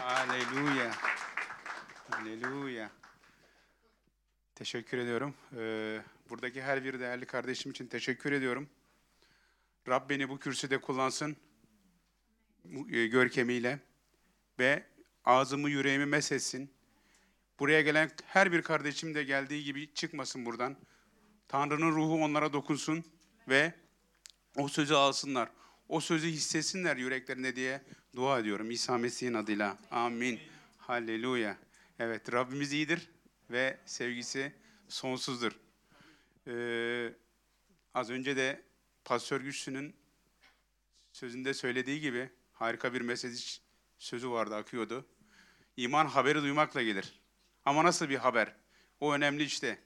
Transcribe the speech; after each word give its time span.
Haleluya. 0.00 0.90
Haleluya. 2.10 2.90
Teşekkür 4.54 4.98
ediyorum. 4.98 5.34
Ee, 5.56 6.02
buradaki 6.30 6.62
her 6.62 6.84
bir 6.84 7.00
değerli 7.00 7.26
kardeşim 7.26 7.70
için 7.72 7.86
teşekkür 7.86 8.32
ediyorum. 8.32 8.68
Rab 9.88 10.10
beni 10.10 10.28
bu 10.28 10.38
kürsüde 10.38 10.80
kullansın. 10.80 11.36
e, 12.90 13.06
Görkemiyle. 13.06 13.78
Ve 14.58 14.86
ağzımı 15.24 15.70
yüreğimi 15.70 16.06
mesetsin. 16.06 16.70
Buraya 17.58 17.80
gelen 17.80 18.10
her 18.26 18.52
bir 18.52 18.62
kardeşim 18.62 19.14
de 19.14 19.24
geldiği 19.24 19.64
gibi 19.64 19.94
çıkmasın 19.94 20.46
buradan. 20.46 20.76
Tanrı'nın 21.48 21.90
ruhu 21.92 22.24
onlara 22.24 22.52
dokunsun 22.52 23.04
ve 23.48 23.74
o 24.56 24.68
sözü 24.68 24.94
alsınlar. 24.94 25.48
O 25.90 26.00
sözü 26.00 26.28
hissetsinler 26.28 26.96
yüreklerinde 26.96 27.56
diye 27.56 27.82
dua 28.16 28.38
ediyorum. 28.38 28.70
İsa 28.70 28.98
Mesih'in 28.98 29.34
adıyla. 29.34 29.78
Amin. 29.90 30.40
Halleluya. 30.78 31.56
Evet 31.98 32.32
Rabbimiz 32.32 32.72
iyidir 32.72 33.08
ve 33.50 33.78
sevgisi 33.86 34.52
sonsuzdur. 34.88 35.52
Ee, 36.46 37.12
az 37.94 38.10
önce 38.10 38.36
de 38.36 38.62
Pastör 39.04 39.40
Güçlü'nün 39.40 39.96
sözünde 41.12 41.54
söylediği 41.54 42.00
gibi 42.00 42.30
harika 42.52 42.94
bir 42.94 43.00
mesaj 43.00 43.60
sözü 43.98 44.30
vardı, 44.30 44.54
akıyordu. 44.56 45.06
İman 45.76 46.06
haberi 46.06 46.42
duymakla 46.42 46.82
gelir. 46.82 47.20
Ama 47.64 47.84
nasıl 47.84 48.08
bir 48.08 48.16
haber? 48.16 48.54
O 49.00 49.14
önemli 49.14 49.42
işte. 49.42 49.78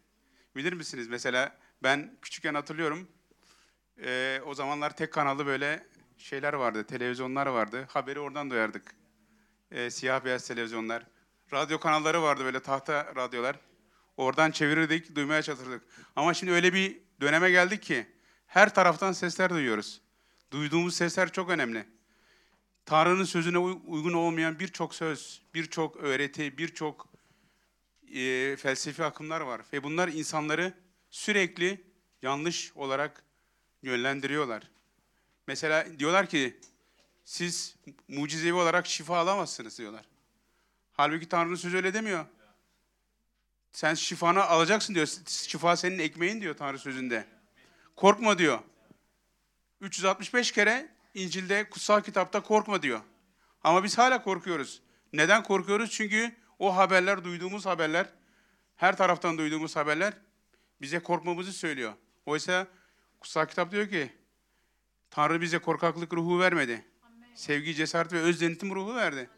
Bilir 0.56 0.72
misiniz? 0.72 1.08
Mesela 1.08 1.58
ben 1.82 2.16
küçükken 2.22 2.54
hatırlıyorum. 2.54 3.08
Ee, 4.02 4.40
o 4.46 4.54
zamanlar 4.54 4.96
tek 4.96 5.12
kanallı 5.12 5.46
böyle 5.46 5.93
şeyler 6.24 6.52
vardı, 6.52 6.84
televizyonlar 6.84 7.46
vardı. 7.46 7.86
Haberi 7.90 8.20
oradan 8.20 8.50
duyardık. 8.50 8.94
Ee, 9.70 9.90
siyah 9.90 10.24
beyaz 10.24 10.48
televizyonlar. 10.48 11.06
Radyo 11.52 11.80
kanalları 11.80 12.22
vardı 12.22 12.44
böyle 12.44 12.60
tahta 12.60 13.14
radyolar. 13.16 13.56
Oradan 14.16 14.50
çevirirdik, 14.50 15.16
duymaya 15.16 15.42
çalışırdık. 15.42 15.82
Ama 16.16 16.34
şimdi 16.34 16.52
öyle 16.52 16.72
bir 16.74 17.00
döneme 17.20 17.50
geldik 17.50 17.82
ki 17.82 18.06
her 18.46 18.74
taraftan 18.74 19.12
sesler 19.12 19.50
duyuyoruz. 19.50 20.00
Duyduğumuz 20.50 20.96
sesler 20.96 21.32
çok 21.32 21.50
önemli. 21.50 21.86
Tanrı'nın 22.86 23.24
sözüne 23.24 23.58
uy- 23.58 23.80
uygun 23.86 24.12
olmayan 24.12 24.58
birçok 24.58 24.94
söz, 24.94 25.42
birçok 25.54 25.96
öğreti, 25.96 26.58
birçok 26.58 27.08
e, 28.14 28.56
felsefi 28.56 29.04
akımlar 29.04 29.40
var. 29.40 29.60
Ve 29.72 29.82
bunlar 29.82 30.08
insanları 30.08 30.72
sürekli 31.10 31.84
yanlış 32.22 32.72
olarak 32.76 33.24
yönlendiriyorlar. 33.82 34.73
Mesela 35.46 35.98
diyorlar 35.98 36.26
ki 36.26 36.60
siz 37.24 37.76
mucizevi 38.08 38.54
olarak 38.54 38.86
şifa 38.86 39.18
alamazsınız 39.18 39.78
diyorlar. 39.78 40.04
Halbuki 40.92 41.28
Tanrı'nın 41.28 41.54
sözü 41.54 41.76
öyle 41.76 41.94
demiyor. 41.94 42.26
Sen 43.72 43.94
şifanı 43.94 44.44
alacaksın 44.44 44.94
diyor. 44.94 45.08
Şifa 45.26 45.76
senin 45.76 45.98
ekmeğin 45.98 46.40
diyor 46.40 46.56
Tanrı 46.56 46.78
sözünde. 46.78 47.26
Korkma 47.96 48.38
diyor. 48.38 48.58
365 49.80 50.52
kere 50.52 50.88
İncil'de, 51.14 51.70
kutsal 51.70 52.00
kitapta 52.00 52.42
korkma 52.42 52.82
diyor. 52.82 53.00
Ama 53.64 53.84
biz 53.84 53.98
hala 53.98 54.22
korkuyoruz. 54.22 54.82
Neden 55.12 55.42
korkuyoruz? 55.42 55.90
Çünkü 55.90 56.36
o 56.58 56.76
haberler, 56.76 57.24
duyduğumuz 57.24 57.66
haberler, 57.66 58.06
her 58.76 58.96
taraftan 58.96 59.38
duyduğumuz 59.38 59.76
haberler 59.76 60.14
bize 60.80 60.98
korkmamızı 60.98 61.52
söylüyor. 61.52 61.92
Oysa 62.26 62.66
kutsal 63.20 63.46
kitap 63.46 63.72
diyor 63.72 63.88
ki, 63.88 64.12
Tanrı 65.14 65.40
bize 65.40 65.58
korkaklık 65.58 66.12
ruhu 66.12 66.40
vermedi. 66.40 66.84
Sevgi, 67.34 67.74
cesaret 67.74 68.12
ve 68.12 68.20
öz 68.20 68.40
denetim 68.40 68.74
ruhu 68.74 68.96
verdi. 68.96 69.30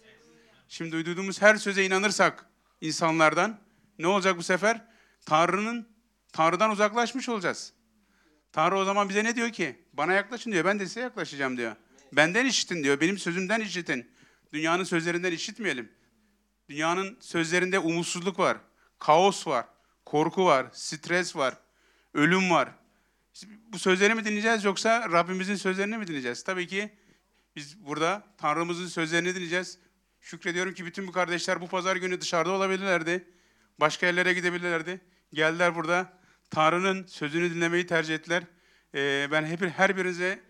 Şimdi 0.69 1.05
duyduğumuz 1.05 1.43
her 1.43 1.57
söze 1.57 1.85
inanırsak 1.85 2.47
insanlardan 2.81 3.61
ne 3.99 4.07
olacak 4.07 4.39
bu 4.39 4.43
sefer? 4.43 4.85
Tanrı'nın 5.27 5.89
Tanrı'dan 6.33 6.71
uzaklaşmış 6.71 7.29
olacağız. 7.29 7.73
Tanrı 8.53 8.79
o 8.79 8.85
zaman 8.85 9.09
bize 9.09 9.25
ne 9.25 9.37
diyor 9.37 9.51
ki? 9.51 9.85
Bana 9.93 10.13
yaklaşın 10.13 10.53
diyor. 10.53 10.65
Ben 10.65 10.79
de 10.79 10.87
size 10.87 11.01
yaklaşacağım 11.01 11.57
diyor. 11.57 11.77
Benden 12.13 12.47
işitin 12.47 12.85
diyor. 12.85 13.01
Benim 13.01 13.19
sözümden 13.19 13.61
işitin. 13.61 14.11
Dünyanın 14.53 14.85
sözlerinden 14.85 15.33
işitmeyelim. 15.33 15.93
Dünyanın 16.69 17.17
sözlerinde 17.21 17.79
umutsuzluk 17.79 18.39
var. 18.39 18.57
Kaos 18.99 19.47
var. 19.47 19.67
Korku 20.05 20.45
var. 20.45 20.67
Stres 20.73 21.37
var. 21.37 21.55
Ölüm 22.15 22.51
var. 22.51 22.69
Bu 23.45 23.79
sözleri 23.79 24.15
mi 24.15 24.25
dinleyeceğiz 24.25 24.65
yoksa 24.65 25.11
Rabbimizin 25.13 25.55
sözlerini 25.55 25.99
mi 25.99 26.07
dinleyeceğiz? 26.07 26.43
Tabii 26.43 26.67
ki 26.67 26.91
biz 27.57 27.87
burada 27.87 28.25
Tanrımızın 28.39 28.87
sözlerini 28.87 29.35
dinleyeceğiz. 29.35 29.79
Şükrediyorum 30.21 30.75
ki 30.75 30.87
bütün 30.87 31.07
bu 31.07 31.13
kardeşler 31.13 31.61
bu 31.61 31.69
pazar 31.69 31.97
günü 31.97 32.21
dışarıda 32.21 32.53
olabilirlerdi. 32.53 33.25
Başka 33.81 34.07
yerlere 34.07 34.33
gidebilirlerdi. 34.33 35.01
Geldiler 35.33 35.75
burada. 35.75 36.13
Tanrı'nın 36.51 37.07
sözünü 37.07 37.55
dinlemeyi 37.55 37.87
tercih 37.87 38.15
ettiler. 38.15 38.43
Ee, 38.95 39.29
ben 39.31 39.45
hep, 39.45 39.63
her 39.63 39.97
birinize 39.97 40.41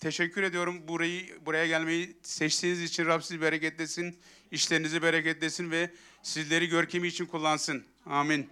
teşekkür 0.00 0.42
ediyorum. 0.42 0.88
Burayı 0.88 1.46
buraya 1.46 1.66
gelmeyi 1.66 2.16
seçtiğiniz 2.22 2.82
için 2.82 3.06
Rab 3.06 3.20
sizi 3.20 3.40
bereketlesin. 3.40 4.18
işlerinizi 4.50 5.02
bereketlesin 5.02 5.70
ve 5.70 5.90
sizleri 6.22 6.68
görkemi 6.68 7.08
için 7.08 7.26
kullansın. 7.26 7.84
Amin. 8.06 8.50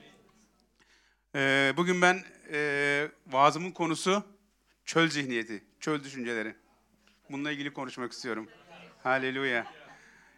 Ee, 1.35 1.73
bugün 1.77 2.03
ben 2.03 2.25
e, 2.53 3.09
vaazımın 3.27 3.71
konusu 3.71 4.25
çöl 4.85 5.09
zihniyeti, 5.09 5.65
çöl 5.81 6.05
düşünceleri. 6.05 6.55
Bununla 7.31 7.53
ilgili 7.53 7.73
konuşmak 7.73 8.13
istiyorum. 8.13 8.49
Haleluya. 9.03 9.73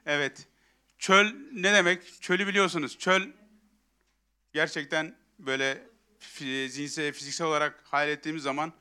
Evet. 0.07 0.47
Çöl 0.99 1.35
ne 1.53 1.75
demek? 1.75 2.23
Çölü 2.23 2.47
biliyorsunuz. 2.47 2.99
Çöl 2.99 3.23
gerçekten 4.53 5.17
böyle 5.39 5.83
zihinsel, 6.69 7.13
fiziksel 7.13 7.47
olarak 7.47 7.85
hayal 7.85 8.09
ettiğimiz 8.09 8.43
zaman 8.43 8.73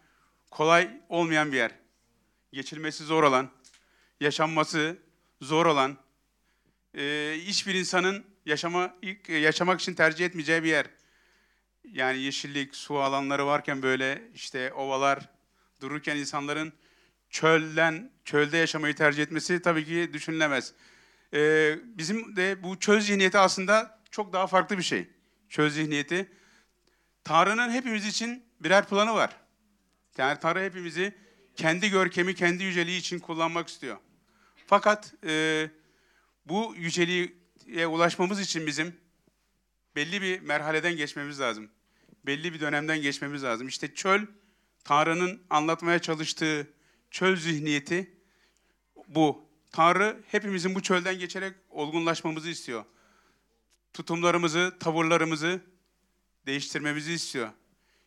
kolay 0.51 1.01
olmayan 1.09 1.51
bir 1.51 1.57
yer. 1.57 1.71
Geçilmesi 2.53 3.03
zor 3.03 3.23
olan, 3.23 3.49
yaşanması 4.19 4.97
zor 5.41 5.65
olan, 5.65 5.97
e, 6.97 7.33
hiçbir 7.37 7.73
insanın 7.73 8.25
yaşama 8.45 8.95
yaşamak 9.27 9.81
için 9.81 9.93
tercih 9.93 10.25
etmeyeceği 10.25 10.63
bir 10.63 10.69
yer. 10.69 10.85
Yani 11.91 12.19
yeşillik, 12.19 12.75
su 12.75 12.99
alanları 12.99 13.45
varken 13.45 13.81
böyle 13.81 14.21
işte 14.33 14.73
ovalar 14.73 15.29
dururken 15.81 16.17
insanların 16.17 16.73
çölden 17.29 18.11
çölde 18.25 18.57
yaşamayı 18.57 18.95
tercih 18.95 19.23
etmesi 19.23 19.61
tabii 19.61 19.85
ki 19.85 20.09
düşünülemez. 20.13 20.73
Ee, 21.33 21.79
bizim 21.85 22.35
de 22.35 22.63
bu 22.63 22.79
çöl 22.79 22.99
zihniyeti 22.99 23.37
aslında 23.37 23.99
çok 24.11 24.33
daha 24.33 24.47
farklı 24.47 24.77
bir 24.77 24.83
şey. 24.83 25.09
Çöl 25.49 25.69
zihniyeti. 25.69 26.31
Tanrı'nın 27.23 27.71
hepimiz 27.71 28.05
için 28.05 28.45
birer 28.59 28.85
planı 28.85 29.13
var. 29.13 29.37
Yani 30.17 30.39
Tanrı 30.39 30.63
hepimizi 30.63 31.15
kendi 31.55 31.89
görkemi, 31.89 32.35
kendi 32.35 32.63
yüceliği 32.63 32.99
için 32.99 33.19
kullanmak 33.19 33.67
istiyor. 33.67 33.97
Fakat 34.67 35.13
e, 35.23 35.69
bu 36.45 36.73
yüceliğe 36.77 37.87
ulaşmamız 37.87 38.39
için 38.39 38.67
bizim 38.67 38.95
belli 39.95 40.21
bir 40.21 40.39
merhaleden 40.39 40.97
geçmemiz 40.97 41.39
lazım. 41.39 41.69
Belli 42.25 42.53
bir 42.53 42.59
dönemden 42.59 43.01
geçmemiz 43.01 43.43
lazım. 43.43 43.67
İşte 43.67 43.93
çöl, 43.93 44.21
Tanrı'nın 44.83 45.41
anlatmaya 45.49 45.99
çalıştığı 45.99 46.67
çöl 47.11 47.35
zihniyeti 47.35 48.13
bu. 49.07 49.45
Tanrı 49.71 50.23
hepimizin 50.27 50.75
bu 50.75 50.81
çölden 50.81 51.19
geçerek 51.19 51.55
olgunlaşmamızı 51.69 52.49
istiyor. 52.49 52.85
Tutumlarımızı, 53.93 54.73
tavırlarımızı 54.79 55.61
değiştirmemizi 56.45 57.13
istiyor. 57.13 57.49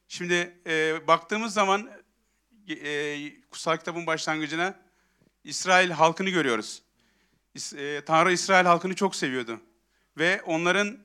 Şimdi 0.09 0.56
e, 0.66 1.06
baktığımız 1.06 1.53
zaman 1.54 1.91
e, 2.69 3.41
kutsal 3.50 3.77
kitabın 3.77 4.06
başlangıcına 4.06 4.81
İsrail 5.44 5.91
halkını 5.91 6.31
görüyoruz. 6.31 6.82
İs- 7.54 7.81
e, 7.81 8.04
Tanrı 8.04 8.33
İsrail 8.33 8.66
halkını 8.66 8.95
çok 8.95 9.16
seviyordu 9.16 9.60
ve 10.18 10.42
onların 10.42 10.98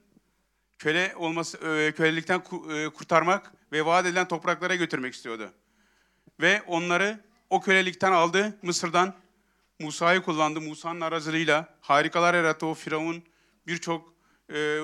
köle 0.83 1.13
olması 1.15 1.57
e, 1.57 1.91
kölelikten 1.91 2.39
e, 2.39 2.89
kurtarmak 2.89 3.51
ve 3.71 3.85
vaat 3.85 4.05
edilen 4.05 4.27
topraklara 4.27 4.75
götürmek 4.75 5.13
istiyordu. 5.13 5.51
Ve 6.41 6.61
onları 6.67 7.19
o 7.49 7.61
kölelikten 7.61 8.11
aldı 8.11 8.57
Mısır'dan. 8.61 9.13
Musa'yı 9.79 10.21
kullandı. 10.21 10.61
Musa'nın 10.61 11.01
aracılığıyla 11.01 11.77
harikalar 11.81 12.33
yarattı. 12.33 12.65
O 12.65 12.73
Firavun 12.73 13.23
birçok 13.67 14.13
e, 14.53 14.79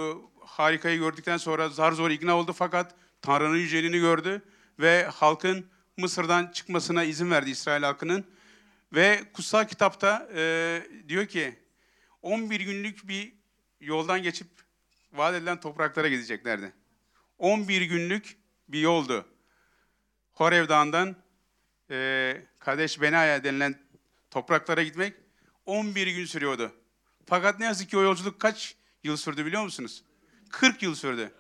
harikayı 0.46 1.00
gördükten 1.00 1.38
sonra 1.38 1.70
zar 1.70 1.92
zor 1.92 2.10
ikna 2.10 2.36
oldu 2.38 2.54
fakat 2.54 2.96
Tanrı'nın 3.22 3.58
yüceliğini 3.58 4.00
gördü 4.00 4.42
ve 4.80 5.04
halkın 5.04 5.66
Mısır'dan 5.98 6.52
çıkmasına 6.52 7.04
izin 7.04 7.32
verdi 7.32 7.50
İsrail 7.50 7.84
halkının. 7.84 8.26
Ve 8.94 9.24
kutsal 9.34 9.66
kitapta 9.68 10.30
e, 10.36 10.84
diyor 11.08 11.26
ki 11.26 11.60
11 12.22 12.60
günlük 12.60 13.08
bir 13.08 13.34
yoldan 13.82 14.24
geçip 14.24 14.59
vaat 15.14 15.36
edilen 15.36 15.60
topraklara 15.60 16.08
gideceklerdi. 16.08 16.74
11 17.38 17.82
günlük 17.82 18.38
bir 18.68 18.80
yoldu. 18.80 19.26
Horev 20.32 20.70
Dağı'ndan 20.70 21.16
e, 21.92 22.42
Kadeş 22.60 23.02
Benaya 23.02 23.44
denilen 23.44 23.80
topraklara 24.32 24.84
gitmek 24.84 25.14
11 25.66 26.08
gün 26.08 26.26
sürüyordu. 26.26 26.72
Fakat 27.26 27.60
ne 27.60 27.66
yazık 27.66 27.90
ki 27.90 27.98
o 27.98 28.02
yolculuk 28.02 28.40
kaç 28.40 28.76
yıl 29.04 29.18
sürdü 29.18 29.46
biliyor 29.46 29.64
musunuz? 29.64 30.04
40 30.50 30.84
yıl 30.84 30.96
sürdü. 30.96 31.32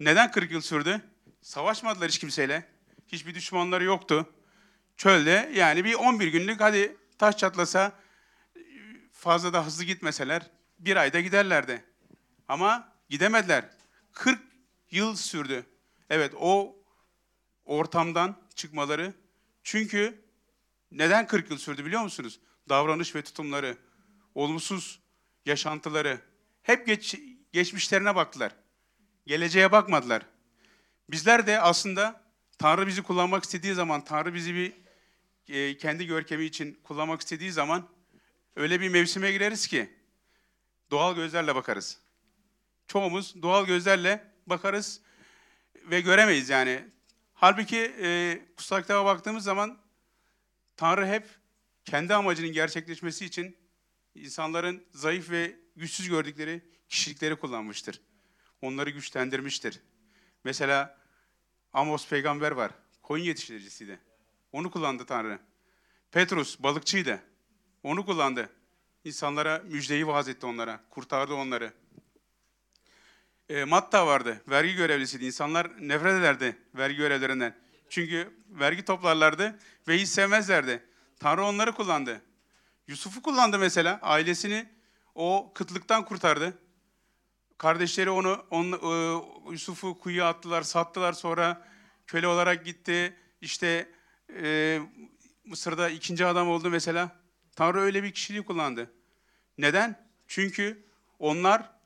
Neden 0.00 0.30
40 0.30 0.50
yıl 0.50 0.60
sürdü? 0.60 1.00
Savaşmadılar 1.42 2.08
hiç 2.08 2.18
kimseyle. 2.18 2.68
Hiçbir 3.08 3.34
düşmanları 3.34 3.84
yoktu. 3.84 4.32
Çölde 4.96 5.52
yani 5.54 5.84
bir 5.84 5.94
11 5.94 6.28
günlük 6.28 6.60
hadi 6.60 6.96
taş 7.18 7.36
çatlasa 7.36 7.92
fazla 9.12 9.52
da 9.52 9.66
hızlı 9.66 9.84
gitmeseler 9.84 10.50
bir 10.78 10.96
ayda 10.96 11.20
giderlerdi. 11.20 11.84
Ama 12.48 12.91
gidemediler. 13.12 13.64
40 14.12 14.40
yıl 14.90 15.16
sürdü. 15.16 15.66
Evet 16.10 16.34
o 16.40 16.76
ortamdan 17.64 18.36
çıkmaları. 18.54 19.14
Çünkü 19.62 20.24
neden 20.92 21.26
40 21.26 21.50
yıl 21.50 21.58
sürdü 21.58 21.84
biliyor 21.84 22.02
musunuz? 22.02 22.40
Davranış 22.68 23.14
ve 23.14 23.22
tutumları, 23.22 23.76
olumsuz 24.34 25.00
yaşantıları 25.46 26.20
hep 26.62 26.86
geç, 26.86 27.16
geçmişlerine 27.52 28.16
baktılar. 28.16 28.54
Geleceğe 29.26 29.72
bakmadılar. 29.72 30.22
Bizler 31.10 31.46
de 31.46 31.60
aslında 31.60 32.22
Tanrı 32.58 32.86
bizi 32.86 33.02
kullanmak 33.02 33.44
istediği 33.44 33.74
zaman, 33.74 34.04
Tanrı 34.04 34.34
bizi 34.34 34.54
bir 34.54 34.72
e, 35.48 35.76
kendi 35.76 36.06
görkemi 36.06 36.44
için 36.44 36.80
kullanmak 36.84 37.20
istediği 37.20 37.52
zaman 37.52 37.88
öyle 38.56 38.80
bir 38.80 38.88
mevsime 38.88 39.32
gireriz 39.32 39.66
ki 39.66 39.90
doğal 40.90 41.14
gözlerle 41.14 41.54
bakarız. 41.54 42.01
Çoğumuz 42.86 43.42
doğal 43.42 43.66
gözlerle 43.66 44.32
bakarız 44.46 45.00
ve 45.84 46.00
göremeyiz 46.00 46.48
yani. 46.48 46.84
Halbuki 47.34 47.94
e, 48.02 48.40
kutsal 48.56 48.80
kitaba 48.82 49.04
baktığımız 49.04 49.44
zaman 49.44 49.78
Tanrı 50.76 51.06
hep 51.06 51.26
kendi 51.84 52.14
amacının 52.14 52.52
gerçekleşmesi 52.52 53.24
için 53.24 53.56
insanların 54.14 54.86
zayıf 54.92 55.30
ve 55.30 55.56
güçsüz 55.76 56.08
gördükleri 56.08 56.62
kişilikleri 56.88 57.36
kullanmıştır. 57.36 58.00
Onları 58.62 58.90
güçlendirmiştir. 58.90 59.80
Mesela 60.44 60.98
Amos 61.72 62.08
peygamber 62.08 62.50
var. 62.50 62.70
Koyun 63.02 63.24
yetiştiricisiydi. 63.24 63.98
Onu 64.52 64.70
kullandı 64.70 65.06
Tanrı. 65.06 65.38
Petrus 66.10 66.58
balıkçıydı. 66.62 67.22
Onu 67.82 68.06
kullandı. 68.06 68.48
İnsanlara 69.04 69.58
müjdeyi 69.58 70.06
vaaz 70.06 70.28
etti 70.28 70.46
onlara. 70.46 70.80
Kurtardı 70.90 71.34
onları. 71.34 71.72
E, 73.52 73.64
Matta 73.64 74.06
vardı. 74.06 74.42
Vergi 74.48 74.74
görevlisiydi. 74.74 75.24
İnsanlar 75.24 75.70
nefret 75.80 76.14
ederdi 76.14 76.56
vergi 76.74 76.96
görevlerinden. 76.96 77.56
Çünkü 77.88 78.30
vergi 78.48 78.84
toplarlardı 78.84 79.58
ve 79.88 79.98
hiç 79.98 80.08
sevmezlerdi. 80.08 80.82
Tanrı 81.20 81.44
onları 81.44 81.72
kullandı. 81.72 82.22
Yusuf'u 82.86 83.22
kullandı 83.22 83.58
mesela. 83.58 83.98
Ailesini 84.02 84.68
o 85.14 85.52
kıtlıktan 85.54 86.04
kurtardı. 86.04 86.58
Kardeşleri 87.58 88.10
onu, 88.10 88.44
onu 88.50 88.76
e, 88.76 89.52
Yusuf'u 89.52 89.98
kuyuya 89.98 90.28
attılar, 90.28 90.62
sattılar. 90.62 91.12
Sonra 91.12 91.68
köle 92.06 92.26
olarak 92.26 92.64
gitti. 92.64 93.16
İşte 93.40 93.88
e, 94.42 94.80
Mısır'da 95.44 95.88
ikinci 95.88 96.26
adam 96.26 96.48
oldu 96.48 96.70
mesela. 96.70 97.16
Tanrı 97.56 97.80
öyle 97.80 98.02
bir 98.02 98.12
kişiliği 98.12 98.44
kullandı. 98.44 98.90
Neden? 99.58 100.08
Çünkü 100.28 100.84
onlar 101.18 101.81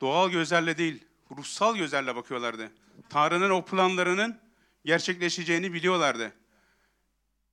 doğal 0.00 0.30
gözlerle 0.30 0.78
değil, 0.78 1.04
ruhsal 1.36 1.76
gözlerle 1.76 2.16
bakıyorlardı. 2.16 2.72
Tanrı'nın 3.08 3.50
o 3.50 3.64
planlarının 3.64 4.38
gerçekleşeceğini 4.84 5.72
biliyorlardı. 5.72 6.32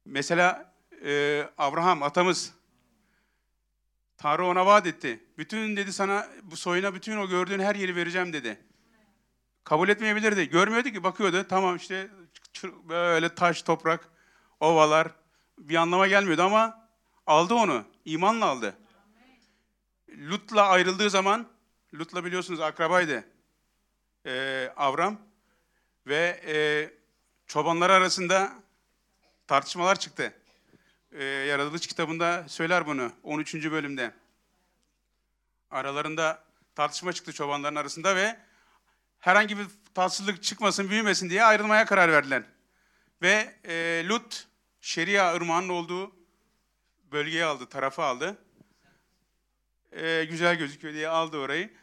Mesela 0.06 0.74
e, 1.06 1.44
Abraham 1.58 2.04
atamız 2.04 2.54
Tanrı 4.18 4.46
ona 4.46 4.66
vaat 4.66 4.88
etti. 4.88 5.24
Bütün 5.38 5.78
dedi 5.78 5.94
sana 5.94 6.28
bu 6.44 6.58
soyuna 6.58 6.94
bütün 6.94 7.18
o 7.18 7.28
gördüğün 7.28 7.60
her 7.60 7.76
yeri 7.76 7.96
vereceğim 7.96 8.34
dedi. 8.34 8.60
Kabul 9.64 9.90
etmeyebilirdi. 9.90 10.50
Görmüyordu 10.50 10.90
ki 10.90 11.04
bakıyordu. 11.04 11.46
Tamam 11.50 11.76
işte 11.76 12.10
böyle 12.90 13.36
taş, 13.36 13.62
toprak, 13.62 14.10
ovalar 14.60 15.08
bir 15.58 15.76
anlama 15.76 16.08
gelmiyordu 16.08 16.42
ama 16.42 16.88
aldı 17.28 17.54
onu. 17.54 17.84
İmanla 18.06 18.46
aldı. 18.46 18.76
Lut'la 20.18 20.68
ayrıldığı 20.68 21.10
zaman 21.10 21.48
Lut'la 21.94 22.26
biliyorsunuz 22.26 22.60
akrabaydı. 22.60 23.24
Ee, 24.26 24.74
Avram 24.78 25.22
ve 26.08 26.42
e, 26.48 26.56
çobanlar 27.48 27.90
arasında 27.90 28.54
tartışmalar 29.48 30.00
çıktı. 30.00 30.34
Ee, 31.12 31.24
Yaratılış 31.24 31.88
kitabında 31.88 32.46
söyler 32.48 32.88
bunu 32.88 33.12
13. 33.24 33.56
bölümde. 33.56 34.12
Aralarında 35.72 36.44
tartışma 36.76 37.14
çıktı 37.14 37.34
çobanların 37.34 37.76
arasında 37.76 38.16
ve 38.16 38.40
herhangi 39.20 39.58
bir 39.58 39.66
tatsızlık 39.94 40.44
çıkmasın, 40.44 40.90
büyümesin 40.90 41.30
diye 41.30 41.44
ayrılmaya 41.44 41.86
karar 41.86 42.12
verdiler. 42.12 42.44
Ve 43.22 43.56
e, 43.66 44.06
Lut, 44.08 44.48
Şeria 44.82 45.36
ırmağının 45.36 45.70
olduğu 45.70 46.16
bölgeyi 47.12 47.46
aldı, 47.46 47.70
tarafı 47.70 48.02
aldı. 48.04 48.38
E, 49.92 50.26
güzel 50.26 50.56
gözüküyor 50.56 50.94
diye 50.94 51.08
aldı 51.08 51.38
orayı. 51.38 51.83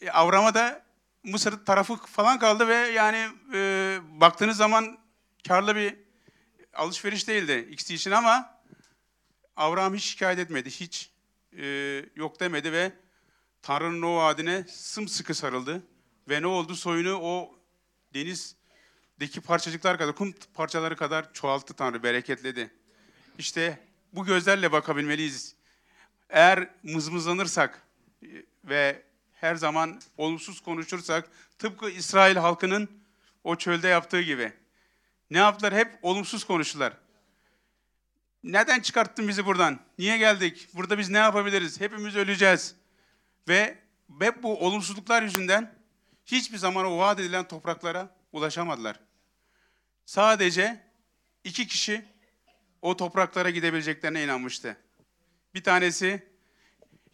E, 0.00 0.10
Avram'a 0.10 0.54
da 0.54 0.86
Mısır 1.24 1.64
tarafı 1.64 1.96
falan 1.96 2.38
kaldı 2.38 2.68
ve 2.68 2.74
yani 2.74 3.28
e, 3.54 3.98
baktığınız 4.08 4.56
zaman 4.56 4.98
karlı 5.48 5.76
bir 5.76 5.96
alışveriş 6.74 7.28
değildi 7.28 7.68
ikisi 7.70 7.94
için 7.94 8.10
ama 8.10 8.56
Avram 9.56 9.94
hiç 9.94 10.04
şikayet 10.04 10.38
etmedi, 10.38 10.70
hiç 10.70 11.10
e, 11.58 11.66
yok 12.16 12.40
demedi 12.40 12.72
ve 12.72 12.92
Tanrı'nın 13.62 14.02
o 14.02 14.16
vaadine 14.16 14.64
sımsıkı 14.68 15.34
sarıldı. 15.34 15.82
Ve 16.28 16.42
ne 16.42 16.46
oldu? 16.46 16.76
Soyunu 16.76 17.18
o 17.22 17.58
denizdeki 18.14 19.40
parçacıklar 19.40 19.98
kadar, 19.98 20.14
kum 20.14 20.34
parçaları 20.54 20.96
kadar 20.96 21.32
çoğalttı 21.32 21.74
Tanrı, 21.74 22.02
bereketledi. 22.02 22.70
İşte 23.38 23.78
bu 24.12 24.24
gözlerle 24.24 24.72
bakabilmeliyiz. 24.72 25.54
Eğer 26.28 26.68
mızmızlanırsak 26.82 27.82
ve 28.64 29.02
her 29.40 29.54
zaman 29.54 30.00
olumsuz 30.16 30.60
konuşursak, 30.60 31.30
tıpkı 31.58 31.90
İsrail 31.90 32.36
halkının 32.36 32.88
o 33.44 33.56
çölde 33.56 33.88
yaptığı 33.88 34.22
gibi. 34.22 34.52
Ne 35.30 35.38
yaptılar? 35.38 35.74
Hep 35.74 35.98
olumsuz 36.02 36.44
konuştular. 36.44 36.92
Neden 38.44 38.80
çıkarttın 38.80 39.28
bizi 39.28 39.46
buradan? 39.46 39.80
Niye 39.98 40.18
geldik? 40.18 40.68
Burada 40.74 40.98
biz 40.98 41.10
ne 41.10 41.18
yapabiliriz? 41.18 41.80
Hepimiz 41.80 42.16
öleceğiz. 42.16 42.74
Ve 43.48 43.78
hep 44.20 44.42
bu 44.42 44.66
olumsuzluklar 44.66 45.22
yüzünden 45.22 45.74
hiçbir 46.26 46.58
zaman 46.58 46.84
o 46.84 46.98
vaat 46.98 47.20
edilen 47.20 47.48
topraklara 47.48 48.16
ulaşamadılar. 48.32 49.00
Sadece 50.06 50.80
iki 51.44 51.66
kişi 51.66 52.04
o 52.82 52.96
topraklara 52.96 53.50
gidebileceklerine 53.50 54.24
inanmıştı. 54.24 54.76
Bir 55.54 55.64
tanesi 55.64 56.26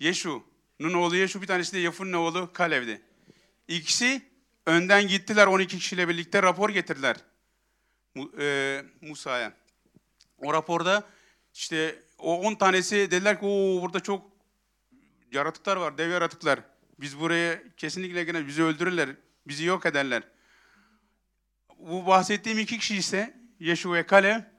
Yeşu'nun 0.01 0.52
oğlu 0.81 1.17
Yeşu, 1.17 1.43
bir 1.43 1.47
tanesi 1.47 1.73
de 1.73 1.79
Yefun'un 1.79 2.13
oğlu 2.13 2.53
Kalev'di. 2.53 3.03
İkisi 3.69 4.23
önden 4.67 5.09
gittiler 5.09 5.47
12 5.47 5.79
kişiyle 5.79 6.09
birlikte 6.09 6.43
rapor 6.43 6.71
getirdiler 6.71 7.17
e, 8.39 8.85
Musa'ya. 9.01 9.53
O 10.39 10.53
raporda 10.53 11.05
işte 11.55 12.03
o 12.19 12.41
10 12.41 12.55
tanesi 12.55 12.97
dediler 12.97 13.41
ki 13.41 13.47
o 13.47 13.83
burada 13.83 14.01
çok 14.01 14.31
yaratıklar 15.33 15.77
var, 15.77 15.99
dev 15.99 16.11
yaratıklar. 16.11 16.61
Biz 17.01 17.21
buraya 17.21 17.63
kesinlikle 17.77 18.25
gene 18.25 18.47
bizi 18.47 18.63
öldürürler, 18.63 19.09
bizi 19.47 19.65
yok 19.65 19.87
ederler. 19.87 20.23
Bu 21.79 22.07
bahsettiğim 22.07 22.59
iki 22.59 22.79
kişi 22.79 22.97
ise 22.97 23.35
Yeşu 23.61 23.93
ve 23.93 24.07
Kale. 24.07 24.53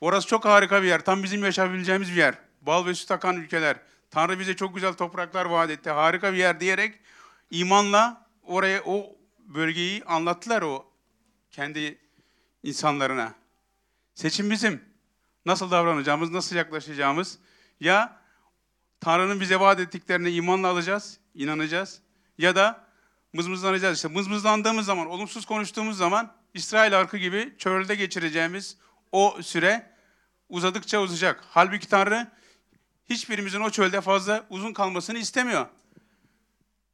Orası 0.00 0.28
çok 0.28 0.44
harika 0.44 0.82
bir 0.82 0.88
yer. 0.88 1.04
Tam 1.04 1.22
bizim 1.22 1.44
yaşayabileceğimiz 1.44 2.10
bir 2.10 2.16
yer. 2.16 2.34
Bal 2.60 2.86
ve 2.86 2.94
süt 2.94 3.10
akan 3.10 3.36
ülkeler. 3.36 3.76
Tanrı 4.10 4.38
bize 4.38 4.56
çok 4.56 4.74
güzel 4.74 4.94
topraklar 4.94 5.44
vaat 5.44 5.70
etti. 5.70 5.90
Harika 5.90 6.32
bir 6.32 6.38
yer 6.38 6.60
diyerek 6.60 7.00
imanla 7.50 8.26
oraya 8.42 8.82
o 8.84 9.16
bölgeyi 9.38 10.04
anlattılar 10.04 10.62
o 10.62 10.86
kendi 11.50 11.98
insanlarına. 12.62 13.34
Seçim 14.14 14.50
bizim. 14.50 14.84
Nasıl 15.46 15.70
davranacağımız, 15.70 16.30
nasıl 16.30 16.56
yaklaşacağımız. 16.56 17.38
Ya 17.80 18.20
Tanrı'nın 19.00 19.40
bize 19.40 19.60
vaat 19.60 19.80
ettiklerine 19.80 20.30
imanla 20.30 20.68
alacağız, 20.68 21.20
inanacağız. 21.34 22.00
Ya 22.38 22.56
da 22.56 22.86
mızmızlanacağız. 23.32 23.96
İşte 23.96 24.08
mızmızlandığımız 24.08 24.86
zaman, 24.86 25.06
olumsuz 25.06 25.46
konuştuğumuz 25.46 25.98
zaman 25.98 26.32
İsrail 26.54 26.92
halkı 26.92 27.16
gibi 27.16 27.54
çölde 27.58 27.94
geçireceğimiz 27.94 28.76
o 29.12 29.38
süre 29.42 29.90
uzadıkça 30.48 31.00
uzayacak. 31.00 31.44
Halbuki 31.50 31.88
Tanrı 31.88 32.28
hiçbirimizin 33.10 33.60
o 33.60 33.70
çölde 33.70 34.00
fazla 34.00 34.46
uzun 34.50 34.72
kalmasını 34.72 35.18
istemiyor. 35.18 35.66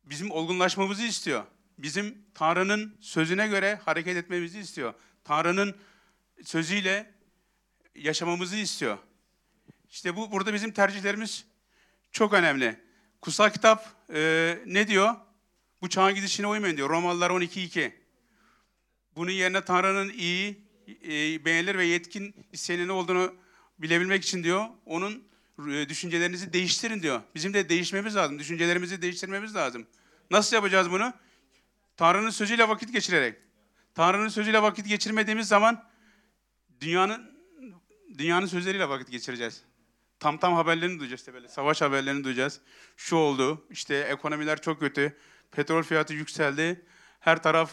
Bizim 0.04 0.31
olgunlaşmamızı 0.31 1.02
istiyor. 1.02 1.45
Bizim 1.78 2.19
Tanrı'nın 2.35 2.97
sözüne 3.00 3.49
göre 3.49 3.81
hareket 3.85 4.16
etmemizi 4.16 4.59
istiyor. 4.59 4.95
Tanrı'nın 5.25 5.76
sözüyle 6.45 7.11
yaşamamızı 7.95 8.57
istiyor. 8.57 8.99
İşte 9.90 10.16
bu 10.16 10.33
burada 10.33 10.54
bizim 10.54 10.73
tercihlerimiz 10.73 11.45
çok 12.12 12.33
önemli. 12.33 12.81
Kutsal 13.21 13.50
kitap 13.50 13.87
e, 14.14 14.59
ne 14.66 14.88
diyor? 14.88 15.14
Bu 15.83 15.88
çağın 15.88 16.14
gidişine 16.14 16.47
uymayın 16.47 16.76
diyor. 16.76 16.90
Romalılar 16.90 17.31
12.2. 17.31 17.92
Bunun 19.16 19.31
yerine 19.31 19.64
Tanrı'nın 19.64 20.09
iyi, 20.09 20.64
e, 21.04 21.45
beğenilir 21.45 21.78
ve 21.78 21.85
yetkin 21.85 22.35
isteğinin 22.52 22.88
ne 22.88 22.92
olduğunu 22.92 23.35
bilebilmek 23.78 24.25
için 24.25 24.45
diyor. 24.45 24.66
Onun 24.87 25.25
düşüncelerinizi 25.66 26.52
değiştirin 26.52 27.02
diyor. 27.02 27.21
Bizim 27.35 27.54
de 27.54 27.69
değişmemiz 27.69 28.16
lazım. 28.16 28.38
Düşüncelerimizi 28.38 29.02
değiştirmemiz 29.02 29.54
lazım. 29.54 29.87
Nasıl 30.31 30.57
yapacağız 30.57 30.90
bunu? 30.90 31.12
Tanrı'nın 31.97 32.31
sözüyle 32.31 32.69
vakit 32.69 32.92
geçirerek. 32.92 33.37
Tanrı'nın 33.95 34.28
sözüyle 34.28 34.62
vakit 34.62 34.88
geçirmediğimiz 34.88 35.49
zaman 35.49 35.85
dünyanın 36.81 37.33
dünyanın 38.19 38.47
sözleriyle 38.47 38.88
vakit 38.88 39.11
geçireceğiz. 39.11 39.62
Tam 40.21 40.38
tam 40.38 40.54
haberlerini 40.54 40.99
duyacağız 40.99 41.21
işte 41.21 41.35
böyle. 41.35 41.49
Savaş 41.49 41.83
haberlerini 41.83 42.25
duyacağız. 42.25 42.61
Şu 42.97 43.16
oldu. 43.16 43.66
işte 43.71 43.95
ekonomiler 43.95 44.61
çok 44.61 44.81
kötü. 44.81 45.16
Petrol 45.50 45.83
fiyatı 45.83 46.14
yükseldi. 46.14 46.85
Her 47.21 47.42
taraf 47.42 47.71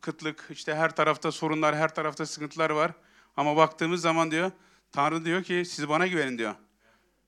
kıtlık, 0.00 0.48
işte 0.50 0.74
her 0.74 0.96
tarafta 0.96 1.32
sorunlar, 1.32 1.76
her 1.76 1.94
tarafta 1.94 2.26
sıkıntılar 2.26 2.70
var. 2.70 2.92
Ama 3.36 3.56
baktığımız 3.56 4.00
zaman 4.00 4.30
diyor, 4.30 4.50
Tanrı 4.92 5.24
diyor 5.24 5.42
ki 5.42 5.62
siz 5.66 5.88
bana 5.88 6.06
güvenin 6.06 6.38
diyor. 6.38 6.54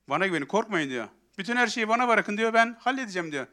Bana 0.09 0.27
güvenin, 0.27 0.47
korkmayın 0.47 0.91
diyor. 0.91 1.09
Bütün 1.39 1.57
her 1.57 1.67
şeyi 1.67 1.89
bana 1.89 2.09
bırakın 2.09 2.37
diyor, 2.37 2.55
ben 2.55 2.77
halledeceğim 2.81 3.33
diyor. 3.33 3.47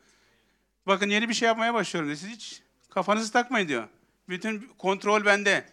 Bakın 0.87 1.09
yeni 1.09 1.29
bir 1.29 1.33
şey 1.33 1.47
yapmaya 1.47 1.73
başlıyorum 1.73 2.09
diyor. 2.09 2.17
Siz 2.17 2.29
hiç 2.29 2.63
kafanızı 2.89 3.31
takmayın 3.33 3.67
diyor. 3.67 3.87
Bütün 4.29 4.69
kontrol 4.77 5.25
bende. 5.25 5.65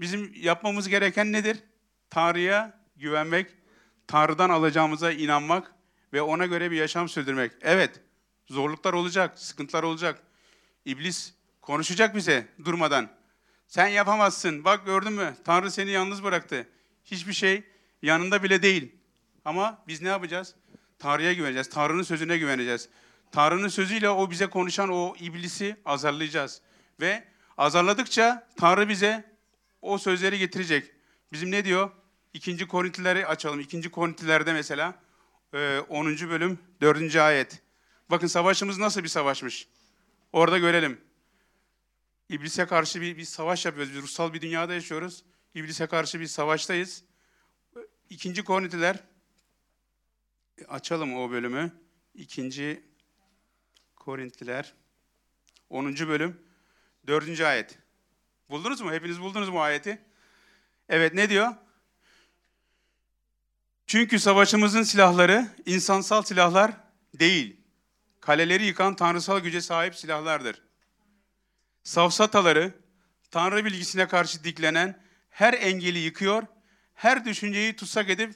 Bizim 0.00 0.32
yapmamız 0.34 0.88
gereken 0.88 1.32
nedir? 1.32 1.58
Tanrı'ya 2.10 2.80
güvenmek, 2.96 3.50
Tanrı'dan 4.06 4.50
alacağımıza 4.50 5.12
inanmak 5.12 5.72
ve 6.12 6.22
ona 6.22 6.46
göre 6.46 6.70
bir 6.70 6.76
yaşam 6.76 7.08
sürdürmek. 7.08 7.52
Evet, 7.60 8.00
zorluklar 8.46 8.92
olacak, 8.92 9.38
sıkıntılar 9.38 9.82
olacak. 9.82 10.22
İblis 10.84 11.34
konuşacak 11.60 12.16
bize 12.16 12.46
durmadan. 12.64 13.08
Sen 13.68 13.86
yapamazsın. 13.86 14.64
Bak 14.64 14.86
gördün 14.86 15.12
mü? 15.12 15.36
Tanrı 15.44 15.70
seni 15.70 15.90
yalnız 15.90 16.24
bıraktı. 16.24 16.68
Hiçbir 17.04 17.32
şey 17.32 17.62
yanında 18.02 18.42
bile 18.42 18.62
değil. 18.62 18.94
Ama 19.44 19.82
biz 19.88 20.02
ne 20.02 20.08
yapacağız? 20.08 20.54
Tanrı'ya 20.98 21.32
güveneceğiz. 21.32 21.70
Tanrı'nın 21.70 22.02
sözüne 22.02 22.38
güveneceğiz. 22.38 22.88
Tanrı'nın 23.32 23.68
sözüyle 23.68 24.10
o 24.10 24.30
bize 24.30 24.46
konuşan 24.46 24.88
o 24.88 25.14
iblisi 25.20 25.76
azarlayacağız. 25.84 26.60
Ve 27.00 27.24
azarladıkça 27.58 28.48
Tanrı 28.56 28.88
bize 28.88 29.24
o 29.82 29.98
sözleri 29.98 30.38
getirecek. 30.38 30.90
Bizim 31.32 31.50
ne 31.50 31.64
diyor? 31.64 31.90
İkinci 32.34 32.68
Korintileri 32.68 33.26
açalım. 33.26 33.60
İkinci 33.60 33.90
Korintilerde 33.90 34.52
mesela 34.52 34.94
10. 35.88 36.06
bölüm 36.06 36.58
4. 36.80 37.16
ayet. 37.16 37.62
Bakın 38.10 38.26
savaşımız 38.26 38.78
nasıl 38.78 39.02
bir 39.02 39.08
savaşmış. 39.08 39.68
Orada 40.32 40.58
görelim. 40.58 41.00
İblise 42.28 42.66
karşı 42.66 43.00
bir, 43.00 43.16
bir 43.16 43.24
savaş 43.24 43.66
yapıyoruz. 43.66 43.94
Biz 43.94 44.02
ruhsal 44.02 44.32
bir 44.32 44.40
dünyada 44.40 44.74
yaşıyoruz. 44.74 45.24
İblise 45.54 45.86
karşı 45.86 46.20
bir 46.20 46.26
savaştayız. 46.26 47.04
İkinci 48.10 48.44
Korintiler 48.44 48.96
açalım 50.68 51.16
o 51.16 51.30
bölümü. 51.30 51.72
İkinci 52.14 52.84
Korintliler 53.96 54.74
10. 55.70 55.96
bölüm 55.96 56.42
4. 57.06 57.40
ayet. 57.40 57.78
Buldunuz 58.50 58.80
mu? 58.80 58.92
Hepiniz 58.92 59.20
buldunuz 59.20 59.48
mu 59.48 59.60
ayeti? 59.60 60.02
Evet 60.88 61.14
ne 61.14 61.30
diyor? 61.30 61.54
Çünkü 63.86 64.18
savaşımızın 64.18 64.82
silahları 64.82 65.46
insansal 65.66 66.22
silahlar 66.22 66.72
değil. 67.14 67.60
Kaleleri 68.20 68.64
yıkan 68.64 68.96
tanrısal 68.96 69.40
güce 69.40 69.60
sahip 69.60 69.96
silahlardır. 69.96 70.62
Safsataları, 71.82 72.74
Tanrı 73.30 73.64
bilgisine 73.64 74.08
karşı 74.08 74.44
diklenen 74.44 75.02
her 75.30 75.54
engeli 75.54 75.98
yıkıyor, 75.98 76.42
her 76.94 77.24
düşünceyi 77.24 77.76
tutsak 77.76 78.10
edip 78.10 78.34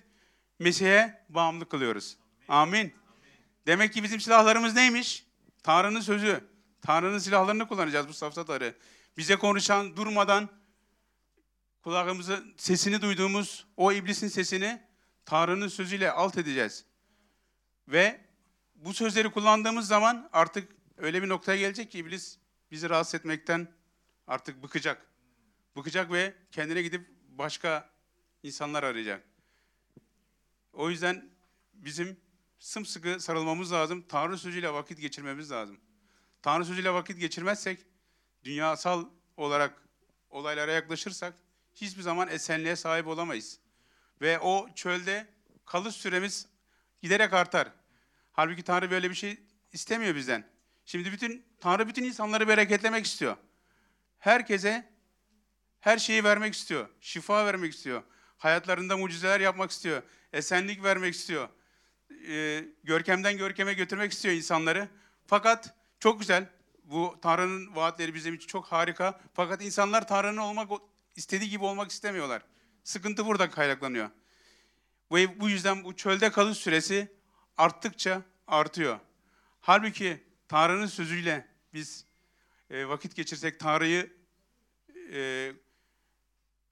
Mesih'e 0.59 1.25
bağımlı 1.29 1.69
kılıyoruz. 1.69 2.17
Amin. 2.49 2.95
Demek 3.67 3.93
ki 3.93 4.03
bizim 4.03 4.21
silahlarımız 4.21 4.75
neymiş? 4.75 5.27
Tanrı'nın 5.63 6.01
sözü. 6.01 6.45
Tanrı'nın 6.83 7.19
silahlarını 7.19 7.69
kullanacağız 7.69 8.09
bu 8.09 8.15
safsataları. 8.15 8.75
Bize 9.17 9.37
konuşan, 9.37 9.97
durmadan 9.97 10.49
kulağımızı, 11.83 12.45
sesini 12.57 13.03
duyduğumuz 13.03 13.67
o 13.77 13.93
iblisin 13.93 14.29
sesini 14.29 14.83
Tanrı'nın 15.25 15.69
sözüyle 15.69 16.11
alt 16.11 16.39
edeceğiz. 16.39 16.85
Ve 17.89 18.21
bu 18.75 18.95
sözleri 18.95 19.31
kullandığımız 19.31 19.89
zaman 19.89 20.29
artık 20.33 20.73
öyle 20.97 21.23
bir 21.23 21.29
noktaya 21.29 21.59
gelecek 21.59 21.91
ki 21.91 21.99
iblis 21.99 22.39
bizi 22.71 22.91
rahatsız 22.91 23.15
etmekten 23.15 23.69
artık 24.27 24.63
bıkacak. 24.63 25.07
Bıkacak 25.77 26.13
ve 26.13 26.35
kendine 26.53 26.83
gidip 26.83 27.09
başka 27.29 27.91
insanlar 28.43 28.83
arayacak. 28.83 29.23
O 30.77 30.91
yüzden 30.91 31.31
bizim 31.73 32.21
sımsıkı 32.59 33.21
sarılmamız 33.21 33.73
lazım. 33.73 34.05
Tanrı 34.09 34.39
sözüyle 34.39 34.73
vakit 34.73 35.01
geçirmemiz 35.01 35.51
lazım. 35.51 35.81
Tanrı 36.43 36.65
sözüyle 36.65 36.93
vakit 36.93 37.21
geçirmezsek, 37.21 37.81
dünyasal 38.45 39.05
olarak 39.37 39.83
olaylara 40.31 40.73
yaklaşırsak 40.73 41.35
hiçbir 41.75 42.03
zaman 42.03 42.29
esenliğe 42.29 42.77
sahip 42.77 43.07
olamayız. 43.07 43.59
Ve 44.21 44.39
o 44.39 44.69
çölde 44.75 45.27
kalış 45.65 45.95
süremiz 45.95 46.47
giderek 47.03 47.33
artar. 47.33 47.73
Halbuki 48.33 48.63
Tanrı 48.63 48.91
böyle 48.91 49.11
bir 49.11 49.15
şey 49.15 49.41
istemiyor 49.73 50.15
bizden. 50.15 50.49
Şimdi 50.85 51.13
bütün 51.13 51.47
Tanrı 51.61 51.89
bütün 51.89 52.05
insanları 52.05 52.49
bereketlemek 52.49 53.07
istiyor. 53.07 53.37
Herkese 54.19 54.93
her 55.81 55.99
şeyi 55.99 56.25
vermek 56.25 56.55
istiyor. 56.55 56.89
Şifa 57.01 57.47
vermek 57.47 57.75
istiyor. 57.75 58.03
Hayatlarında 58.39 58.97
mucizeler 58.97 59.41
yapmak 59.41 59.71
istiyor. 59.71 60.03
Esenlik 60.33 60.85
vermek 60.85 61.15
istiyor. 61.15 61.49
Ee, 62.29 62.65
görkemden 62.85 63.39
görkeme 63.39 63.75
götürmek 63.75 64.13
istiyor 64.13 64.35
insanları. 64.35 64.89
Fakat 65.27 65.75
çok 66.01 66.21
güzel. 66.21 66.51
Bu 66.85 67.19
Tanrı'nın 67.23 67.77
vaatleri 67.77 68.15
bizim 68.15 68.35
için 68.35 68.47
çok 68.47 68.67
harika. 68.67 69.21
Fakat 69.35 69.63
insanlar 69.63 70.09
Tanrı'nın 70.09 70.37
olmak 70.37 70.71
istediği 71.17 71.51
gibi 71.51 71.65
olmak 71.65 71.91
istemiyorlar. 71.91 72.43
Sıkıntı 72.85 73.27
burada 73.27 73.51
kaynaklanıyor. 73.51 74.11
Ve 75.13 75.41
bu 75.41 75.49
yüzden 75.49 75.85
bu 75.85 75.97
çölde 75.97 76.31
kalış 76.31 76.59
süresi 76.59 77.13
arttıkça 77.57 78.23
artıyor. 78.47 78.99
Halbuki 79.61 80.25
Tanrı'nın 80.49 80.87
sözüyle 80.87 81.49
biz 81.73 82.07
e, 82.71 82.89
vakit 82.89 83.17
geçirsek, 83.17 83.61
Tanrı'yı 83.61 84.17
e, 85.13 85.53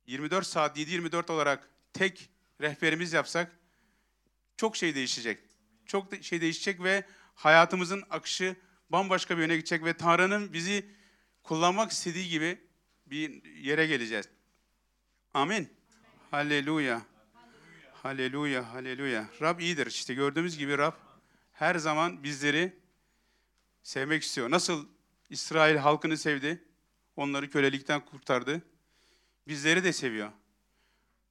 24 0.06 0.46
saat, 0.46 0.78
7-24 0.78 1.32
olarak 1.32 1.70
tek 1.92 2.30
rehberimiz 2.60 3.12
yapsak 3.12 3.58
çok 4.56 4.76
şey 4.76 4.94
değişecek. 4.94 5.38
Çok 5.86 6.24
şey 6.24 6.40
değişecek 6.40 6.82
ve 6.82 7.04
hayatımızın 7.34 8.04
akışı 8.10 8.56
bambaşka 8.90 9.36
bir 9.36 9.42
yöne 9.42 9.56
gidecek 9.56 9.84
ve 9.84 9.96
Tanrı'nın 9.96 10.52
bizi 10.52 10.86
kullanmak 11.42 11.90
istediği 11.90 12.28
gibi 12.28 12.60
bir 13.06 13.44
yere 13.44 13.86
geleceğiz. 13.86 14.28
Amin. 15.34 15.68
Halleluya. 16.30 17.02
Halleluya, 17.92 18.72
halleluya. 18.72 19.28
Rab 19.40 19.60
iyidir. 19.60 19.86
İşte 19.86 20.14
gördüğümüz 20.14 20.58
gibi 20.58 20.78
Rab 20.78 20.94
her 21.52 21.74
zaman 21.74 22.22
bizleri 22.22 22.76
sevmek 23.82 24.22
istiyor. 24.22 24.50
Nasıl 24.50 24.88
İsrail 25.30 25.76
halkını 25.76 26.18
sevdi, 26.18 26.64
onları 27.16 27.50
kölelikten 27.50 28.04
kurtardı. 28.04 28.62
Bizleri 29.48 29.84
de 29.84 29.92
seviyor. 29.92 30.32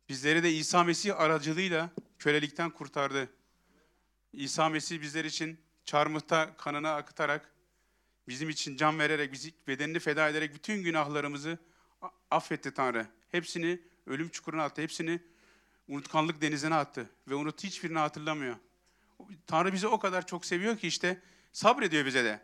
Bizleri 0.09 0.43
de 0.43 0.51
İsa 0.51 0.83
Mesih 0.83 1.19
aracılığıyla 1.19 1.89
kölelikten 2.19 2.69
kurtardı. 2.69 3.29
İsa 4.33 4.69
Mesih 4.69 5.01
bizler 5.01 5.25
için 5.25 5.59
çarmıhta 5.85 6.57
kanını 6.57 6.89
akıtarak, 6.89 7.51
bizim 8.27 8.49
için 8.49 8.77
can 8.77 8.99
vererek, 8.99 9.31
bizi 9.31 9.53
bedenini 9.67 9.99
feda 9.99 10.29
ederek 10.29 10.53
bütün 10.55 10.83
günahlarımızı 10.83 11.57
affetti 12.31 12.73
Tanrı. 12.73 13.07
Hepsini 13.31 13.81
ölüm 14.07 14.29
çukuruna 14.29 14.63
attı. 14.63 14.81
Hepsini 14.81 15.21
unutkanlık 15.87 16.41
denizine 16.41 16.75
attı. 16.75 17.09
Ve 17.27 17.35
unut 17.35 17.63
hiçbirini 17.63 17.97
hatırlamıyor. 17.97 18.55
Tanrı 19.47 19.73
bizi 19.73 19.87
o 19.87 19.99
kadar 19.99 20.27
çok 20.27 20.45
seviyor 20.45 20.77
ki 20.77 20.87
işte 20.87 21.21
sabrediyor 21.51 22.05
bize 22.05 22.23
de. 22.23 22.41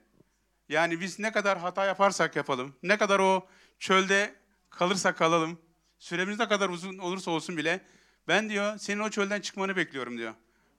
Yani 0.69 1.01
biz 1.01 1.19
ne 1.19 1.31
kadar 1.31 1.57
hata 1.57 1.85
yaparsak 1.85 2.35
yapalım, 2.35 2.75
ne 2.83 2.97
kadar 2.97 3.19
o 3.19 3.47
çölde 3.79 4.35
kalırsak 4.69 5.17
kalalım, 5.17 5.61
süremiz 5.99 6.39
ne 6.39 6.47
kadar 6.47 6.69
uzun 6.69 6.97
olursa 6.97 7.31
olsun 7.31 7.57
bile 7.57 7.81
ben 8.27 8.49
diyor 8.49 8.77
senin 8.77 8.99
o 8.99 9.09
çölden 9.09 9.41
çıkmanı 9.41 9.75
bekliyorum 9.75 10.17
diyor. 10.17 10.33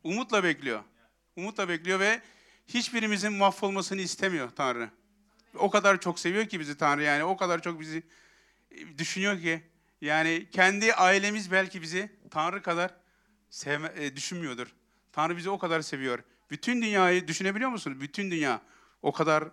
Umutla 0.04 0.44
bekliyor. 0.44 0.82
Umutla 1.36 1.68
bekliyor 1.68 2.00
ve 2.00 2.22
hiçbirimizin 2.66 3.32
mahvolmasını 3.32 4.00
istemiyor 4.00 4.50
Tanrı. 4.56 4.90
O 5.54 5.70
kadar 5.70 6.00
çok 6.00 6.18
seviyor 6.18 6.46
ki 6.46 6.60
bizi 6.60 6.76
Tanrı 6.76 7.02
yani 7.02 7.24
o 7.24 7.36
kadar 7.36 7.62
çok 7.62 7.80
bizi 7.80 8.02
düşünüyor 8.98 9.40
ki 9.40 9.62
yani 10.00 10.48
kendi 10.52 10.94
ailemiz 10.94 11.52
belki 11.52 11.82
bizi 11.82 12.10
Tanrı 12.30 12.62
kadar 12.62 12.94
sevme, 13.50 13.92
e, 13.96 14.16
düşünmüyordur. 14.16 14.66
Tanrı 15.12 15.36
bizi 15.36 15.50
o 15.50 15.58
kadar 15.58 15.80
seviyor. 15.80 16.18
Bütün 16.50 16.82
dünyayı 16.82 17.28
düşünebiliyor 17.28 17.70
musunuz? 17.70 18.00
Bütün 18.00 18.30
dünya 18.30 18.62
o 19.02 19.12
kadar 19.12 19.44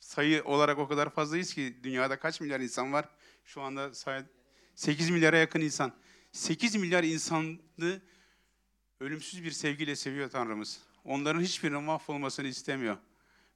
sayı 0.00 0.44
olarak 0.44 0.78
o 0.78 0.88
kadar 0.88 1.10
fazlayız 1.10 1.54
ki 1.54 1.78
dünyada 1.82 2.18
kaç 2.18 2.40
milyar 2.40 2.60
insan 2.60 2.92
var? 2.92 3.08
Şu 3.44 3.62
anda 3.62 3.94
say 3.94 4.22
8 4.74 5.10
milyara 5.10 5.36
yakın 5.36 5.60
insan. 5.60 5.92
8 6.32 6.76
milyar 6.76 7.04
insanı 7.04 8.00
ölümsüz 9.00 9.44
bir 9.44 9.50
sevgiyle 9.50 9.96
seviyor 9.96 10.30
Tanrımız. 10.30 10.80
Onların 11.04 11.40
hiçbirinin 11.40 11.82
mahvolmasını 11.82 12.46
istemiyor. 12.46 12.96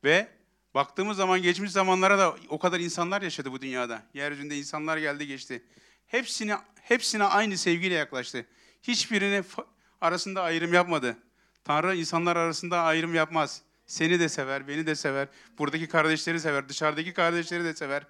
Ve 0.05 0.29
baktığımız 0.75 1.17
zaman 1.17 1.43
geçmiş 1.43 1.71
zamanlara 1.71 2.19
da 2.19 2.37
o 2.49 2.59
kadar 2.59 2.81
insanlar 2.81 3.23
yaşadı 3.23 3.53
bu 3.53 3.61
dünyada. 3.61 4.03
Yeryüzünde 4.15 4.59
insanlar 4.59 4.97
geldi 4.97 5.27
geçti. 5.27 5.63
Hepsine 6.07 6.57
hepsine 6.83 7.25
aynı 7.25 7.59
sevgiyle 7.59 7.95
yaklaştı. 7.95 8.47
Hiçbirini 8.83 9.37
fa- 9.37 9.67
arasında 10.01 10.43
ayrım 10.43 10.75
yapmadı. 10.75 11.17
Tanrı 11.65 11.97
insanlar 11.97 12.37
arasında 12.37 12.83
ayrım 12.83 13.15
yapmaz. 13.15 13.63
Seni 13.87 14.21
de 14.21 14.29
sever, 14.29 14.69
beni 14.69 14.87
de 14.87 14.95
sever. 14.95 15.29
Buradaki 15.59 15.89
kardeşleri 15.89 16.41
sever, 16.41 16.69
dışarıdaki 16.69 17.13
kardeşleri 17.13 17.65
de 17.65 17.75
sever. 17.75 18.07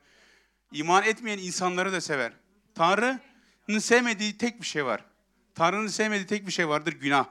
İman 0.73 1.05
etmeyen 1.05 1.39
insanları 1.39 1.93
da 1.93 2.01
sever. 2.01 2.33
Tanrı'nın 2.77 3.79
sevmediği 3.79 4.39
tek 4.39 4.61
bir 4.61 4.67
şey 4.67 4.85
var. 4.85 5.05
Tanrı'nın 5.55 5.87
sevmediği 5.87 6.27
tek 6.27 6.47
bir 6.47 6.53
şey 6.53 6.69
vardır, 6.69 6.93
günah. 6.93 7.27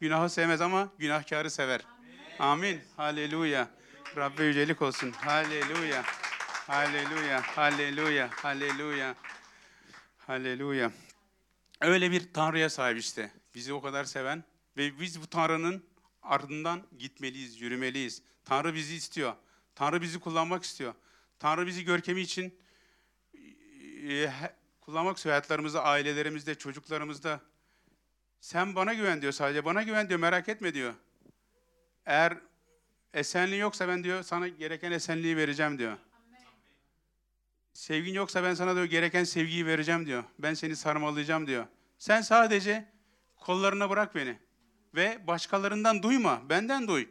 Günahı 0.00 0.30
sevmez 0.30 0.60
ama 0.60 0.92
günahkarı 0.98 1.50
sever. 1.50 1.80
Amin. 2.38 2.80
Haleluya. 2.96 3.68
Rabbe 4.16 4.44
yücelik 4.44 4.82
olsun. 4.82 5.12
Haleluya. 5.12 6.02
Haleluya. 6.66 7.42
Haleluya. 7.42 8.30
Haleluya. 8.32 9.14
Haleluya. 10.18 10.92
Öyle 11.80 12.10
bir 12.10 12.32
Tanrı'ya 12.32 12.70
sahip 12.70 12.98
işte. 12.98 13.30
Bizi 13.54 13.72
o 13.72 13.80
kadar 13.80 14.04
seven 14.04 14.44
ve 14.76 15.00
biz 15.00 15.22
bu 15.22 15.26
Tanrı'nın 15.26 15.84
ardından 16.22 16.82
gitmeliyiz, 16.98 17.60
yürümeliyiz. 17.60 18.22
Tanrı 18.44 18.74
bizi 18.74 18.94
istiyor. 18.94 19.34
Tanrı 19.74 20.02
bizi 20.02 20.20
kullanmak 20.20 20.64
istiyor. 20.64 20.94
Tanrı 21.38 21.66
bizi 21.66 21.84
görkemi 21.84 22.20
için 22.20 22.58
e, 24.08 24.30
he- 24.30 24.57
kullanmak 24.88 25.16
istiyor 25.16 25.32
hayatlarımızda, 25.32 25.84
ailelerimizde, 25.84 26.54
çocuklarımızda. 26.54 27.40
Sen 28.40 28.74
bana 28.74 28.94
güven 28.94 29.22
diyor 29.22 29.32
sadece. 29.32 29.64
Bana 29.64 29.82
güven 29.82 30.08
diyor, 30.08 30.20
merak 30.20 30.48
etme 30.48 30.74
diyor. 30.74 30.94
Eğer 32.06 32.38
esenliği 33.14 33.60
yoksa 33.60 33.88
ben 33.88 34.04
diyor 34.04 34.22
sana 34.22 34.48
gereken 34.48 34.92
esenliği 34.92 35.36
vereceğim 35.36 35.78
diyor. 35.78 35.96
Sevgin 37.72 38.12
yoksa 38.14 38.42
ben 38.42 38.54
sana 38.54 38.74
diyor 38.74 38.84
gereken 38.84 39.24
sevgiyi 39.24 39.66
vereceğim 39.66 40.06
diyor. 40.06 40.24
Ben 40.38 40.54
seni 40.54 40.76
sarmalayacağım 40.76 41.46
diyor. 41.46 41.66
Sen 41.98 42.20
sadece 42.20 42.88
kollarına 43.36 43.90
bırak 43.90 44.14
beni. 44.14 44.38
Ve 44.94 45.26
başkalarından 45.26 46.02
duyma, 46.02 46.48
benden 46.48 46.88
duy. 46.88 47.08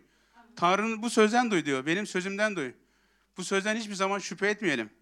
Tanrı'nın 0.55 1.01
bu 1.01 1.09
sözden 1.09 1.51
duy 1.51 1.65
diyor. 1.65 1.85
Benim 1.85 2.07
sözümden 2.07 2.55
duy. 2.55 2.71
Bu 3.37 3.43
sözden 3.43 3.75
hiçbir 3.75 3.95
zaman 3.95 4.19
şüphe 4.19 4.47
etmeyelim. 4.47 4.96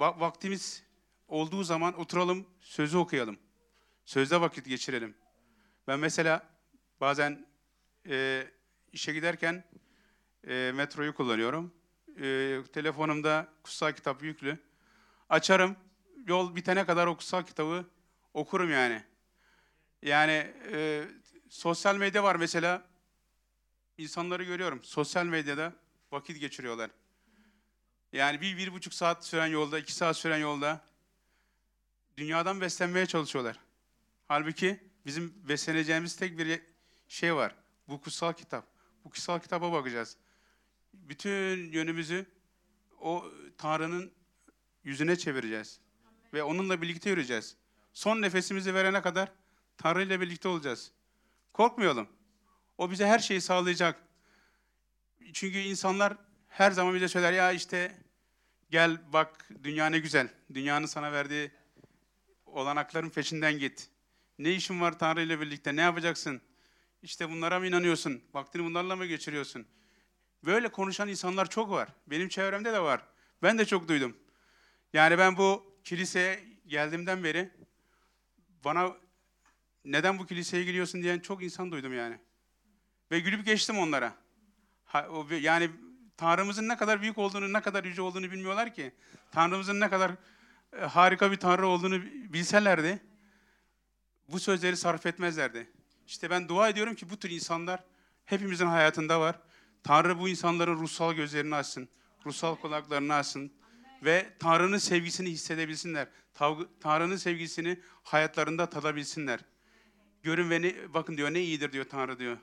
Va- 0.00 0.20
vaktimiz 0.20 0.82
olduğu 1.28 1.64
zaman 1.64 2.00
oturalım, 2.00 2.46
sözü 2.60 2.96
okuyalım. 2.96 3.38
Sözde 4.04 4.40
vakit 4.40 4.66
geçirelim. 4.66 5.14
Ben 5.88 5.98
mesela 5.98 6.48
bazen 7.00 7.46
e, 8.08 8.46
işe 8.92 9.12
giderken 9.12 9.64
e, 10.46 10.72
metroyu 10.74 11.14
kullanıyorum. 11.14 11.74
E, 12.16 12.58
telefonumda 12.72 13.48
kutsal 13.62 13.92
kitap 13.92 14.22
yüklü. 14.22 14.58
Açarım, 15.28 15.76
yol 16.26 16.56
bitene 16.56 16.86
kadar 16.86 17.06
o 17.06 17.16
kutsal 17.16 17.42
kitabı 17.42 17.84
okurum 18.34 18.70
yani. 18.70 19.04
Yani 20.02 20.52
e, 20.72 21.04
sosyal 21.48 21.96
medya 21.96 22.22
var 22.22 22.36
mesela. 22.36 22.90
İnsanları 23.98 24.44
görüyorum. 24.44 24.82
Sosyal 24.82 25.24
medyada 25.24 25.72
vakit 26.12 26.40
geçiriyorlar. 26.40 26.90
Yani 28.12 28.40
bir, 28.40 28.56
bir 28.56 28.72
buçuk 28.72 28.94
saat 28.94 29.26
süren 29.26 29.46
yolda, 29.46 29.78
iki 29.78 29.92
saat 29.92 30.16
süren 30.16 30.38
yolda 30.38 30.84
dünyadan 32.16 32.60
beslenmeye 32.60 33.06
çalışıyorlar. 33.06 33.58
Halbuki 34.28 34.80
bizim 35.06 35.34
besleneceğimiz 35.48 36.16
tek 36.16 36.38
bir 36.38 36.62
şey 37.08 37.34
var. 37.34 37.54
Bu 37.88 38.00
kutsal 38.00 38.32
kitap. 38.32 38.66
Bu 39.04 39.10
kutsal 39.10 39.38
kitaba 39.38 39.72
bakacağız. 39.72 40.16
Bütün 40.94 41.72
yönümüzü 41.72 42.26
o 43.00 43.24
Tanrı'nın 43.58 44.12
yüzüne 44.84 45.16
çevireceğiz. 45.16 45.80
Ve 46.32 46.42
onunla 46.42 46.82
birlikte 46.82 47.10
yürüyeceğiz. 47.10 47.56
Son 47.92 48.22
nefesimizi 48.22 48.74
verene 48.74 49.02
kadar 49.02 49.32
Tanrı 49.78 50.02
ile 50.02 50.20
birlikte 50.20 50.48
olacağız. 50.48 50.92
Korkmayalım. 51.52 52.08
O 52.78 52.90
bize 52.90 53.06
her 53.06 53.18
şeyi 53.18 53.40
sağlayacak. 53.40 54.02
Çünkü 55.32 55.58
insanlar 55.58 56.16
her 56.50 56.70
zaman 56.70 56.94
bize 56.94 57.08
söyler 57.08 57.32
ya 57.32 57.52
işte 57.52 57.96
gel 58.70 59.12
bak 59.12 59.48
dünya 59.64 59.86
ne 59.86 59.98
güzel. 59.98 60.28
Dünyanın 60.54 60.86
sana 60.86 61.12
verdiği 61.12 61.50
olanakların 62.46 63.10
peşinden 63.10 63.58
git. 63.58 63.88
Ne 64.38 64.52
işin 64.52 64.80
var 64.80 64.98
Tanrı 64.98 65.22
ile 65.22 65.40
birlikte? 65.40 65.76
Ne 65.76 65.80
yapacaksın? 65.80 66.40
İşte 67.02 67.30
bunlara 67.30 67.58
mı 67.60 67.66
inanıyorsun? 67.66 68.22
Vaktini 68.34 68.64
bunlarla 68.64 68.96
mı 68.96 69.06
geçiriyorsun? 69.06 69.66
Böyle 70.44 70.68
konuşan 70.68 71.08
insanlar 71.08 71.50
çok 71.50 71.70
var. 71.70 71.88
Benim 72.06 72.28
çevremde 72.28 72.72
de 72.72 72.80
var. 72.80 73.06
Ben 73.42 73.58
de 73.58 73.64
çok 73.64 73.88
duydum. 73.88 74.16
Yani 74.92 75.18
ben 75.18 75.36
bu 75.36 75.76
kiliseye 75.84 76.44
geldiğimden 76.66 77.24
beri 77.24 77.50
bana 78.64 78.96
neden 79.84 80.18
bu 80.18 80.26
kiliseye 80.26 80.64
giriyorsun 80.64 81.02
diyen 81.02 81.18
çok 81.18 81.42
insan 81.42 81.72
duydum 81.72 81.94
yani. 81.94 82.18
Ve 83.10 83.20
gülüp 83.20 83.46
geçtim 83.46 83.78
onlara. 83.78 84.16
Yani 85.40 85.70
Tanrımızın 86.20 86.68
ne 86.68 86.76
kadar 86.76 87.02
büyük 87.02 87.18
olduğunu, 87.18 87.52
ne 87.52 87.60
kadar 87.60 87.84
yüce 87.84 88.02
olduğunu 88.02 88.30
bilmiyorlar 88.30 88.74
ki. 88.74 88.92
Tanrımızın 89.32 89.80
ne 89.80 89.90
kadar 89.90 90.12
e, 90.76 90.80
harika 90.80 91.32
bir 91.32 91.36
Tanrı 91.36 91.66
olduğunu 91.66 92.02
bilselerdi, 92.04 93.02
bu 94.28 94.40
sözleri 94.40 94.76
sarf 94.76 95.06
etmezlerdi. 95.06 95.70
İşte 96.06 96.30
ben 96.30 96.48
dua 96.48 96.68
ediyorum 96.68 96.94
ki 96.94 97.10
bu 97.10 97.16
tür 97.16 97.30
insanlar 97.30 97.84
hepimizin 98.24 98.66
hayatında 98.66 99.20
var. 99.20 99.40
Tanrı 99.82 100.18
bu 100.18 100.28
insanların 100.28 100.76
ruhsal 100.76 101.12
gözlerini 101.12 101.54
açsın, 101.54 101.88
ruhsal 102.26 102.56
kulaklarını 102.56 103.14
açsın 103.14 103.52
ve 104.04 104.30
Tanrı'nın 104.38 104.78
sevgisini 104.78 105.30
hissedebilsinler. 105.30 106.08
Tanrı'nın 106.80 107.16
sevgisini 107.16 107.80
hayatlarında 108.02 108.70
tadabilsinler. 108.70 109.40
Görün 110.22 110.50
ve 110.50 110.62
ne, 110.62 110.94
bakın 110.94 111.16
diyor 111.16 111.34
ne 111.34 111.40
iyidir 111.40 111.72
diyor 111.72 111.84
Tanrı 111.84 112.18
diyor. 112.18 112.36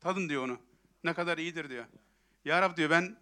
Tadın 0.00 0.28
diyor 0.28 0.44
onu. 0.44 0.58
Ne 1.04 1.14
kadar 1.14 1.38
iyidir 1.38 1.70
diyor. 1.70 1.84
Ya 2.44 2.62
Rab 2.62 2.76
diyor 2.76 2.90
ben 2.90 3.16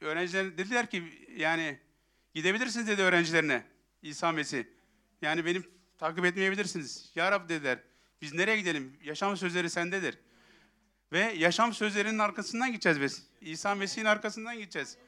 öğrenciler 0.00 0.58
dediler 0.58 0.90
ki 0.90 1.26
yani 1.36 1.78
gidebilirsiniz 2.34 2.88
dedi 2.88 3.02
öğrencilerine 3.02 3.64
İsa 4.02 4.32
Mesih. 4.32 4.64
Yani 5.22 5.44
benim 5.44 5.64
takip 5.98 6.24
etmeyebilirsiniz. 6.24 7.12
Ya 7.14 7.32
Rab 7.32 7.48
dediler. 7.48 7.78
Biz 8.22 8.34
nereye 8.34 8.56
gidelim? 8.56 8.96
Yaşam 9.02 9.36
sözleri 9.36 9.70
sendedir. 9.70 10.18
Ve 11.12 11.18
yaşam 11.18 11.74
sözlerinin 11.74 12.18
arkasından 12.18 12.72
gideceğiz 12.72 13.00
biz. 13.00 13.26
İsa 13.40 13.74
Mesih'in 13.74 14.04
arkasından 14.04 14.58
gideceğiz. 14.58 14.98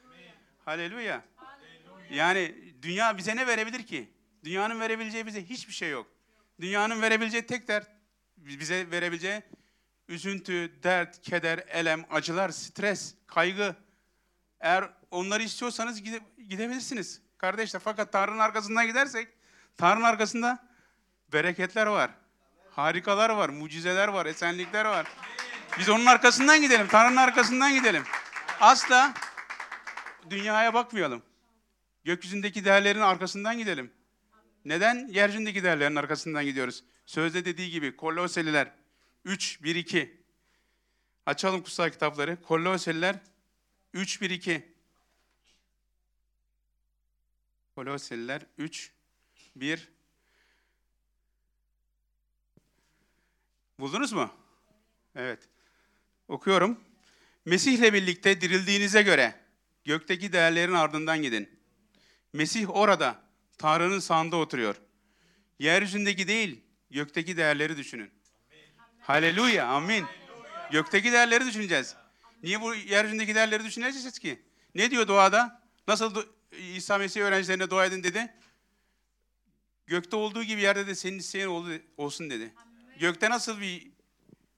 Haleluya. 0.65 1.25
Yani 2.11 2.55
dünya 2.83 3.19
bize 3.19 3.37
ne 3.37 3.47
verebilir 3.47 3.87
ki? 3.87 4.09
Dünyanın 4.45 4.81
verebileceği 4.81 5.27
bize 5.27 5.45
hiçbir 5.45 5.73
şey 5.73 5.91
yok. 5.91 6.07
Dünyanın 6.61 7.03
verebileceği 7.03 7.47
tek 7.47 7.69
dert, 7.69 7.88
bize 8.37 8.91
verebileceği 8.91 9.43
üzüntü, 10.09 10.83
dert, 10.83 11.23
keder, 11.23 11.65
elem, 11.69 12.05
acılar, 12.11 12.51
stres, 12.51 13.15
kaygı. 13.27 13.77
Eğer 14.61 14.91
onları 15.11 15.43
istiyorsanız 15.43 16.03
gide, 16.03 16.21
gidebilirsiniz 16.49 17.23
kardeşler. 17.38 17.81
Fakat 17.85 18.12
Tanrı'nın 18.12 18.38
arkasından 18.38 18.87
gidersek, 18.87 19.29
Tanrı'nın 19.77 20.05
arkasında 20.05 20.69
bereketler 21.33 21.87
var. 21.87 22.11
Harikalar 22.71 23.31
var, 23.31 23.49
mucizeler 23.49 24.09
var, 24.09 24.27
esenlikler 24.27 24.85
var. 24.85 25.07
Biz 25.79 25.88
onun 25.88 26.07
arkasından 26.07 26.61
gidelim, 26.61 26.88
Tanrı'nın 26.88 27.17
arkasından 27.17 27.75
gidelim. 27.75 28.03
Asla 28.61 29.15
dünyaya 30.31 30.75
bakmayalım. 30.75 31.23
Gökyüzündeki 32.05 32.65
değerlerin 32.65 33.01
arkasından 33.01 33.59
gidelim. 33.59 33.93
Neden? 34.65 35.09
Yeryüzündeki 35.11 35.65
değerlerin 35.65 35.97
arkasından 35.97 36.45
gidiyoruz. 36.45 36.85
Sözde 37.07 37.45
dediği 37.45 37.71
gibi 37.71 37.97
Koloseliler 37.97 38.73
3, 39.25 39.63
1, 39.63 39.75
2. 39.77 40.23
Açalım 41.27 41.63
kutsal 41.63 41.91
kitapları. 41.91 42.43
Koloseliler 42.43 43.21
3, 43.95 44.21
1, 44.21 44.31
2. 44.31 44.73
Koloseliler 47.75 48.47
3, 48.59 48.93
1. 49.57 49.89
Buldunuz 53.79 54.13
mu? 54.13 54.31
Evet. 55.15 55.49
Okuyorum. 56.29 56.81
Mesih'le 57.45 57.93
birlikte 57.93 58.41
dirildiğinize 58.41 59.03
göre 59.03 59.41
gökteki 59.85 60.33
değerlerin 60.33 60.73
ardından 60.73 61.23
gidin. 61.23 61.51
Mesih 62.33 62.77
orada, 62.77 63.23
Tanrı'nın 63.59 63.99
sağında 63.99 64.37
oturuyor. 64.37 64.77
Yeryüzündeki 65.59 66.29
değil, 66.29 66.61
gökteki 66.91 67.37
değerleri 67.37 67.77
düşünün. 67.77 68.11
Haleluya, 69.03 69.67
amin. 69.67 70.05
Gökteki 70.71 71.12
değerleri 71.12 71.47
düşüneceğiz. 71.47 71.97
Niye 72.43 72.61
bu 72.61 72.75
yeryüzündeki 72.75 73.35
değerleri 73.35 73.65
düşüneceğiz 73.65 74.19
ki? 74.19 74.43
Ne 74.75 74.91
diyor 74.91 75.09
duada? 75.09 75.62
Nasıl 75.88 76.27
İsa 76.75 76.99
Mesih 76.99 77.21
öğrencilerine 77.21 77.71
dua 77.71 77.87
edin 77.87 78.03
dedi? 78.03 78.35
Gökte 79.87 80.17
olduğu 80.17 80.43
gibi 80.43 80.61
yerde 80.61 80.87
de 80.87 80.95
senin 80.95 81.19
isteğin 81.19 81.47
ol- 81.47 81.79
olsun 81.97 82.31
dedi. 82.31 82.55
Gökte 83.01 83.31
nasıl 83.31 83.61
bir 83.61 83.91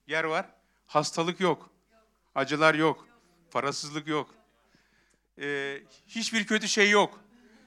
yer 0.07 0.23
var? 0.23 0.45
Hastalık 0.87 1.39
yok. 1.39 1.69
Acılar 2.35 2.75
yok. 2.75 3.07
Parasızlık 3.51 4.07
yok. 4.07 4.35
Ee, 5.39 5.81
hiçbir 6.07 6.45
kötü 6.45 6.67
şey 6.67 6.89
yok. 6.89 7.19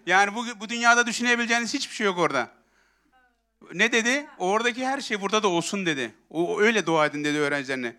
Yani 0.07 0.35
bu, 0.35 0.61
bu 0.61 0.69
dünyada 0.69 1.07
düşünebileceğiniz 1.07 1.75
hiçbir 1.75 1.95
şey 1.95 2.05
yok 2.07 2.19
orada. 2.19 2.58
Ne 3.75 3.93
dedi? 3.93 4.27
Oradaki 4.39 4.87
her 4.87 5.01
şey 5.01 5.21
burada 5.21 5.43
da 5.43 5.49
olsun 5.49 5.87
dedi. 5.87 6.15
O 6.31 6.61
öyle 6.61 6.87
dua 6.87 7.07
edin 7.07 7.25
dedi 7.25 7.39
öğrencilerine. 7.39 7.97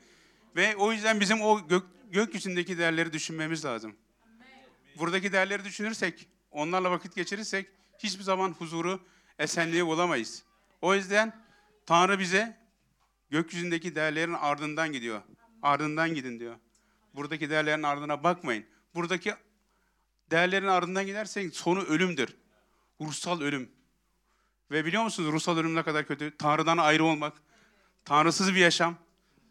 Ve 0.55 0.75
o 0.75 0.91
yüzden 0.91 1.19
bizim 1.19 1.41
o 1.41 1.67
gök, 1.67 1.83
gökyüzündeki 2.11 2.77
değerleri 2.77 3.13
düşünmemiz 3.13 3.65
lazım. 3.65 3.95
Buradaki 4.97 5.31
değerleri 5.31 5.65
düşünürsek, 5.65 6.27
onlarla 6.51 6.91
vakit 6.91 7.15
geçirirsek 7.15 7.67
hiçbir 7.99 8.23
zaman 8.23 8.51
huzuru, 8.51 8.99
esenliği 9.39 9.85
bulamayız. 9.85 10.43
O 10.81 10.95
yüzden 10.95 11.33
Tanrı 11.85 12.19
bize 12.19 12.57
gökyüzündeki 13.29 13.95
değerlerin 13.95 14.33
ardından 14.33 14.91
gidiyor. 14.91 15.21
Ardından 15.61 16.15
gidin 16.15 16.39
diyor. 16.39 16.55
Buradaki 17.15 17.49
değerlerin 17.49 17.83
ardına 17.83 18.23
bakmayın. 18.23 18.65
Buradaki 18.95 19.33
değerlerin 20.31 20.67
ardından 20.67 21.05
gidersek 21.05 21.55
sonu 21.55 21.81
ölümdür. 21.83 22.35
Ruhsal 23.01 23.41
ölüm. 23.41 23.71
Ve 24.71 24.85
biliyor 24.85 25.03
musunuz 25.03 25.31
ruhsal 25.33 25.57
ölüm 25.57 25.75
ne 25.75 25.83
kadar 25.83 26.07
kötü? 26.07 26.37
Tanrı'dan 26.37 26.77
ayrı 26.77 27.03
olmak. 27.03 27.33
Tanrısız 28.05 28.55
bir 28.55 28.59
yaşam. 28.59 28.95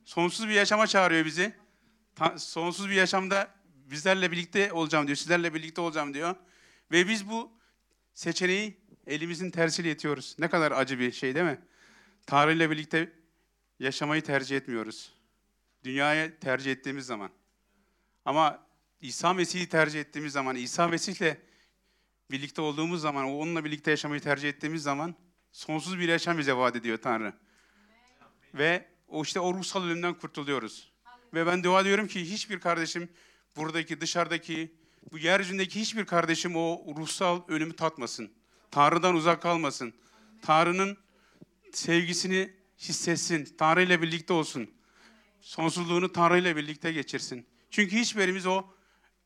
Sonsuz 0.04 0.48
bir 0.48 0.52
yaşama 0.52 0.86
çağırıyor 0.86 1.24
bizi. 1.24 1.54
Ta- 2.14 2.38
sonsuz 2.38 2.88
bir 2.88 2.94
yaşamda 2.94 3.54
bizlerle 3.90 4.32
birlikte 4.32 4.72
olacağım 4.72 5.06
diyor. 5.06 5.16
Sizlerle 5.16 5.54
birlikte 5.54 5.80
olacağım 5.80 6.14
diyor. 6.14 6.34
Ve 6.92 7.08
biz 7.08 7.28
bu 7.28 7.52
seçeneği 8.14 8.76
elimizin 9.06 9.50
tersiyle 9.50 9.90
itiyoruz. 9.90 10.36
Ne 10.38 10.50
kadar 10.50 10.72
acı 10.72 10.98
bir 10.98 11.12
şey 11.12 11.34
değil 11.34 11.46
mi? 11.46 11.60
Tanrı 12.26 12.52
ile 12.52 12.70
birlikte 12.70 13.12
yaşamayı 13.78 14.22
tercih 14.22 14.56
etmiyoruz. 14.56 15.12
Dünyayı 15.84 16.38
tercih 16.40 16.72
ettiğimiz 16.72 17.06
zaman. 17.06 17.30
Ama 18.24 18.66
İsa 19.00 19.32
Mesih'i 19.32 19.68
tercih 19.68 20.00
ettiğimiz 20.00 20.32
zaman, 20.32 20.56
İsa 20.56 20.88
Mesih'le 20.88 21.36
birlikte 22.30 22.60
olduğumuz 22.60 23.00
zaman, 23.00 23.24
onunla 23.24 23.64
birlikte 23.64 23.90
yaşamayı 23.90 24.20
tercih 24.20 24.48
ettiğimiz 24.48 24.82
zaman 24.82 25.14
sonsuz 25.52 25.98
bir 25.98 26.08
yaşam 26.08 26.38
bize 26.38 26.52
vaat 26.52 26.76
ediyor 26.76 26.98
Tanrı. 26.98 27.32
Ve 28.54 28.88
o 29.08 29.22
işte 29.22 29.40
o 29.40 29.54
ruhsal 29.54 29.84
ölümden 29.84 30.14
kurtuluyoruz. 30.14 30.92
Ve 31.34 31.46
ben 31.46 31.64
dua 31.64 31.80
ediyorum 31.80 32.06
ki 32.06 32.30
hiçbir 32.30 32.60
kardeşim 32.60 33.08
buradaki, 33.56 34.00
dışarıdaki, 34.00 34.74
bu 35.12 35.18
yeryüzündeki 35.18 35.80
hiçbir 35.80 36.04
kardeşim 36.04 36.56
o 36.56 36.94
ruhsal 36.96 37.42
ölümü 37.48 37.76
tatmasın. 37.76 38.32
Tanrı'dan 38.70 39.14
uzak 39.14 39.42
kalmasın. 39.42 39.94
Tanrı'nın 40.42 40.98
sevgisini 41.72 42.52
hissetsin. 42.78 43.54
Tanrı 43.58 43.82
ile 43.82 44.02
birlikte 44.02 44.32
olsun. 44.32 44.70
Sonsuzluğunu 45.40 46.12
Tanrı 46.12 46.38
ile 46.38 46.56
birlikte 46.56 46.92
geçirsin. 46.92 47.46
Çünkü 47.70 47.96
hiçbirimiz 47.96 48.46
o 48.46 48.64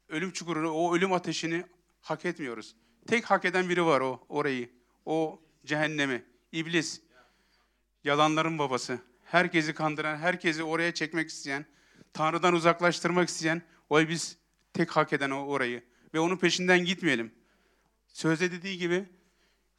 ölüm 0.08 0.30
çukurunu, 0.32 0.70
o 0.70 0.96
ölüm 0.96 1.12
ateşini 1.12 1.64
hak 2.00 2.24
etmiyoruz. 2.24 2.76
Tek 3.06 3.24
hak 3.30 3.44
eden 3.44 3.68
biri 3.68 3.84
var 3.84 4.00
o 4.00 4.20
orayı. 4.28 4.70
O 5.06 5.40
cehennemi. 5.64 6.24
İblis. 6.52 7.00
Yalanların 8.04 8.58
babası. 8.58 8.98
Herkesi 9.24 9.74
kandıran, 9.74 10.16
herkesi 10.16 10.62
oraya 10.62 10.94
çekmek 10.94 11.28
isteyen, 11.28 11.66
Tanrı'dan 12.12 12.54
uzaklaştırmak 12.54 13.28
isteyen 13.28 13.62
o 13.90 14.00
biz 14.00 14.36
tek 14.72 14.90
hak 14.90 15.12
eden 15.12 15.30
o 15.30 15.46
orayı. 15.46 15.82
Ve 16.14 16.20
onun 16.20 16.36
peşinden 16.36 16.84
gitmeyelim. 16.84 17.32
Sözde 18.08 18.52
dediği 18.52 18.78
gibi 18.78 19.04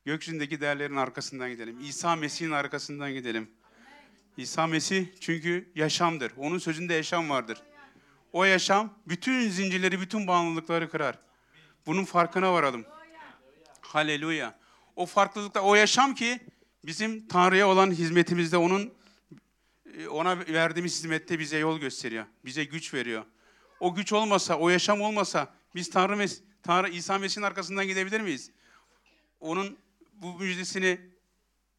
gökyüzündeki 0.05 0.61
değerlerin 0.61 0.95
arkasından 0.95 1.49
gidelim. 1.49 1.79
İsa 1.79 2.15
Mesih'in 2.15 2.51
arkasından 2.51 3.13
gidelim. 3.13 3.51
İsa 4.37 4.67
Mesih 4.67 5.07
çünkü 5.19 5.71
yaşamdır. 5.75 6.33
Onun 6.37 6.57
sözünde 6.57 6.93
yaşam 6.93 7.29
vardır. 7.29 7.63
O 8.33 8.43
yaşam 8.43 8.93
bütün 9.07 9.49
zincirleri, 9.49 10.01
bütün 10.01 10.27
bağımlılıkları 10.27 10.89
kırar. 10.89 11.19
Bunun 11.85 12.05
farkına 12.05 12.53
varalım. 12.53 12.85
Haleluya. 13.93 14.59
O 14.95 15.05
farklılıkta, 15.05 15.61
o 15.61 15.75
yaşam 15.75 16.15
ki 16.15 16.39
bizim 16.85 17.27
Tanrı'ya 17.27 17.67
olan 17.67 17.91
hizmetimizde 17.91 18.57
onun 18.57 18.93
e, 19.97 20.07
ona 20.07 20.39
verdiğimiz 20.39 20.93
hizmette 20.93 21.39
bize 21.39 21.57
yol 21.57 21.79
gösteriyor. 21.79 22.25
Bize 22.45 22.63
güç 22.63 22.93
veriyor. 22.93 23.25
O 23.79 23.95
güç 23.95 24.13
olmasa, 24.13 24.57
o 24.57 24.69
yaşam 24.69 25.01
olmasa 25.01 25.53
biz 25.75 25.89
Tanrı, 25.89 26.13
Mes- 26.13 26.41
Tanrı 26.63 26.89
İsa 26.89 27.17
Mesih'in 27.17 27.45
arkasından 27.45 27.87
gidebilir 27.87 28.21
miyiz? 28.21 28.51
Onun 29.39 29.77
bu 30.13 30.39
müjdesini 30.39 30.99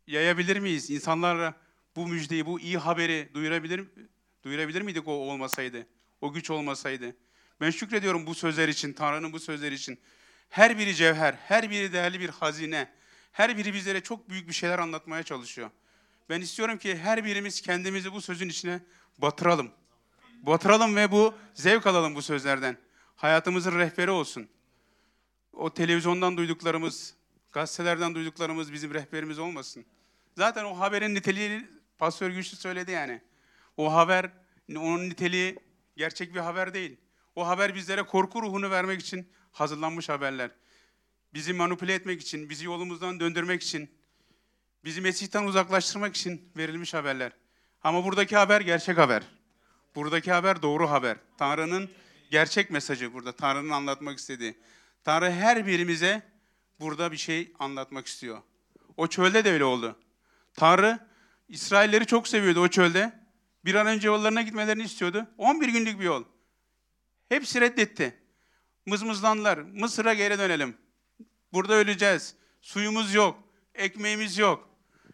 yayabilir 0.07 0.57
miyiz? 0.57 0.91
İnsanlara 0.91 1.55
bu 1.97 2.07
müjdeyi, 2.07 2.47
bu 2.47 2.61
iyi 2.61 2.79
haberi 2.79 3.31
duyurabilir 3.35 3.85
duyurabilir 4.45 4.83
miydik 4.83 5.09
o 5.09 5.13
olmasaydı? 5.13 5.87
O 6.21 6.33
güç 6.33 6.51
olmasaydı. 6.51 7.17
Ben 7.61 7.71
şükrediyorum 7.71 8.27
bu 8.27 8.35
sözler 8.35 8.69
için, 8.69 8.93
Tanrı'nın 8.93 9.33
bu 9.33 9.41
sözleri 9.41 9.75
için. 9.75 9.99
Her 10.49 10.79
biri 10.79 10.95
cevher, 10.95 11.35
her 11.35 11.71
biri 11.71 11.93
değerli 11.93 12.21
bir 12.21 12.29
hazine. 12.29 12.93
Her 13.33 13.57
biri 13.57 13.75
bizlere 13.75 14.01
çok 14.01 14.29
büyük 14.29 14.49
bir 14.49 14.53
şeyler 14.53 14.79
anlatmaya 14.79 15.23
çalışıyor. 15.23 15.71
Ben 16.29 16.41
istiyorum 16.41 16.79
ki 16.79 16.99
her 16.99 17.25
birimiz 17.25 17.61
kendimizi 17.61 18.13
bu 18.13 18.21
sözün 18.21 18.49
içine 18.49 18.81
batıralım. 19.19 19.71
Batıralım 20.43 20.97
ve 20.97 21.13
bu 21.13 21.35
zevk 21.55 21.87
alalım 21.87 22.15
bu 22.15 22.23
sözlerden. 22.23 22.77
Hayatımızın 23.17 23.79
rehberi 23.79 24.11
olsun. 24.11 24.49
O 25.53 25.75
televizyondan 25.75 26.37
duyduklarımız, 26.37 27.15
gazetelerden 27.53 28.15
duyduklarımız 28.15 28.73
bizim 28.73 28.95
rehberimiz 28.95 29.39
olmasın. 29.39 29.85
Zaten 30.37 30.65
o 30.65 30.79
haberin 30.79 31.15
niteliğini 31.15 31.67
Pastör 31.99 32.31
Güçlü 32.31 32.57
söyledi 32.57 32.91
yani. 32.91 33.21
O 33.77 33.95
haber, 33.95 34.31
onun 34.77 35.09
niteliği 35.11 35.59
gerçek 35.97 36.35
bir 36.35 36.41
haber 36.41 36.75
değil. 36.75 36.97
O 37.37 37.47
haber 37.47 37.75
bizlere 37.75 38.03
korku 38.03 38.43
ruhunu 38.43 38.71
vermek 38.71 39.01
için 39.01 39.29
hazırlanmış 39.55 40.09
haberler. 40.09 40.51
Bizi 41.35 41.53
manipüle 41.53 41.95
etmek 41.95 42.21
için, 42.21 42.51
bizi 42.51 42.65
yolumuzdan 42.65 43.21
döndürmek 43.21 43.63
için, 43.63 43.91
bizi 44.85 45.01
Mesih'ten 45.01 45.45
uzaklaştırmak 45.45 46.17
için 46.17 46.53
verilmiş 46.57 46.95
haberler. 46.95 47.33
Ama 47.83 48.05
buradaki 48.05 48.37
haber 48.37 48.61
gerçek 48.61 48.99
haber. 48.99 49.23
Buradaki 49.95 50.33
haber 50.33 50.63
doğru 50.63 50.91
haber. 50.91 51.17
Tanrı'nın 51.39 51.91
gerçek 52.31 52.71
mesajı 52.71 53.15
burada. 53.15 53.33
Tanrı'nın 53.33 53.71
anlatmak 53.71 54.19
istediği. 54.19 54.55
Tanrı 55.05 55.31
her 55.31 55.67
birimize 55.67 56.23
burada 56.81 57.13
bir 57.13 57.17
şey 57.17 57.53
anlatmak 57.59 58.07
istiyor. 58.07 58.43
O 58.97 59.07
çölde 59.07 59.45
de 59.45 59.53
öyle 59.53 59.65
oldu. 59.65 59.99
Tanrı 60.55 60.99
İsrailleri 61.49 62.07
çok 62.07 62.29
seviyordu 62.29 62.61
o 62.61 62.69
çölde. 62.69 63.25
Bir 63.65 63.75
an 63.75 63.87
önce 63.87 64.09
yollarına 64.09 64.43
gitmelerini 64.43 64.83
istiyordu. 64.83 65.27
11 65.39 65.69
günlük 65.69 66.01
bir 66.01 66.05
yol. 66.05 66.25
Hepsi 67.29 67.61
reddetti. 67.61 68.24
Mızmızlandılar. 68.87 69.59
Mısır'a 69.59 70.15
geri 70.15 70.39
dönelim. 70.39 70.77
Burada 71.53 71.75
öleceğiz. 71.75 72.35
Suyumuz 72.63 73.15
yok. 73.15 73.39
Ekmeğimiz 73.75 74.39
yok. 74.39 74.69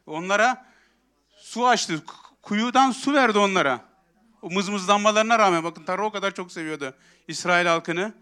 Onlara 0.06 0.66
su 1.36 1.66
açtı. 1.66 2.02
Kuyudan 2.42 2.90
su 2.90 3.14
verdi 3.14 3.38
onlara. 3.38 3.90
O 4.42 4.50
mızmızlanmalarına 4.50 5.38
rağmen 5.38 5.64
bakın 5.64 5.84
Tanrı 5.84 6.04
o 6.04 6.10
kadar 6.12 6.34
çok 6.34 6.52
seviyordu 6.52 6.94
İsrail 7.28 7.66
halkını. 7.66 8.14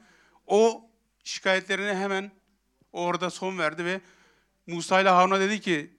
O 0.47 0.91
şikayetlerine 1.25 1.95
hemen 1.95 2.33
orada 2.93 3.31
son 3.31 3.59
verdi 3.59 3.85
ve 3.85 4.01
Musa 4.67 5.01
ile 5.01 5.09
Harun'a 5.09 5.41
dedi 5.41 5.61
ki 5.61 5.99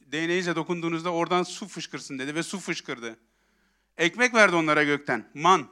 değneğinize 0.00 0.56
dokunduğunuzda 0.56 1.10
oradan 1.10 1.42
su 1.42 1.68
fışkırsın 1.68 2.18
dedi 2.18 2.34
ve 2.34 2.42
su 2.42 2.58
fışkırdı. 2.58 3.16
Ekmek 3.98 4.34
verdi 4.34 4.56
onlara 4.56 4.82
gökten. 4.82 5.30
Man. 5.34 5.68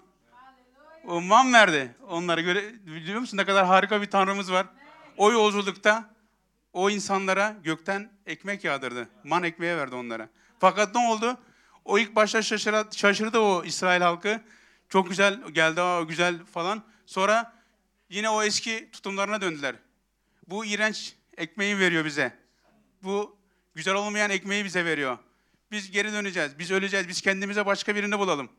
O 1.06 1.20
man 1.20 1.52
verdi 1.52 1.94
onlara 2.08 2.40
göre. 2.40 2.86
Biliyor 2.86 3.20
musun 3.20 3.36
ne 3.36 3.44
kadar 3.44 3.66
harika 3.66 4.02
bir 4.02 4.06
Tanrımız 4.06 4.52
var. 4.52 4.66
O 5.16 5.32
yolculukta 5.32 6.14
o 6.72 6.90
insanlara 6.90 7.56
gökten 7.64 8.10
ekmek 8.26 8.64
yağdırdı. 8.64 9.08
Man 9.24 9.42
ekmeği 9.42 9.76
verdi 9.76 9.94
onlara. 9.94 10.28
Fakat 10.58 10.94
ne 10.94 11.00
oldu? 11.00 11.38
O 11.84 11.98
ilk 11.98 12.16
başta 12.16 12.42
şaşıra, 12.42 12.84
şaşırdı 12.94 13.38
o 13.38 13.64
İsrail 13.64 14.00
halkı. 14.00 14.40
Çok 14.88 15.08
güzel 15.08 15.48
geldi, 15.48 15.80
aa, 15.80 16.02
güzel 16.02 16.44
falan. 16.44 16.82
Sonra 17.06 17.52
yine 18.08 18.28
o 18.28 18.42
eski 18.42 18.90
tutumlarına 18.92 19.40
döndüler. 19.40 19.74
Bu 20.48 20.64
iğrenç 20.64 21.14
ekmeği 21.36 21.78
veriyor 21.78 22.04
bize. 22.04 22.38
Bu 23.02 23.36
güzel 23.74 23.94
olmayan 23.94 24.30
ekmeği 24.30 24.64
bize 24.64 24.84
veriyor. 24.84 25.18
Biz 25.70 25.90
geri 25.90 26.12
döneceğiz, 26.12 26.58
biz 26.58 26.70
öleceğiz, 26.70 27.08
biz 27.08 27.20
kendimize 27.20 27.66
başka 27.66 27.96
birini 27.96 28.18
bulalım. 28.18 28.50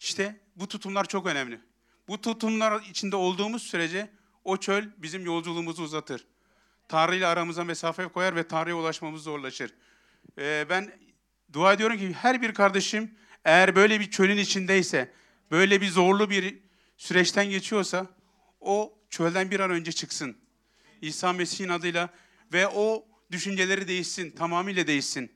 İşte 0.00 0.40
bu 0.58 0.68
tutumlar 0.68 1.04
çok 1.04 1.26
önemli. 1.26 1.60
Bu 2.08 2.20
tutumlar 2.20 2.82
içinde 2.82 3.16
olduğumuz 3.16 3.62
sürece 3.62 4.10
o 4.44 4.56
çöl 4.56 4.84
bizim 4.96 5.24
yolculuğumuzu 5.24 5.82
uzatır. 5.82 6.26
Tanrı 6.88 7.16
ile 7.16 7.26
aramıza 7.26 7.64
mesafe 7.64 8.08
koyar 8.08 8.36
ve 8.36 8.48
Tanrı'ya 8.48 8.76
ulaşmamız 8.76 9.22
zorlaşır. 9.22 9.74
Ee, 10.38 10.66
ben 10.70 10.92
dua 11.52 11.72
ediyorum 11.72 11.98
ki 11.98 12.12
her 12.12 12.42
bir 12.42 12.54
kardeşim 12.54 13.14
eğer 13.44 13.76
böyle 13.76 14.00
bir 14.00 14.10
çölün 14.10 14.36
içindeyse, 14.36 15.12
böyle 15.50 15.80
bir 15.80 15.88
zorlu 15.88 16.30
bir 16.30 16.58
süreçten 16.96 17.50
geçiyorsa 17.50 18.06
o 18.60 18.98
çölden 19.10 19.50
bir 19.50 19.60
an 19.60 19.70
önce 19.70 19.92
çıksın. 19.92 20.36
İsa 21.02 21.32
Mesih'in 21.32 21.68
adıyla 21.68 22.08
ve 22.52 22.68
o 22.68 23.04
düşünceleri 23.30 23.88
değişsin, 23.88 24.30
tamamıyla 24.30 24.86
değişsin. 24.86 25.32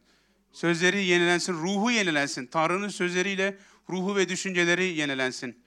Sözleri 0.53 1.05
yenilensin, 1.05 1.53
ruhu 1.53 1.91
yenilensin. 1.91 2.47
Tanrı'nın 2.47 2.89
sözleriyle 2.89 3.59
ruhu 3.93 4.17
ve 4.17 4.29
düşünceleri 4.29 4.85
yenilensin. 4.85 5.63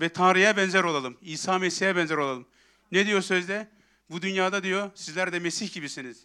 Ve 0.00 0.08
Tanrı'ya 0.08 0.56
benzer 0.56 0.84
olalım. 0.84 1.18
İsa 1.22 1.58
Mesih'e 1.58 1.96
benzer 1.96 2.16
olalım. 2.16 2.46
Ne 2.92 3.06
diyor 3.06 3.20
sözde? 3.20 3.68
Bu 4.10 4.22
dünyada 4.22 4.62
diyor 4.62 4.90
sizler 4.94 5.32
de 5.32 5.38
Mesih 5.38 5.72
gibisiniz. 5.72 6.24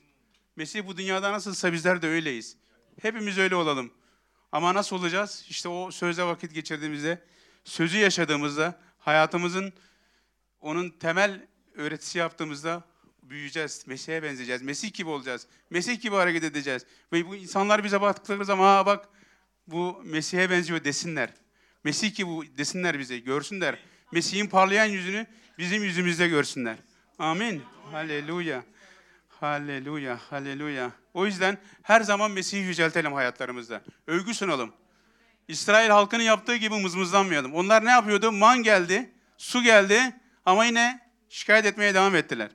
Mesih 0.56 0.88
bu 0.88 0.98
dünyada 0.98 1.32
nasılsa 1.32 1.74
bizler 1.74 2.02
de 2.02 2.08
öyleyiz. 2.08 2.58
Hepimiz 3.02 3.38
öyle 3.38 3.56
olalım. 3.56 3.92
Ama 4.52 4.74
nasıl 4.74 4.96
olacağız? 4.96 5.46
İşte 5.50 5.70
o 5.70 5.92
sözle 5.92 6.24
vakit 6.24 6.54
geçirdiğimizde, 6.54 7.24
sözü 7.64 7.98
yaşadığımızda, 7.98 8.80
hayatımızın 9.00 9.74
onun 10.62 10.90
temel 10.90 11.48
öğretisi 11.76 12.18
yaptığımızda 12.18 12.84
büyüyeceğiz. 13.24 13.84
Mesih'e 13.88 14.24
benzeyeceğiz. 14.24 14.62
Mesih 14.62 14.94
gibi 14.94 15.10
olacağız. 15.10 15.48
Mesih 15.70 16.02
gibi 16.02 16.16
hareket 16.16 16.44
edeceğiz. 16.44 16.86
Ve 17.14 17.28
bu 17.28 17.36
insanlar 17.36 17.84
bize 17.84 18.02
baktıkları 18.02 18.46
zaman 18.46 18.76
ha 18.76 18.86
bak 18.86 19.10
bu 19.68 20.02
Mesih'e 20.04 20.50
benziyor 20.50 20.84
desinler. 20.84 21.34
Mesih 21.84 22.16
gibi 22.16 22.30
bu 22.30 22.46
desinler 22.58 23.00
bize, 23.00 23.20
görsünler. 23.20 23.80
Mesih'in 24.12 24.48
parlayan 24.48 24.86
yüzünü 24.86 25.26
bizim 25.58 25.84
yüzümüzde 25.84 26.28
görsünler. 26.28 26.76
Amin. 27.20 27.64
Haleluya. 27.92 28.64
Haleluya. 29.30 30.20
Haleluya. 30.30 30.92
O 31.14 31.26
yüzden 31.26 31.58
her 31.82 32.02
zaman 32.02 32.32
Mesih'i 32.32 32.62
yüceltelim 32.62 33.14
hayatlarımızda. 33.14 33.82
Övgü 34.08 34.34
sunalım. 34.34 34.74
İsrail 35.48 35.90
halkının 35.90 36.24
yaptığı 36.24 36.56
gibi 36.56 36.76
mızmızlanmayalım. 36.76 37.54
Onlar 37.54 37.86
ne 37.86 37.90
yapıyordu? 37.90 38.32
Man 38.32 38.64
geldi, 38.64 39.12
su 39.38 39.64
geldi 39.64 40.02
ama 40.46 40.66
yine 40.66 41.00
şikayet 41.30 41.66
etmeye 41.66 41.94
devam 41.94 42.16
ettiler. 42.16 42.50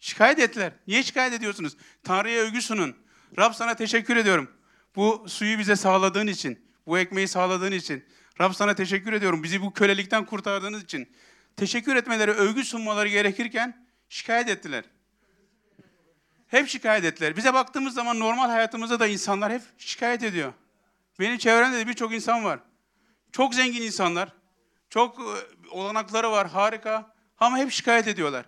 Şikayet 0.00 0.38
ettiler. 0.38 0.72
Niye 0.86 1.02
şikayet 1.02 1.32
ediyorsunuz? 1.32 1.76
Tanrı'ya 2.04 2.42
övgü 2.42 2.62
sunun. 2.62 2.96
Rab 3.38 3.52
sana 3.52 3.74
teşekkür 3.74 4.16
ediyorum. 4.16 4.50
Bu 4.96 5.24
suyu 5.28 5.58
bize 5.58 5.76
sağladığın 5.76 6.26
için, 6.26 6.66
bu 6.86 6.98
ekmeği 6.98 7.28
sağladığın 7.28 7.72
için. 7.72 8.04
Rab 8.40 8.52
sana 8.52 8.74
teşekkür 8.74 9.12
ediyorum. 9.12 9.42
Bizi 9.42 9.62
bu 9.62 9.72
kölelikten 9.72 10.24
kurtardığınız 10.24 10.82
için. 10.82 11.12
Teşekkür 11.56 11.96
etmeleri, 11.96 12.30
övgü 12.30 12.64
sunmaları 12.64 13.08
gerekirken 13.08 13.86
şikayet 14.08 14.48
ettiler. 14.48 14.84
Hep 16.48 16.68
şikayet 16.68 17.04
ettiler. 17.04 17.36
Bize 17.36 17.54
baktığımız 17.54 17.94
zaman 17.94 18.20
normal 18.20 18.48
hayatımızda 18.48 19.00
da 19.00 19.06
insanlar 19.06 19.52
hep 19.52 19.62
şikayet 19.78 20.22
ediyor. 20.22 20.52
Benim 21.20 21.38
çevremde 21.38 21.78
de 21.78 21.86
birçok 21.86 22.14
insan 22.14 22.44
var. 22.44 22.60
Çok 23.32 23.54
zengin 23.54 23.82
insanlar. 23.82 24.28
Çok 24.90 25.18
e, 25.18 25.68
olanakları 25.70 26.30
var, 26.30 26.48
harika. 26.48 27.14
Ama 27.38 27.58
hep 27.58 27.70
şikayet 27.70 28.08
ediyorlar. 28.08 28.46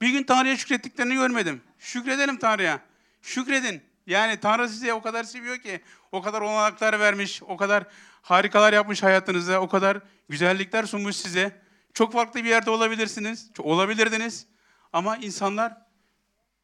Bir 0.00 0.08
gün 0.08 0.22
Tanrı'ya 0.22 0.56
şükrettiklerini 0.56 1.14
görmedim. 1.14 1.62
Şükredelim 1.78 2.38
Tanrı'ya. 2.38 2.80
Şükredin. 3.22 3.82
Yani 4.06 4.40
Tanrı 4.40 4.68
sizi 4.68 4.92
o 4.92 5.02
kadar 5.02 5.24
seviyor 5.24 5.58
ki, 5.58 5.80
o 6.12 6.22
kadar 6.22 6.40
olanaklar 6.40 7.00
vermiş, 7.00 7.42
o 7.42 7.56
kadar 7.56 7.84
harikalar 8.26 8.72
yapmış 8.72 9.02
hayatınızda, 9.02 9.60
o 9.60 9.68
kadar 9.68 10.00
güzellikler 10.28 10.84
sunmuş 10.84 11.16
size. 11.16 11.62
Çok 11.94 12.12
farklı 12.12 12.44
bir 12.44 12.48
yerde 12.48 12.70
olabilirsiniz, 12.70 13.50
olabilirdiniz. 13.58 14.46
Ama 14.92 15.16
insanlar 15.16 15.76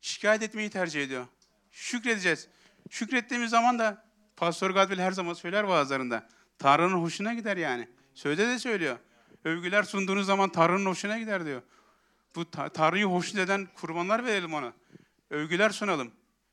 şikayet 0.01 0.43
etmeyi 0.43 0.71
tercih 0.71 1.03
ediyor. 1.03 1.27
Şükredeceğiz. 1.73 2.49
Şükrettiğimiz 2.91 3.51
zaman 3.51 3.79
da 3.79 4.05
Pastor 4.37 4.71
Gadbil 4.71 4.99
her 4.99 5.13
zaman 5.13 5.35
söyler 5.35 5.65
vaazlarında. 5.65 6.29
Tanrı'nın 6.59 7.03
hoşuna 7.03 7.35
gider 7.35 7.57
yani. 7.57 7.89
Sözde 8.15 8.49
de 8.49 8.59
söylüyor. 8.59 8.97
Övgüler 9.45 9.83
sunduğunuz 9.83 10.27
zaman 10.27 10.53
Tanrı'nın 10.53 10.87
hoşuna 10.87 11.19
gider 11.19 11.45
diyor. 11.45 11.63
Bu 12.35 12.51
Tanrı'yı 12.51 13.05
hoşnut 13.05 13.43
eden 13.43 13.69
kurbanlar 13.75 14.25
verelim 14.25 14.55
ona. 14.55 14.73
Övgüler 15.31 15.71
sunalım. 15.71 16.11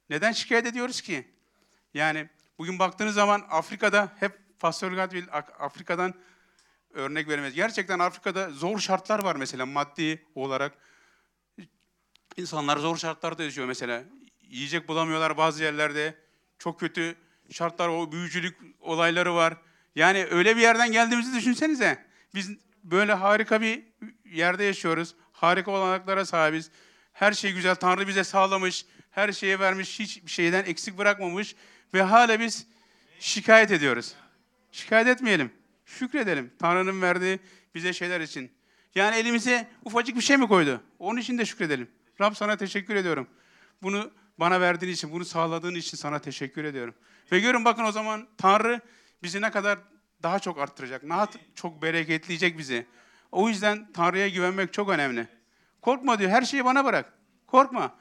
Neden 0.09 0.31
şikayet 0.31 0.65
ediyoruz 0.65 1.01
ki? 1.01 1.27
Yani 1.93 2.29
bugün 2.57 2.79
baktığınız 2.79 3.15
zaman 3.15 3.45
Afrika'da 3.49 4.11
hep 4.19 4.48
Pastor 4.59 4.91
Gadbil 4.91 5.23
Afrika'dan 5.59 6.13
örnek 6.93 7.27
vermez. 7.27 7.53
Gerçekten 7.53 7.99
Afrika'da 7.99 8.49
zor 8.49 8.79
şartlar 8.79 9.23
var 9.23 9.35
mesela 9.35 9.65
maddi 9.65 10.25
olarak. 10.35 10.73
İnsanlar 12.37 12.77
zor 12.77 12.97
şartlarda 12.97 13.43
yaşıyor 13.43 13.67
mesela. 13.67 14.03
Yiyecek 14.41 14.87
bulamıyorlar 14.87 15.37
bazı 15.37 15.63
yerlerde. 15.63 16.15
Çok 16.59 16.79
kötü 16.79 17.15
şartlar, 17.51 17.87
o 17.87 18.11
büyücülük 18.11 18.57
olayları 18.79 19.35
var. 19.35 19.57
Yani 19.95 20.27
öyle 20.31 20.55
bir 20.55 20.61
yerden 20.61 20.91
geldiğimizi 20.91 21.37
düşünsenize. 21.37 22.05
Biz 22.35 22.51
böyle 22.83 23.13
harika 23.13 23.61
bir 23.61 23.83
yerde 24.25 24.63
yaşıyoruz. 24.63 25.15
Harika 25.31 25.71
olanaklara 25.71 26.25
sahibiz. 26.25 26.71
Her 27.13 27.31
şey 27.31 27.53
güzel. 27.53 27.75
Tanrı 27.75 28.07
bize 28.07 28.23
sağlamış. 28.23 28.85
Her 29.11 29.31
şeye 29.31 29.59
vermiş. 29.59 29.99
Hiçbir 29.99 30.31
şeyden 30.31 30.65
eksik 30.65 30.97
bırakmamış. 30.97 31.55
Ve 31.93 32.01
hala 32.01 32.39
biz 32.39 32.67
şikayet 33.19 33.71
ediyoruz. 33.71 34.15
Şikayet 34.71 35.07
etmeyelim. 35.07 35.51
Şükredelim. 35.85 36.53
Tanrı'nın 36.59 37.01
verdiği 37.01 37.39
bize 37.75 37.93
şeyler 37.93 38.21
için. 38.21 38.51
Yani 38.95 39.15
elimize 39.15 39.67
ufacık 39.85 40.15
bir 40.15 40.21
şey 40.21 40.37
mi 40.37 40.47
koydu? 40.47 40.83
Onun 40.99 41.19
için 41.19 41.37
de 41.37 41.45
şükredelim. 41.45 41.91
Rab 42.21 42.33
sana 42.33 42.57
teşekkür 42.57 42.95
ediyorum. 42.95 43.27
Bunu 43.81 44.11
bana 44.37 44.61
verdiğin 44.61 44.93
için, 44.93 45.11
bunu 45.11 45.25
sağladığın 45.25 45.75
için 45.75 45.97
sana 45.97 46.19
teşekkür 46.19 46.63
ediyorum. 46.63 46.95
Ve 47.31 47.39
görün 47.39 47.65
bakın 47.65 47.83
o 47.83 47.91
zaman 47.91 48.27
Tanrı 48.37 48.81
bizi 49.23 49.41
ne 49.41 49.51
kadar 49.51 49.79
daha 50.23 50.39
çok 50.39 50.59
arttıracak, 50.59 51.09
daha 51.09 51.27
çok 51.55 51.81
bereketleyecek 51.81 52.57
bizi. 52.57 52.85
O 53.31 53.49
yüzden 53.49 53.91
Tanrı'ya 53.93 54.29
güvenmek 54.29 54.73
çok 54.73 54.89
önemli. 54.89 55.27
Korkma 55.81 56.19
diyor, 56.19 56.31
her 56.31 56.41
şeyi 56.41 56.65
bana 56.65 56.85
bırak. 56.85 57.13
Korkma. 57.47 57.95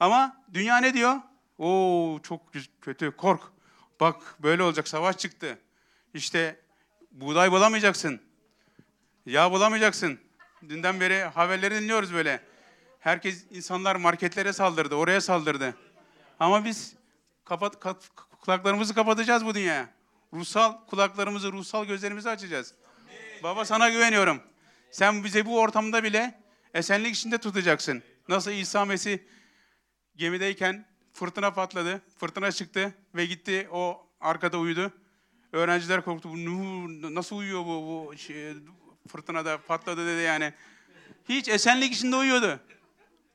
Ama 0.00 0.44
dünya 0.52 0.76
ne 0.76 0.94
diyor? 0.94 1.16
Oo 1.58 2.18
çok 2.22 2.52
kötü, 2.80 3.16
kork. 3.16 3.42
Bak 4.00 4.42
böyle 4.42 4.62
olacak, 4.62 4.88
savaş 4.88 5.18
çıktı. 5.18 5.58
İşte 6.14 6.60
buğday 7.12 7.50
bulamayacaksın. 7.50 8.20
Yağ 9.26 9.50
bulamayacaksın. 9.50 10.20
Dünden 10.68 11.00
beri 11.00 11.22
haberleri 11.22 11.74
dinliyoruz 11.74 12.14
böyle. 12.14 12.40
Herkes, 13.00 13.44
insanlar 13.50 13.96
marketlere 13.96 14.52
saldırdı, 14.52 14.94
oraya 14.94 15.20
saldırdı. 15.20 15.74
Ama 16.40 16.64
biz 16.64 16.94
kapat, 17.44 17.80
kat, 17.80 18.10
kulaklarımızı 18.40 18.94
kapatacağız 18.94 19.46
bu 19.46 19.54
dünyaya. 19.54 19.88
Ruhsal 20.32 20.86
kulaklarımızı, 20.86 21.52
ruhsal 21.52 21.84
gözlerimizi 21.84 22.30
açacağız. 22.30 22.74
Baba 23.42 23.64
sana 23.64 23.88
güveniyorum. 23.88 24.42
Sen 24.90 25.24
bize 25.24 25.46
bu 25.46 25.60
ortamda 25.60 26.04
bile 26.04 26.40
esenlik 26.74 27.14
içinde 27.14 27.38
tutacaksın. 27.38 28.02
Nasıl 28.28 28.50
İsa 28.50 28.84
Mesih 28.84 29.18
gemideyken 30.16 30.86
fırtına 31.12 31.50
patladı, 31.54 32.02
fırtına 32.18 32.52
çıktı 32.52 32.94
ve 33.14 33.26
gitti 33.26 33.68
o 33.72 34.06
arkada 34.20 34.58
uyudu. 34.58 34.92
Öğrenciler 35.54 36.04
korktu. 36.04 36.28
Bu 36.32 37.14
nasıl 37.14 37.36
uyuyor 37.36 37.64
bu, 37.64 37.66
bu 37.66 38.16
şey, 38.16 38.54
fırtınada 39.08 39.58
patladı 39.58 40.06
dedi 40.06 40.22
yani. 40.22 40.52
Hiç 41.28 41.48
esenlik 41.48 41.92
içinde 41.92 42.16
uyuyordu. 42.16 42.60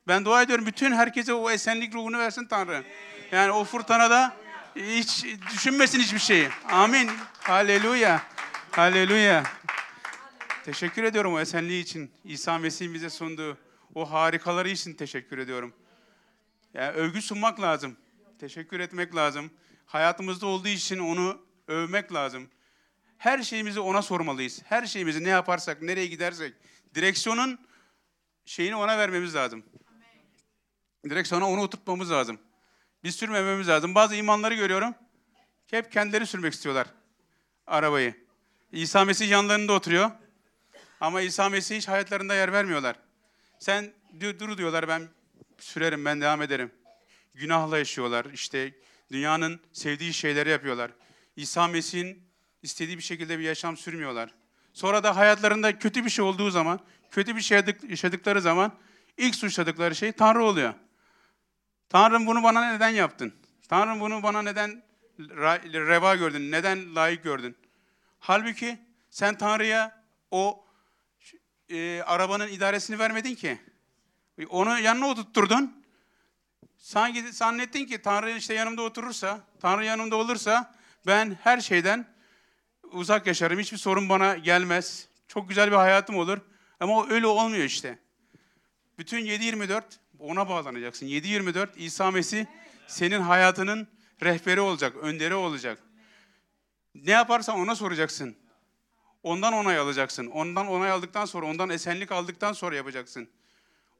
Ben 0.07 0.25
dua 0.25 0.41
ediyorum 0.41 0.65
bütün 0.65 0.91
herkese 0.91 1.33
o 1.33 1.51
esenlik 1.51 1.95
ruhunu 1.95 2.17
versin 2.17 2.45
Tanrı. 2.45 2.83
Yani 3.31 3.51
o 3.51 3.63
fırtınada 3.63 4.35
hiç 4.75 5.25
düşünmesin 5.53 5.99
hiçbir 5.99 6.19
şeyi. 6.19 6.49
Amin. 6.71 7.09
Haleluya. 7.39 8.23
Haleluya. 8.71 9.43
Teşekkür 10.65 11.03
ediyorum 11.03 11.33
o 11.33 11.39
esenliği 11.39 11.83
için. 11.83 12.11
İsa 12.25 12.57
Mesih'in 12.57 12.93
bize 12.93 13.09
sunduğu 13.09 13.57
o 13.95 14.11
harikaları 14.11 14.69
için 14.69 14.93
teşekkür 14.93 15.37
ediyorum. 15.37 15.73
Yani 16.73 16.91
övgü 16.91 17.21
sunmak 17.21 17.61
lazım. 17.61 17.97
Teşekkür 18.39 18.79
etmek 18.79 19.15
lazım. 19.15 19.51
Hayatımızda 19.85 20.45
olduğu 20.45 20.67
için 20.67 20.99
onu 20.99 21.48
övmek 21.69 22.13
lazım. 22.13 22.49
Her 23.17 23.43
şeyimizi 23.43 23.79
ona 23.79 24.01
sormalıyız. 24.01 24.61
Her 24.65 24.85
şeyimizi 24.85 25.23
ne 25.23 25.29
yaparsak, 25.29 25.81
nereye 25.81 26.07
gidersek 26.07 26.53
direksiyonun 26.95 27.59
şeyini 28.45 28.75
ona 28.75 28.97
vermemiz 28.97 29.35
lazım. 29.35 29.63
Direksiyona 31.09 31.49
onu 31.49 31.61
oturtmamız 31.61 32.11
lazım. 32.11 32.39
Biz 33.03 33.15
sürmememiz 33.15 33.67
lazım. 33.67 33.95
Bazı 33.95 34.15
imanları 34.15 34.55
görüyorum. 34.55 34.95
Hep 35.67 35.91
kendileri 35.91 36.25
sürmek 36.27 36.53
istiyorlar 36.53 36.87
arabayı. 37.67 38.13
İsa 38.71 39.05
Mesih 39.05 39.29
yanlarında 39.29 39.73
oturuyor. 39.73 40.11
Ama 41.01 41.21
İsa 41.21 41.49
Mesih 41.49 41.77
hiç 41.77 41.87
hayatlarında 41.87 42.35
yer 42.35 42.53
vermiyorlar. 42.53 42.95
Sen 43.59 43.93
dur 44.19 44.57
diyorlar 44.57 44.87
ben 44.87 45.07
sürerim 45.57 46.05
ben 46.05 46.21
devam 46.21 46.41
ederim. 46.41 46.71
Günahla 47.33 47.77
yaşıyorlar. 47.77 48.25
İşte 48.25 48.73
dünyanın 49.11 49.59
sevdiği 49.73 50.13
şeyleri 50.13 50.49
yapıyorlar. 50.49 50.91
İsa 51.39 51.67
Mesih'in 51.67 52.23
istediği 52.63 52.97
bir 52.97 53.03
şekilde 53.03 53.39
bir 53.39 53.43
yaşam 53.43 53.77
sürmüyorlar. 53.77 54.33
Sonra 54.73 55.03
da 55.03 55.15
hayatlarında 55.15 55.79
kötü 55.79 56.05
bir 56.05 56.09
şey 56.09 56.25
olduğu 56.25 56.49
zaman, 56.49 56.79
kötü 57.11 57.35
bir 57.35 57.41
şey 57.41 57.61
yaşadıkları 57.89 58.41
zaman 58.41 58.71
ilk 59.17 59.35
suçladıkları 59.35 59.95
şey 59.95 60.11
Tanrı 60.11 60.43
oluyor. 60.43 60.73
Tanrım 61.89 62.27
bunu 62.27 62.43
bana 62.43 62.71
neden 62.71 62.89
yaptın? 62.89 63.33
Tanrım 63.69 63.99
bunu 63.99 64.23
bana 64.23 64.41
neden 64.41 64.83
reva 65.73 66.15
gördün? 66.15 66.51
Neden 66.51 66.95
layık 66.95 67.23
gördün? 67.23 67.57
Halbuki 68.19 68.79
sen 69.09 69.37
Tanrı'ya 69.37 70.03
o 70.31 70.65
e, 71.69 72.01
arabanın 72.01 72.47
idaresini 72.47 72.99
vermedin 72.99 73.35
ki. 73.35 73.59
Onu 74.49 74.79
yanına 74.79 75.07
oturtturdun. 75.07 75.83
Sanki 76.77 77.33
zannettin 77.33 77.85
ki 77.85 78.01
Tanrı 78.01 78.31
işte 78.31 78.53
yanımda 78.53 78.81
oturursa, 78.81 79.39
Tanrı 79.59 79.85
yanımda 79.85 80.15
olursa 80.15 80.78
ben 81.07 81.37
her 81.43 81.61
şeyden 81.61 82.05
uzak 82.91 83.27
yaşarım. 83.27 83.59
Hiçbir 83.59 83.77
sorun 83.77 84.09
bana 84.09 84.37
gelmez. 84.37 85.07
Çok 85.27 85.49
güzel 85.49 85.71
bir 85.71 85.75
hayatım 85.75 86.17
olur. 86.17 86.37
Ama 86.79 86.97
o 86.97 87.09
öyle 87.09 87.27
olmuyor 87.27 87.63
işte. 87.63 87.99
Bütün 88.97 89.25
7-24 89.25 89.83
ona 90.19 90.49
bağlanacaksın. 90.49 91.05
7-24 91.05 91.77
İsa 91.77 92.11
Mesih 92.11 92.45
senin 92.87 93.21
hayatının 93.21 93.87
rehberi 94.23 94.61
olacak, 94.61 94.95
önderi 95.01 95.33
olacak. 95.33 95.79
Ne 96.95 97.11
yaparsan 97.11 97.59
ona 97.59 97.75
soracaksın. 97.75 98.35
Ondan 99.23 99.53
onay 99.53 99.77
alacaksın. 99.77 100.27
Ondan 100.27 100.67
onay 100.67 100.91
aldıktan 100.91 101.25
sonra, 101.25 101.45
ondan 101.45 101.69
esenlik 101.69 102.11
aldıktan 102.11 102.53
sonra 102.53 102.75
yapacaksın. 102.75 103.29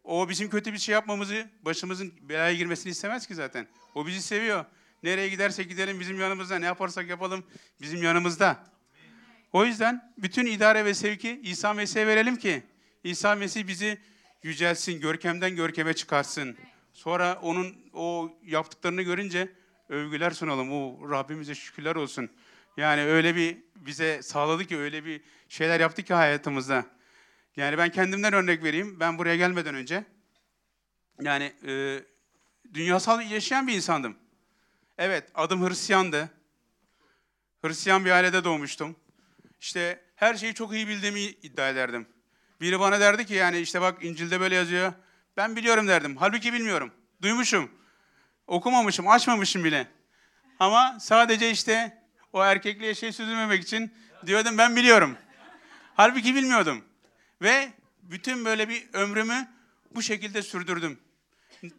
O 0.03 0.29
bizim 0.29 0.49
kötü 0.49 0.73
bir 0.73 0.77
şey 0.77 0.93
yapmamızı, 0.93 1.49
başımızın 1.61 2.13
belaya 2.21 2.53
girmesini 2.53 2.91
istemez 2.91 3.27
ki 3.27 3.35
zaten. 3.35 3.67
O 3.95 4.07
bizi 4.07 4.21
seviyor. 4.21 4.65
Nereye 5.03 5.29
gidersek 5.29 5.69
gidelim 5.69 5.99
bizim 5.99 6.19
yanımızda, 6.19 6.59
ne 6.59 6.65
yaparsak 6.65 7.09
yapalım 7.09 7.43
bizim 7.81 8.03
yanımızda. 8.03 8.63
O 9.53 9.65
yüzden 9.65 10.13
bütün 10.17 10.45
idare 10.45 10.85
ve 10.85 10.93
sevki 10.93 11.41
İsa 11.43 11.73
Mesih'e 11.73 12.07
verelim 12.07 12.35
ki 12.35 12.63
İsa 13.03 13.35
Mesih 13.35 13.67
bizi 13.67 13.97
yücelsin, 14.43 15.01
görkemden 15.01 15.55
görkeme 15.55 15.93
çıkarsın. 15.93 16.57
Sonra 16.93 17.39
onun 17.41 17.77
o 17.93 18.37
yaptıklarını 18.45 19.01
görünce 19.01 19.49
övgüler 19.89 20.31
sunalım. 20.31 20.71
O 20.71 21.09
Rabbimize 21.11 21.55
şükürler 21.55 21.95
olsun. 21.95 22.29
Yani 22.77 23.01
öyle 23.01 23.35
bir 23.35 23.57
bize 23.75 24.21
sağladı 24.23 24.65
ki 24.65 24.77
öyle 24.77 25.05
bir 25.05 25.21
şeyler 25.49 25.79
yaptı 25.79 26.03
ki 26.03 26.13
hayatımızda. 26.13 26.85
Yani 27.55 27.77
ben 27.77 27.89
kendimden 27.89 28.33
örnek 28.33 28.63
vereyim. 28.63 28.99
Ben 28.99 29.17
buraya 29.17 29.35
gelmeden 29.35 29.75
önce 29.75 30.03
yani 31.21 31.53
e, 31.67 31.99
dünyasal 32.73 33.31
yaşayan 33.31 33.67
bir 33.67 33.73
insandım. 33.73 34.17
Evet, 34.99 35.29
adım 35.35 35.69
Hristiyandı. 35.69 36.29
Hristiyan 37.61 38.05
bir 38.05 38.11
ailede 38.11 38.43
doğmuştum. 38.43 38.95
İşte 39.61 40.03
her 40.15 40.35
şeyi 40.35 40.53
çok 40.53 40.73
iyi 40.73 40.87
bildiğimi 40.87 41.19
iddia 41.21 41.69
ederdim. 41.69 42.07
Biri 42.61 42.79
bana 42.79 42.99
derdi 42.99 43.25
ki 43.25 43.33
yani 43.33 43.59
işte 43.59 43.81
bak 43.81 44.03
İncil'de 44.03 44.39
böyle 44.39 44.55
yazıyor. 44.55 44.93
Ben 45.37 45.55
biliyorum 45.55 45.87
derdim. 45.87 46.17
Halbuki 46.17 46.53
bilmiyorum. 46.53 46.91
Duymuşum. 47.21 47.71
Okumamışım, 48.47 49.07
açmamışım 49.07 49.63
bile. 49.63 49.87
Ama 50.59 50.97
sadece 50.99 51.51
işte 51.51 52.03
o 52.33 52.43
erkekliğe 52.43 52.95
şey 52.95 53.11
süzülmemek 53.11 53.63
için 53.63 53.93
diyordum 54.25 54.57
ben 54.57 54.75
biliyorum. 54.75 55.17
Halbuki 55.95 56.35
bilmiyordum. 56.35 56.85
Ve 57.41 57.73
bütün 58.01 58.45
böyle 58.45 58.69
bir 58.69 58.89
ömrümü 58.93 59.47
bu 59.95 60.01
şekilde 60.01 60.41
sürdürdüm. 60.41 60.99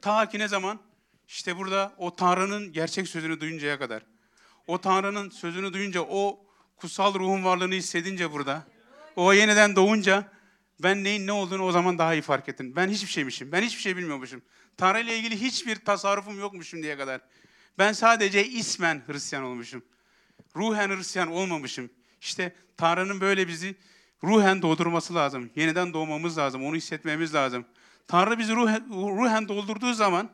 Ta 0.03 0.29
ki 0.29 0.39
ne 0.39 0.49
zaman? 0.49 0.90
İşte 1.31 1.57
burada 1.57 1.93
o 1.99 2.17
Tanrı'nın 2.17 2.73
gerçek 2.73 3.09
sözünü 3.09 3.41
duyuncaya 3.41 3.79
kadar. 3.79 4.03
O 4.67 4.81
Tanrı'nın 4.81 5.31
sözünü 5.31 5.73
duyunca, 5.73 6.01
o 6.01 6.47
kutsal 6.77 7.15
ruhun 7.15 7.45
varlığını 7.45 7.75
hissedince 7.75 8.33
burada, 8.33 8.67
o 9.17 9.33
yeniden 9.33 9.77
doğunca 9.77 10.33
ben 10.83 11.05
neyin 11.05 11.27
ne 11.27 11.33
olduğunu 11.33 11.63
o 11.63 11.73
zaman 11.73 11.99
daha 11.99 12.15
iyi 12.15 12.23
fark 12.23 12.49
ettim. 12.49 12.73
Ben 12.77 12.89
hiçbir 12.89 13.11
şeymişim, 13.11 13.53
ben 13.53 13.63
hiçbir 13.63 13.83
şey 13.83 13.97
bilmiyormuşum. 13.97 14.43
Tanrı 14.77 15.01
ile 15.01 15.19
ilgili 15.19 15.41
hiçbir 15.41 15.77
tasarrufum 15.77 16.39
yokmuşum 16.39 16.83
diye 16.83 16.97
kadar. 16.99 17.21
Ben 17.79 17.93
sadece 17.93 18.47
ismen 18.47 19.03
Hristiyan 19.07 19.45
olmuşum. 19.45 19.85
Ruhen 20.57 20.89
Hristiyan 20.89 21.29
olmamışım. 21.29 21.91
İşte 22.21 22.57
Tanrı'nın 22.77 23.21
böyle 23.21 23.49
bizi 23.49 23.77
ruhen 24.25 24.63
doldurması 24.63 25.15
lazım. 25.15 25.51
Yeniden 25.57 25.93
doğmamız 25.93 26.39
lazım. 26.39 26.65
Onu 26.65 26.77
hissetmemiz 26.77 27.35
lazım. 27.35 27.65
Tanrı 28.09 28.39
bizi 28.39 28.55
ruhen, 28.55 28.85
ruhen 28.91 29.49
doldurduğu 29.49 29.95
zaman, 29.95 30.31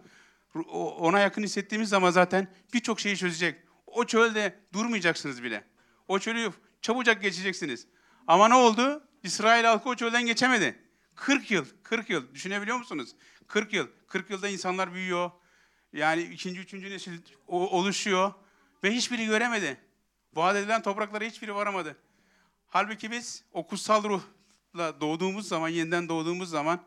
ona 0.99 1.21
yakın 1.21 1.43
hissettiğimiz 1.43 1.89
zaman 1.89 2.11
zaten 2.11 2.49
birçok 2.75 3.01
şeyi 3.01 3.17
çözecek. 3.17 3.63
O 3.87 4.05
çölde 4.05 4.61
durmayacaksınız 4.73 5.43
bile. 5.43 5.65
O 6.09 6.19
çölü 6.19 6.53
çabucak 6.83 7.23
geçeceksiniz. 7.23 7.87
Ama 8.27 8.49
ne 8.49 8.55
oldu? 8.55 9.09
İsrail 9.23 9.65
halkı 9.65 9.89
o 9.89 9.95
çölden 9.95 10.27
geçemedi. 10.27 10.83
40 11.15 11.51
yıl, 11.51 11.67
40 11.83 12.11
yıl. 12.11 12.35
Düşünebiliyor 12.35 12.79
musunuz? 12.79 13.17
40 13.47 13.73
yıl. 13.73 13.89
40 14.09 14.31
yılda 14.31 14.49
insanlar 14.49 14.95
büyüyor. 14.95 15.31
Yani 15.93 16.23
ikinci, 16.23 16.61
üçüncü 16.61 16.91
nesil 16.91 17.19
oluşuyor. 17.47 18.33
Ve 18.85 18.91
hiçbiri 18.91 19.27
göremedi. 19.27 19.81
Vaat 20.35 20.57
edilen 20.57 20.83
topraklara 20.83 21.25
hiçbiri 21.25 21.55
varamadı. 21.55 21.97
Halbuki 22.67 23.11
biz 23.11 23.45
o 23.53 23.67
kutsal 23.67 24.05
ruhla 24.05 25.01
doğduğumuz 25.01 25.49
zaman, 25.49 25.69
yeniden 25.69 26.09
doğduğumuz 26.09 26.51
zaman 26.51 26.81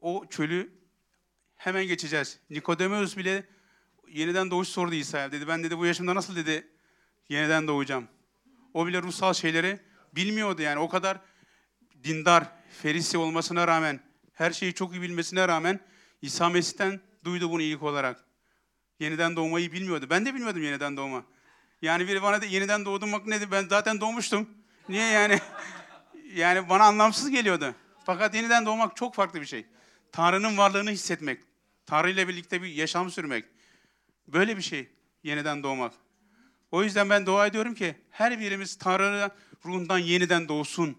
o 0.00 0.26
çölü 0.30 0.79
hemen 1.60 1.86
geçeceğiz. 1.86 2.38
Nikodemus 2.50 3.16
bile 3.16 3.44
yeniden 4.08 4.50
doğuş 4.50 4.68
sordu 4.68 4.94
İsa'ya. 4.94 5.32
Dedi 5.32 5.48
ben 5.48 5.64
dedi 5.64 5.78
bu 5.78 5.86
yaşımda 5.86 6.14
nasıl 6.14 6.36
dedi 6.36 6.68
yeniden 7.28 7.68
doğacağım. 7.68 8.08
O 8.74 8.86
bile 8.86 9.02
ruhsal 9.02 9.32
şeyleri 9.32 9.80
bilmiyordu 10.12 10.62
yani. 10.62 10.78
O 10.78 10.88
kadar 10.88 11.18
dindar, 12.04 12.44
ferisi 12.82 13.18
olmasına 13.18 13.66
rağmen, 13.66 14.00
her 14.32 14.50
şeyi 14.50 14.74
çok 14.74 14.92
iyi 14.92 15.02
bilmesine 15.02 15.48
rağmen 15.48 15.80
İsa 16.22 16.48
Mesih'ten 16.48 17.00
duydu 17.24 17.50
bunu 17.50 17.62
ilk 17.62 17.82
olarak. 17.82 18.24
Yeniden 19.00 19.36
doğmayı 19.36 19.72
bilmiyordu. 19.72 20.06
Ben 20.10 20.26
de 20.26 20.34
bilmiyordum 20.34 20.62
yeniden 20.62 20.96
doğma. 20.96 21.24
Yani 21.82 22.08
biri 22.08 22.22
bana 22.22 22.42
da 22.42 22.44
yeniden 22.44 22.84
doğdum 22.84 23.12
bak 23.12 23.26
ne 23.26 23.50
ben 23.50 23.68
zaten 23.68 24.00
doğmuştum. 24.00 24.48
Niye 24.88 25.06
yani? 25.06 25.38
yani 26.34 26.68
bana 26.68 26.84
anlamsız 26.84 27.30
geliyordu. 27.30 27.74
Fakat 28.04 28.34
yeniden 28.34 28.66
doğmak 28.66 28.96
çok 28.96 29.14
farklı 29.14 29.40
bir 29.40 29.46
şey. 29.46 29.66
Tanrı'nın 30.12 30.58
varlığını 30.58 30.90
hissetmek. 30.90 31.49
Tanrı 31.90 32.10
ile 32.10 32.28
birlikte 32.28 32.62
bir 32.62 32.68
yaşam 32.68 33.10
sürmek. 33.10 33.44
Böyle 34.28 34.56
bir 34.56 34.62
şey 34.62 34.88
yeniden 35.22 35.62
doğmak. 35.62 35.94
O 36.70 36.82
yüzden 36.82 37.10
ben 37.10 37.26
dua 37.26 37.46
ediyorum 37.46 37.74
ki 37.74 37.94
her 38.10 38.40
birimiz 38.40 38.78
Tanrı'nın 38.78 39.30
ruhundan 39.64 39.98
yeniden 39.98 40.48
doğsun. 40.48 40.98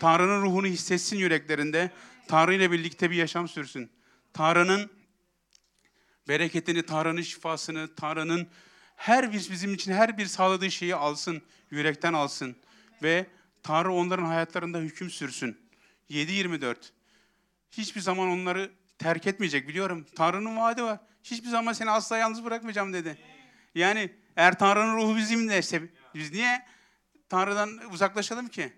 Tanrı'nın 0.00 0.42
ruhunu 0.42 0.66
hissetsin 0.66 1.16
yüreklerinde. 1.16 1.90
Tanrı 2.28 2.54
ile 2.54 2.70
birlikte 2.70 3.10
bir 3.10 3.16
yaşam 3.16 3.48
sürsün. 3.48 3.90
Tanrı'nın 4.32 4.90
bereketini, 6.28 6.82
Tanrı'nın 6.82 7.22
şifasını, 7.22 7.94
Tanrı'nın 7.94 8.48
her 8.96 9.32
bir 9.32 9.50
bizim 9.50 9.74
için 9.74 9.92
her 9.92 10.18
bir 10.18 10.26
sağladığı 10.26 10.70
şeyi 10.70 10.94
alsın, 10.94 11.42
yürekten 11.70 12.12
alsın 12.12 12.56
ve 13.02 13.26
Tanrı 13.62 13.92
onların 13.92 14.26
hayatlarında 14.26 14.78
hüküm 14.78 15.10
sürsün. 15.10 15.58
7-24. 16.10 16.76
Hiçbir 17.70 18.00
zaman 18.00 18.28
onları 18.28 18.70
terk 18.98 19.26
etmeyecek 19.26 19.68
biliyorum. 19.68 20.06
Tanrı'nın 20.16 20.56
vaadi 20.56 20.82
var. 20.82 20.98
Hiçbir 21.24 21.48
zaman 21.48 21.72
seni 21.72 21.90
asla 21.90 22.18
yalnız 22.18 22.44
bırakmayacağım 22.44 22.92
dedi. 22.92 23.18
Yani 23.74 24.10
eğer 24.36 24.58
Tanrı'nın 24.58 24.96
ruhu 24.96 25.16
bizimle 25.16 25.60
biz 26.14 26.32
niye 26.32 26.66
Tanrı'dan 27.28 27.92
uzaklaşalım 27.92 28.48
ki? 28.48 28.72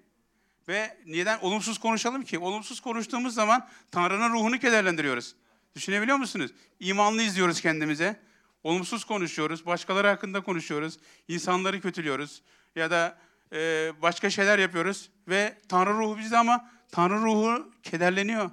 Ve 0.68 0.96
neden 1.06 1.38
olumsuz 1.38 1.78
konuşalım 1.78 2.22
ki? 2.22 2.38
Olumsuz 2.38 2.80
konuştuğumuz 2.80 3.34
zaman 3.34 3.68
Tanrı'nın 3.90 4.32
ruhunu 4.32 4.58
kederlendiriyoruz. 4.58 5.34
Düşünebiliyor 5.74 6.16
musunuz? 6.16 6.50
İmanlı 6.80 7.22
izliyoruz 7.22 7.60
kendimize. 7.60 8.20
Olumsuz 8.64 9.04
konuşuyoruz, 9.04 9.66
başkaları 9.66 10.08
hakkında 10.08 10.40
konuşuyoruz, 10.40 10.98
insanları 11.28 11.80
kötülüyoruz 11.80 12.42
ya 12.76 12.90
da 12.90 13.18
e, 13.52 13.92
başka 14.02 14.30
şeyler 14.30 14.58
yapıyoruz 14.58 15.10
ve 15.28 15.58
Tanrı 15.68 15.90
ruhu 15.90 16.18
bizde 16.18 16.38
ama 16.38 16.70
Tanrı 16.92 17.20
ruhu 17.20 17.72
kederleniyor. 17.82 18.50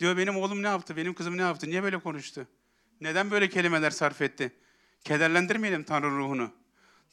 Diyor 0.00 0.16
benim 0.16 0.36
oğlum 0.36 0.62
ne 0.62 0.66
yaptı, 0.66 0.96
benim 0.96 1.14
kızım 1.14 1.36
ne 1.36 1.42
yaptı, 1.42 1.70
niye 1.70 1.82
böyle 1.82 1.98
konuştu? 1.98 2.46
Neden 3.00 3.30
böyle 3.30 3.48
kelimeler 3.48 3.90
sarf 3.90 4.22
etti? 4.22 4.52
Kederlendirmeyelim 5.04 5.84
Tanrı 5.84 6.10
ruhunu. 6.10 6.50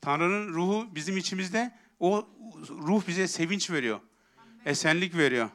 Tanrı'nın 0.01 0.53
ruhu 0.53 0.95
bizim 0.95 1.18
içimizde, 1.18 1.72
o 1.99 2.28
ruh 2.70 3.07
bize 3.07 3.28
sevinç 3.28 3.72
veriyor, 3.72 3.99
esenlik 4.66 5.18
veriyor. 5.18 5.49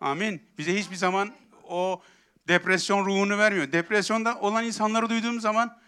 Amin. 0.00 0.42
Bize 0.58 0.78
hiçbir 0.78 0.96
zaman 0.96 1.32
o 1.64 2.02
depresyon 2.48 3.06
ruhunu 3.06 3.38
vermiyor. 3.38 3.72
Depresyonda 3.72 4.40
olan 4.40 4.64
insanları 4.64 5.10
duyduğum 5.10 5.40
zaman 5.40 5.78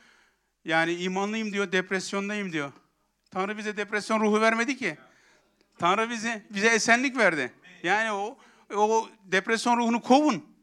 yani 0.64 0.94
imanlıyım 0.94 1.52
diyor, 1.52 1.72
depresyondayım 1.72 2.52
diyor. 2.52 2.72
Tanrı 3.30 3.58
bize 3.58 3.76
depresyon 3.76 4.20
ruhu 4.20 4.40
vermedi 4.40 4.76
ki. 4.76 4.96
Tanrı 5.78 6.10
bize 6.10 6.46
bize 6.50 6.68
esenlik 6.68 7.16
verdi. 7.16 7.52
Yani 7.82 8.12
o 8.12 8.38
o 8.74 9.08
depresyon 9.24 9.76
ruhunu 9.76 10.02
kovun. 10.02 10.55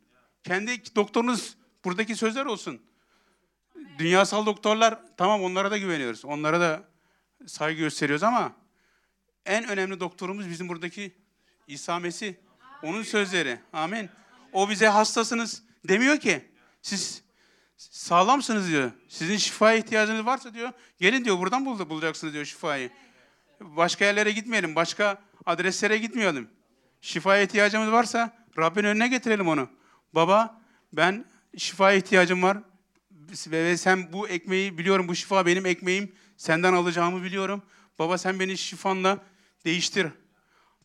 Kendi 0.44 0.96
doktorunuz 0.96 1.56
buradaki 1.86 2.16
sözler 2.16 2.46
olsun. 2.46 2.82
Dünyasal 4.00 4.46
doktorlar 4.46 5.00
tamam 5.18 5.44
onlara 5.44 5.72
da 5.72 5.78
güveniyoruz. 5.78 6.26
Onlara 6.26 6.60
da 6.60 6.84
saygı 7.48 7.80
gösteriyoruz 7.80 8.24
ama 8.24 8.54
en 9.46 9.68
önemli 9.68 10.00
doktorumuz 10.00 10.50
bizim 10.50 10.70
buradaki 10.70 11.12
İsa 11.68 12.00
Mesih. 12.00 12.34
Onun 12.84 13.04
sözleri. 13.04 13.60
Amin. 13.74 14.10
O 14.54 14.70
bize 14.70 14.88
hastasınız 14.88 15.64
demiyor 15.88 16.20
ki. 16.20 16.52
Siz 16.82 17.24
sağlamsınız 17.78 18.68
diyor. 18.68 18.92
Sizin 19.08 19.38
şifaya 19.38 19.78
ihtiyacınız 19.78 20.26
varsa 20.26 20.54
diyor. 20.54 20.72
Gelin 21.00 21.26
diyor 21.26 21.40
buradan 21.40 21.66
bul- 21.66 21.90
bulacaksınız 21.90 22.34
diyor 22.34 22.46
şifayı. 22.46 22.90
Başka 23.62 24.06
yerlere 24.06 24.32
gitmeyelim. 24.32 24.76
Başka 24.76 25.22
adreslere 25.46 25.98
gitmeyelim. 25.98 26.50
Şifaya 27.02 27.42
ihtiyacımız 27.44 27.92
varsa 27.92 28.46
Rabbin 28.58 28.84
önüne 28.84 29.08
getirelim 29.08 29.48
onu. 29.48 29.70
Baba 30.14 30.62
ben 30.94 31.26
şifaya 31.58 31.98
ihtiyacım 31.98 32.44
var. 32.44 32.58
Ve 33.48 33.78
sen 33.78 34.14
bu 34.14 34.28
ekmeği 34.28 34.78
biliyorum 34.78 35.08
bu 35.08 35.16
şifa 35.16 35.46
benim 35.46 35.66
ekmeğim. 35.66 36.12
Senden 36.38 36.74
alacağımı 36.74 37.24
biliyorum. 37.24 37.64
Baba 38.00 38.18
sen 38.18 38.40
beni 38.40 38.58
şifanla 38.58 39.20
değiştir. 39.66 40.08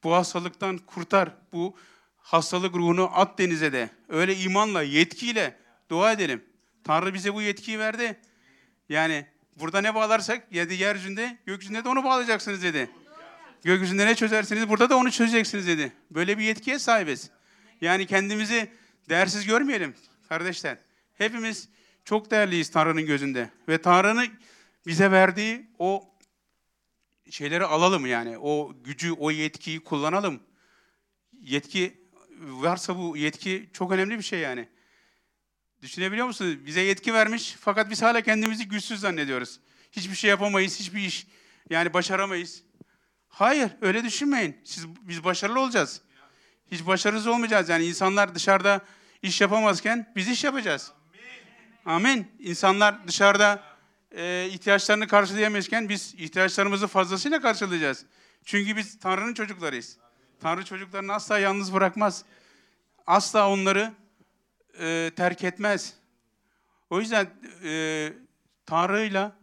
Bu 0.05 0.15
hastalıktan 0.15 0.79
kurtar. 0.79 1.31
Bu 1.53 1.77
hastalık 2.19 2.75
ruhunu 2.75 3.11
at 3.15 3.39
denize 3.39 3.73
de. 3.73 3.91
Öyle 4.09 4.37
imanla, 4.37 4.83
yetkiyle 4.83 5.57
dua 5.91 6.13
edelim. 6.13 6.45
Tanrı 6.85 7.15
bize 7.15 7.35
bu 7.35 7.43
yetkiyi 7.43 7.79
verdi. 7.79 8.21
Yani 8.89 9.27
burada 9.57 9.81
ne 9.81 9.95
bağlarsak 9.95 10.47
yedi 10.51 10.75
yeryüzünde, 10.75 11.39
gökyüzünde 11.47 11.85
de 11.85 11.89
onu 11.89 12.05
bağlayacaksınız 12.05 12.63
dedi. 12.63 12.91
Gökyüzünde 13.65 14.07
ne 14.07 14.15
çözersiniz 14.15 14.69
burada 14.69 14.91
da 14.91 14.97
onu 14.97 15.11
çözeceksiniz 15.11 15.67
dedi. 15.67 15.93
Böyle 16.11 16.39
bir 16.39 16.45
yetkiye 16.45 16.79
sahibiz. 16.79 17.31
Yani 17.81 18.07
kendimizi 18.07 18.71
değersiz 19.09 19.47
görmeyelim 19.47 19.95
kardeşler. 20.29 20.79
Hepimiz 21.15 21.69
çok 22.05 22.31
değerliyiz 22.31 22.71
Tanrı'nın 22.71 23.07
gözünde. 23.07 23.51
Ve 23.69 23.83
Tanrı'nın 23.83 24.29
bize 24.87 25.11
verdiği 25.11 25.67
o 25.79 26.15
şeyleri 27.31 27.65
alalım 27.65 28.07
yani. 28.07 28.39
O 28.39 28.75
gücü, 28.85 29.13
o 29.13 29.31
yetkiyi 29.31 29.81
kullanalım. 29.81 30.41
Yetki 31.41 32.09
varsa 32.41 32.99
bu 32.99 33.17
yetki 33.17 33.71
çok 33.73 33.93
önemli 33.93 34.19
bir 34.19 34.23
şey 34.23 34.41
yani. 34.41 34.69
Düşünebiliyor 35.83 36.27
musunuz? 36.27 36.67
Bize 36.67 36.81
yetki 36.81 37.15
vermiş 37.15 37.57
fakat 37.61 37.91
biz 37.91 38.03
hala 38.03 38.21
kendimizi 38.21 38.69
güçsüz 38.69 39.01
zannediyoruz. 39.01 39.61
Hiçbir 39.93 40.15
şey 40.15 40.31
yapamayız, 40.31 40.81
hiçbir 40.81 41.01
iş 41.01 41.27
yani 41.71 41.95
başaramayız. 41.95 42.63
Hayır, 43.29 43.71
öyle 43.81 44.05
düşünmeyin. 44.05 44.57
Siz, 44.65 44.89
biz 44.89 45.25
başarılı 45.25 45.61
olacağız. 45.61 46.03
Hiç 46.73 46.87
başarısız 46.87 47.27
olmayacağız. 47.27 47.69
Yani 47.69 47.85
insanlar 47.85 48.35
dışarıda 48.35 48.81
iş 49.23 49.41
yapamazken 49.41 50.13
biz 50.17 50.29
iş 50.29 50.45
yapacağız. 50.45 50.93
Amin. 51.85 52.33
İnsanlar 52.39 53.09
dışarıda 53.09 53.63
e, 54.17 54.49
ihtiyaçlarını 54.51 55.07
karşılayamazken 55.07 55.89
biz 55.89 56.15
ihtiyaçlarımızı 56.15 56.87
fazlasıyla 56.87 57.41
karşılayacağız. 57.41 58.07
Çünkü 58.45 58.77
biz 58.77 58.99
Tanrı'nın 58.99 59.35
çocuklarıyız. 59.35 59.97
Tanrı 60.41 60.65
çocuklarını 60.65 61.15
asla 61.15 61.39
yalnız 61.39 61.75
bırakmaz. 61.75 62.25
Asla 63.07 63.51
onları 63.51 63.93
e, 64.81 65.11
terk 65.17 65.45
etmez. 65.45 65.95
O 66.91 67.01
yüzden 67.01 67.31
e, 67.65 68.13
Tanrı'yla 68.67 69.37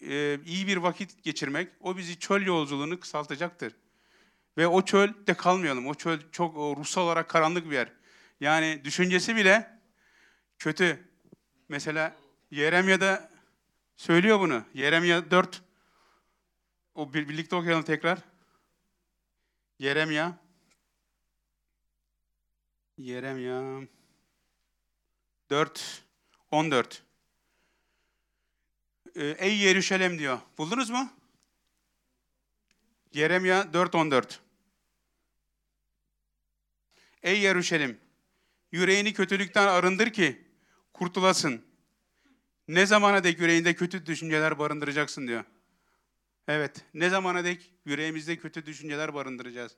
e, 0.00 0.38
iyi 0.44 0.66
bir 0.66 0.76
vakit 0.76 1.22
geçirmek, 1.22 1.68
o 1.80 1.96
bizi 1.96 2.18
çöl 2.18 2.46
yolculuğunu 2.46 3.00
kısaltacaktır. 3.00 3.72
Ve 4.58 4.66
o 4.66 4.84
çölde 4.84 5.34
kalmayalım. 5.34 5.86
O 5.86 5.94
çöl 5.94 6.18
çok 6.32 6.56
o, 6.56 6.76
ruhsal 6.76 7.02
olarak 7.02 7.28
karanlık 7.28 7.70
bir 7.70 7.74
yer. 7.74 7.92
Yani 8.40 8.84
düşüncesi 8.84 9.36
bile 9.36 9.80
kötü. 10.58 11.08
Mesela 11.68 12.16
Yeremya'da 12.50 13.30
söylüyor 13.96 14.40
bunu. 14.40 14.64
Yeremya 14.74 15.30
4. 15.30 15.62
O 16.94 17.12
bir- 17.14 17.28
birlikte 17.28 17.56
okuyalım 17.56 17.84
tekrar. 17.84 18.18
Yeremya. 19.78 20.38
Yeremya 22.98 23.88
4 25.50 26.04
14. 26.50 27.02
Ee, 29.14 29.24
Ey 29.38 29.58
Yeruşalem 29.58 30.18
diyor. 30.18 30.38
Buldunuz 30.58 30.90
mu? 30.90 31.12
Yeremya 33.12 33.72
4 33.72 33.94
14. 33.94 34.40
Ey 37.22 37.40
Yeruşalim, 37.40 38.00
yüreğini 38.72 39.12
kötülükten 39.12 39.66
arındır 39.66 40.10
ki 40.10 40.44
kurtulasın. 40.92 41.64
Ne 42.68 42.86
zamana 42.86 43.24
dek 43.24 43.40
yüreğinde 43.40 43.74
kötü 43.74 44.06
düşünceler 44.06 44.58
barındıracaksın 44.58 45.26
diyor. 45.26 45.44
Evet, 46.48 46.84
ne 46.94 47.10
zamana 47.10 47.44
dek 47.44 47.72
yüreğimizde 47.84 48.36
kötü 48.36 48.66
düşünceler 48.66 49.14
barındıracağız. 49.14 49.76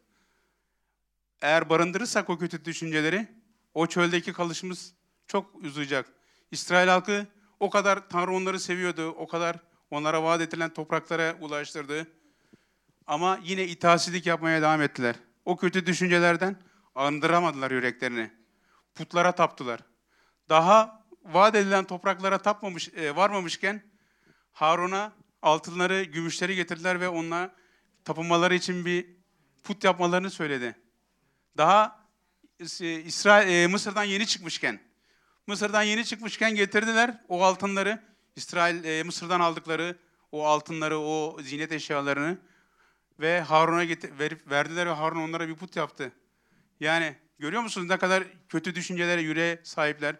Eğer 1.42 1.68
barındırırsak 1.68 2.30
o 2.30 2.38
kötü 2.38 2.64
düşünceleri, 2.64 3.28
o 3.74 3.86
çöldeki 3.86 4.32
kalışımız 4.32 4.94
çok 5.26 5.54
uzayacak. 5.54 6.06
İsrail 6.50 6.88
halkı 6.88 7.26
o 7.60 7.70
kadar 7.70 8.08
Tanrı 8.08 8.32
onları 8.32 8.60
seviyordu, 8.60 9.08
o 9.08 9.26
kadar 9.26 9.56
onlara 9.90 10.22
vaat 10.22 10.40
edilen 10.40 10.74
topraklara 10.74 11.36
ulaştırdı. 11.40 12.06
Ama 13.06 13.40
yine 13.44 13.64
itaatsizlik 13.64 14.26
yapmaya 14.26 14.62
devam 14.62 14.82
ettiler. 14.82 15.16
O 15.44 15.56
kötü 15.56 15.86
düşüncelerden 15.86 16.56
arındıramadılar 16.94 17.70
yüreklerini. 17.70 18.37
Putlara 18.98 19.32
taptılar. 19.32 19.80
Daha 20.48 21.06
vaat 21.24 21.54
edilen 21.54 21.84
topraklara 21.84 22.38
tapmamış, 22.38 22.88
e, 22.88 23.16
varmamışken 23.16 23.82
Harun'a 24.52 25.12
altınları, 25.42 26.02
gümüşleri 26.02 26.56
getirdiler 26.56 27.00
ve 27.00 27.08
onunla 27.08 27.54
tapınmaları 28.04 28.54
için 28.54 28.84
bir 28.84 29.06
put 29.64 29.84
yapmalarını 29.84 30.30
söyledi. 30.30 30.76
Daha 31.56 32.08
e, 32.80 33.00
İsrail, 33.00 33.48
e, 33.48 33.66
Mısır'dan 33.66 34.04
yeni 34.04 34.26
çıkmışken, 34.26 34.80
Mısır'dan 35.46 35.82
yeni 35.82 36.04
çıkmışken 36.04 36.54
getirdiler 36.54 37.24
o 37.28 37.42
altınları, 37.42 38.02
İsrail 38.36 38.84
e, 38.84 39.02
Mısır'dan 39.02 39.40
aldıkları 39.40 39.98
o 40.32 40.46
altınları, 40.46 40.98
o 40.98 41.38
zinet 41.42 41.72
eşyalarını 41.72 42.38
ve 43.20 43.40
Harun'a 43.40 43.88
verip 44.18 44.50
verdiler 44.50 44.86
ve 44.86 44.92
Harun 44.92 45.28
onlara 45.28 45.48
bir 45.48 45.56
put 45.56 45.76
yaptı. 45.76 46.12
Yani 46.80 47.16
görüyor 47.38 47.62
musunuz 47.62 47.88
ne 47.88 47.98
kadar 47.98 48.24
kötü 48.48 48.74
düşüncelere 48.74 49.20
yüreğe 49.20 49.60
sahipler 49.62 50.16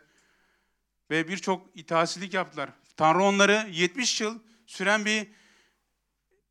ve 1.10 1.28
birçok 1.28 1.66
itaatsizlik 1.74 2.34
yaptılar. 2.34 2.70
Tanrı 2.96 3.22
onları 3.22 3.68
70 3.70 4.20
yıl 4.20 4.38
süren 4.66 5.04
bir 5.04 5.28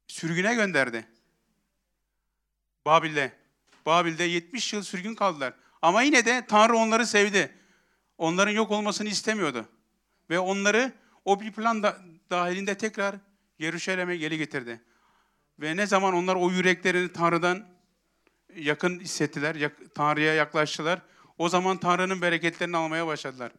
sürgüne 0.08 0.56
gönderdi. 0.56 1.08
Babil'de. 2.86 3.32
Babil'de 3.86 4.24
70 4.24 4.74
yıl 4.74 4.84
sürgün 4.84 5.16
kaldılar. 5.16 5.54
Ama 5.82 6.02
yine 6.02 6.26
de 6.26 6.46
Tanrı 6.48 6.78
onları 6.78 7.06
sevdi. 7.06 7.54
Onların 8.18 8.52
yok 8.52 8.72
olmasını 8.72 9.10
istemiyordu. 9.10 9.70
Ve 10.30 10.40
onları 10.40 10.94
o 11.26 11.40
bir 11.40 11.52
plan 11.52 11.84
da, 11.84 11.98
dahilinde 12.30 12.78
tekrar 12.78 13.16
Yeruşalim'e 13.60 14.18
geri 14.18 14.38
getirdi. 14.38 14.82
Ve 15.60 15.76
ne 15.76 15.88
zaman 15.88 16.14
onlar 16.14 16.36
o 16.36 16.52
yüreklerini 16.52 17.14
Tanrı'dan 17.14 17.77
yakın 18.56 19.00
hissettiler, 19.00 19.72
Tanrı'ya 19.96 20.34
yaklaştılar. 20.34 21.02
O 21.38 21.50
zaman 21.50 21.78
Tanrı'nın 21.78 22.22
bereketlerini 22.22 22.78
almaya 22.78 23.08
başladılar. 23.08 23.52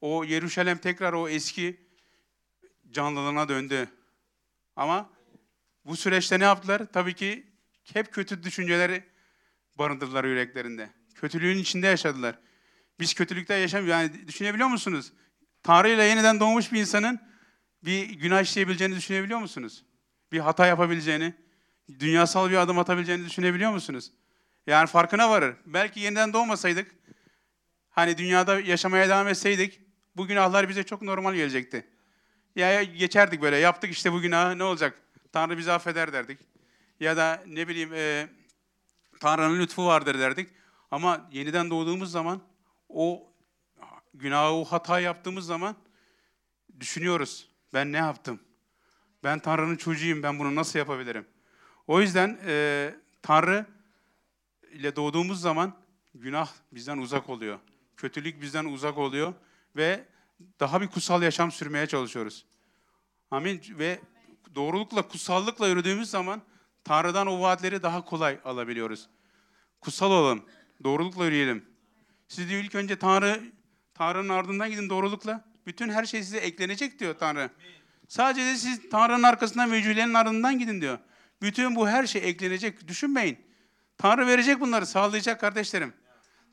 O 0.00 0.24
Yeruşalem 0.24 0.78
tekrar 0.78 1.12
o 1.12 1.28
eski 1.28 1.80
canlılığına 2.90 3.48
döndü. 3.48 3.88
Ama 4.76 5.10
bu 5.84 5.96
süreçte 5.96 6.40
ne 6.40 6.44
yaptılar? 6.44 6.82
Tabii 6.92 7.14
ki 7.14 7.46
hep 7.92 8.12
kötü 8.12 8.42
düşünceleri 8.42 9.04
barındırdılar 9.78 10.24
yüreklerinde. 10.24 10.90
Kötülüğün 11.14 11.58
içinde 11.58 11.86
yaşadılar. 11.86 12.38
Biz 13.00 13.14
kötülükte 13.14 13.54
yaşamıyoruz. 13.54 14.02
Yani 14.02 14.28
düşünebiliyor 14.28 14.68
musunuz? 14.68 15.12
Tanrı 15.62 15.88
ile 15.88 16.04
yeniden 16.04 16.40
doğmuş 16.40 16.72
bir 16.72 16.80
insanın 16.80 17.20
bir 17.84 18.10
günah 18.10 18.42
işleyebileceğini 18.42 18.96
düşünebiliyor 18.96 19.38
musunuz? 19.38 19.84
Bir 20.32 20.38
hata 20.38 20.66
yapabileceğini, 20.66 21.34
dünyasal 22.00 22.50
bir 22.50 22.56
adım 22.56 22.78
atabileceğini 22.78 23.26
düşünebiliyor 23.26 23.72
musunuz? 23.72 24.12
Yani 24.66 24.86
farkına 24.86 25.30
varır. 25.30 25.56
Belki 25.66 26.00
yeniden 26.00 26.32
doğmasaydık, 26.32 26.94
hani 27.90 28.18
dünyada 28.18 28.60
yaşamaya 28.60 29.08
devam 29.08 29.28
etseydik, 29.28 29.80
bu 30.16 30.26
günahlar 30.26 30.68
bize 30.68 30.82
çok 30.82 31.02
normal 31.02 31.34
gelecekti. 31.34 31.86
Ya 32.56 32.82
geçerdik 32.82 33.42
böyle, 33.42 33.56
yaptık 33.56 33.90
işte 33.90 34.12
bu 34.12 34.20
günahı, 34.20 34.58
ne 34.58 34.64
olacak? 34.64 34.98
Tanrı 35.32 35.58
bizi 35.58 35.72
affeder 35.72 36.12
derdik. 36.12 36.38
Ya 37.00 37.16
da 37.16 37.42
ne 37.46 37.68
bileyim, 37.68 37.90
e, 37.94 38.28
Tanrı'nın 39.20 39.60
lütfu 39.60 39.86
vardır 39.86 40.18
derdik. 40.18 40.50
Ama 40.90 41.28
yeniden 41.32 41.70
doğduğumuz 41.70 42.10
zaman, 42.10 42.42
o 42.88 43.32
günahı, 44.14 44.52
o 44.52 44.64
hata 44.64 45.00
yaptığımız 45.00 45.46
zaman 45.46 45.76
düşünüyoruz. 46.80 47.48
Ben 47.74 47.92
ne 47.92 47.96
yaptım? 47.96 48.40
Ben 49.24 49.38
Tanrı'nın 49.38 49.76
çocuğuyum, 49.76 50.22
ben 50.22 50.38
bunu 50.38 50.54
nasıl 50.54 50.78
yapabilirim? 50.78 51.26
O 51.86 52.00
yüzden 52.00 52.38
e, 52.46 52.94
Tanrı 53.22 53.66
ile 54.72 54.96
doğduğumuz 54.96 55.40
zaman 55.40 55.76
günah 56.14 56.48
bizden 56.72 56.98
uzak 56.98 57.28
oluyor. 57.28 57.58
Kötülük 57.96 58.42
bizden 58.42 58.64
uzak 58.64 58.98
oluyor 58.98 59.34
ve 59.76 60.04
daha 60.60 60.80
bir 60.80 60.88
kutsal 60.88 61.22
yaşam 61.22 61.52
sürmeye 61.52 61.86
çalışıyoruz. 61.86 62.46
Amin. 63.30 63.62
Ve 63.70 64.00
doğrulukla, 64.54 65.08
kutsallıkla 65.08 65.68
yürüdüğümüz 65.68 66.10
zaman 66.10 66.42
Tanrı'dan 66.84 67.26
o 67.26 67.40
vaatleri 67.40 67.82
daha 67.82 68.04
kolay 68.04 68.38
alabiliyoruz. 68.44 69.08
Kutsal 69.80 70.10
olalım, 70.10 70.44
doğrulukla 70.84 71.24
yürüyelim. 71.24 71.64
Siz 72.28 72.48
diyor 72.48 72.64
ilk 72.64 72.74
önce 72.74 72.96
Tanrı, 72.96 73.42
Tanrı'nın 73.94 74.28
ardından 74.28 74.70
gidin 74.70 74.90
doğrulukla. 74.90 75.44
Bütün 75.66 75.88
her 75.88 76.04
şey 76.04 76.22
size 76.22 76.38
eklenecek 76.38 77.00
diyor 77.00 77.14
Tanrı. 77.18 77.50
Sadece 78.08 78.46
de 78.46 78.56
siz 78.56 78.90
Tanrı'nın 78.90 79.22
arkasından 79.22 79.72
ve 79.72 80.18
ardından 80.18 80.58
gidin 80.58 80.80
diyor. 80.80 80.98
Bütün 81.42 81.76
bu 81.76 81.88
her 81.88 82.06
şey 82.06 82.28
eklenecek. 82.28 82.88
Düşünmeyin. 82.88 83.46
Tanrı 83.98 84.26
verecek 84.26 84.60
bunları, 84.60 84.86
sağlayacak 84.86 85.40
kardeşlerim. 85.40 85.94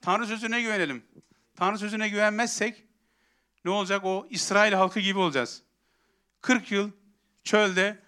Tanrı 0.01 0.27
sözüne 0.27 0.61
güvenelim. 0.61 1.03
Tanrı 1.55 1.77
sözüne 1.77 2.09
güvenmezsek 2.09 2.83
ne 3.65 3.71
olacak? 3.71 4.05
O 4.05 4.27
İsrail 4.29 4.73
halkı 4.73 4.99
gibi 4.99 5.19
olacağız. 5.19 5.61
40 6.41 6.71
yıl 6.71 6.91
çölde 7.43 7.99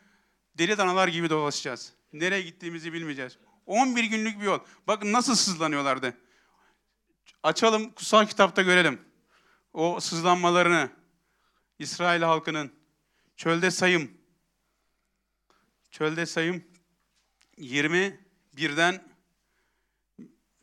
deli 0.57 0.77
danalar 0.77 1.07
gibi 1.07 1.29
dolaşacağız. 1.29 1.93
Nereye 2.13 2.41
gittiğimizi 2.41 2.93
bilmeyeceğiz. 2.93 3.37
11 3.65 4.03
günlük 4.03 4.39
bir 4.39 4.45
yol. 4.45 4.59
Bakın 4.87 5.13
nasıl 5.13 5.35
sızlanıyorlardı. 5.35 6.17
Açalım 7.43 7.91
kutsal 7.91 8.25
kitapta 8.25 8.61
görelim. 8.61 9.01
O 9.73 9.99
sızlanmalarını 9.99 10.89
İsrail 11.79 12.21
halkının 12.21 12.71
çölde 13.37 13.71
sayım 13.71 14.11
çölde 15.91 16.25
sayım 16.25 16.63
21'den 17.61 19.03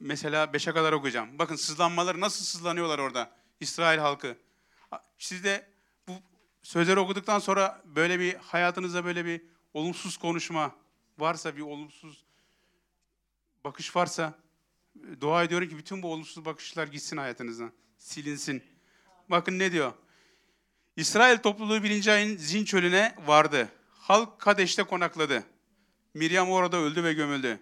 mesela 0.01 0.45
5'e 0.45 0.73
kadar 0.73 0.93
okuyacağım. 0.93 1.39
Bakın 1.39 1.57
sızlanmaları 1.57 2.21
nasıl 2.21 2.45
sızlanıyorlar 2.45 2.99
orada 2.99 3.31
İsrail 3.61 3.99
halkı. 3.99 4.37
Siz 5.19 5.45
de 5.45 5.69
bu 6.09 6.13
sözleri 6.63 7.01
okuduktan 7.01 7.39
sonra 7.39 7.83
böyle 7.85 8.19
bir 8.21 8.35
hayatınızda 8.35 9.05
böyle 9.05 9.25
bir 9.25 9.43
olumsuz 9.75 10.17
konuşma 10.17 10.75
varsa, 11.19 11.57
bir 11.57 11.63
olumsuz 11.63 12.25
bakış 13.65 13.97
varsa 13.97 14.39
dua 15.21 15.45
ediyorum 15.45 15.69
ki 15.69 15.79
bütün 15.79 16.03
bu 16.03 16.13
olumsuz 16.13 16.45
bakışlar 16.45 16.87
gitsin 16.87 17.17
hayatınızdan. 17.17 17.73
Silinsin. 17.99 18.63
Bakın 19.31 19.59
ne 19.59 19.73
diyor? 19.73 19.93
İsrail 20.97 21.39
topluluğu 21.39 21.83
birinci 21.83 22.13
ayın 22.13 22.37
Zin 22.37 22.65
çölüne 22.65 23.15
vardı. 23.27 23.69
Halk 23.91 24.39
Kadeş'te 24.39 24.83
konakladı. 24.83 25.45
Miryam 26.15 26.51
orada 26.51 26.77
öldü 26.77 27.05
ve 27.05 27.13
gömüldü. 27.13 27.61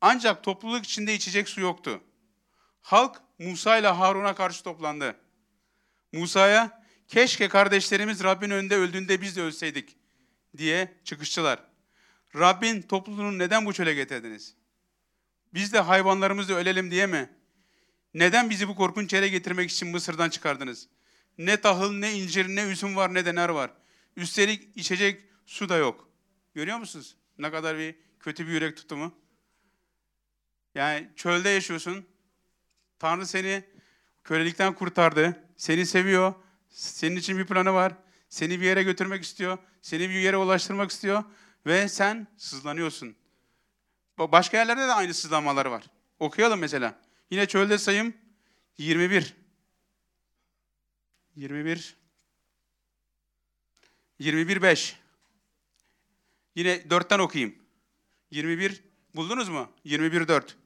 Ancak 0.00 0.44
topluluk 0.44 0.84
içinde 0.84 1.14
içecek 1.14 1.48
su 1.48 1.60
yoktu. 1.60 2.00
Halk 2.80 3.22
Musa 3.38 3.78
ile 3.78 3.88
Harun'a 3.88 4.34
karşı 4.34 4.64
toplandı. 4.64 5.16
Musa'ya 6.12 6.84
keşke 7.08 7.48
kardeşlerimiz 7.48 8.24
Rabbin 8.24 8.50
önünde 8.50 8.76
öldüğünde 8.76 9.20
biz 9.20 9.36
de 9.36 9.42
ölseydik 9.42 9.96
diye 10.56 10.94
çıkıştılar. 11.04 11.58
Rabbin 12.34 12.82
topluluğunu 12.82 13.38
neden 13.38 13.66
bu 13.66 13.72
çöle 13.72 13.94
getirdiniz? 13.94 14.54
Biz 15.54 15.72
de 15.72 15.80
hayvanlarımızla 15.80 16.54
ölelim 16.54 16.90
diye 16.90 17.06
mi? 17.06 17.30
Neden 18.14 18.50
bizi 18.50 18.68
bu 18.68 18.76
korkunç 18.76 19.12
yere 19.12 19.28
getirmek 19.28 19.70
için 19.70 19.88
Mısır'dan 19.88 20.30
çıkardınız? 20.30 20.88
Ne 21.38 21.60
tahıl, 21.60 21.92
ne 21.92 22.12
incir, 22.12 22.48
ne 22.48 22.62
üzüm 22.62 22.96
var, 22.96 23.14
ne 23.14 23.26
de 23.26 23.34
nar 23.34 23.48
var. 23.48 23.70
Üstelik 24.16 24.76
içecek 24.76 25.22
su 25.46 25.68
da 25.68 25.76
yok. 25.76 26.08
Görüyor 26.54 26.78
musunuz? 26.78 27.16
Ne 27.38 27.50
kadar 27.50 27.78
bir 27.78 27.94
kötü 28.20 28.46
bir 28.46 28.52
yürek 28.52 28.76
tutumu. 28.76 29.14
Yani 30.74 31.08
çölde 31.16 31.48
yaşıyorsun. 31.48 32.06
Tanrı 32.98 33.26
seni 33.26 33.64
kölelikten 34.24 34.74
kurtardı. 34.74 35.44
Seni 35.56 35.86
seviyor. 35.86 36.34
Senin 36.68 37.16
için 37.16 37.38
bir 37.38 37.46
planı 37.46 37.74
var. 37.74 37.92
Seni 38.28 38.60
bir 38.60 38.64
yere 38.66 38.82
götürmek 38.82 39.22
istiyor. 39.22 39.58
Seni 39.82 40.08
bir 40.08 40.14
yere 40.14 40.36
ulaştırmak 40.36 40.90
istiyor. 40.90 41.24
Ve 41.66 41.88
sen 41.88 42.26
sızlanıyorsun. 42.36 43.16
Başka 44.18 44.56
yerlerde 44.56 44.80
de 44.80 44.92
aynı 44.92 45.14
sızlanmalar 45.14 45.66
var. 45.66 45.84
Okuyalım 46.18 46.60
mesela. 46.60 47.00
Yine 47.30 47.46
çölde 47.46 47.78
sayım 47.78 48.14
21. 48.78 49.36
21 51.36 51.96
21 54.18 54.62
5. 54.62 54.96
Yine 56.58 56.74
4'ten 56.74 57.18
okuyayım. 57.18 57.54
21 58.30 58.82
buldunuz 59.14 59.48
mu? 59.48 59.72
21 59.84 60.28
4. 60.28 60.56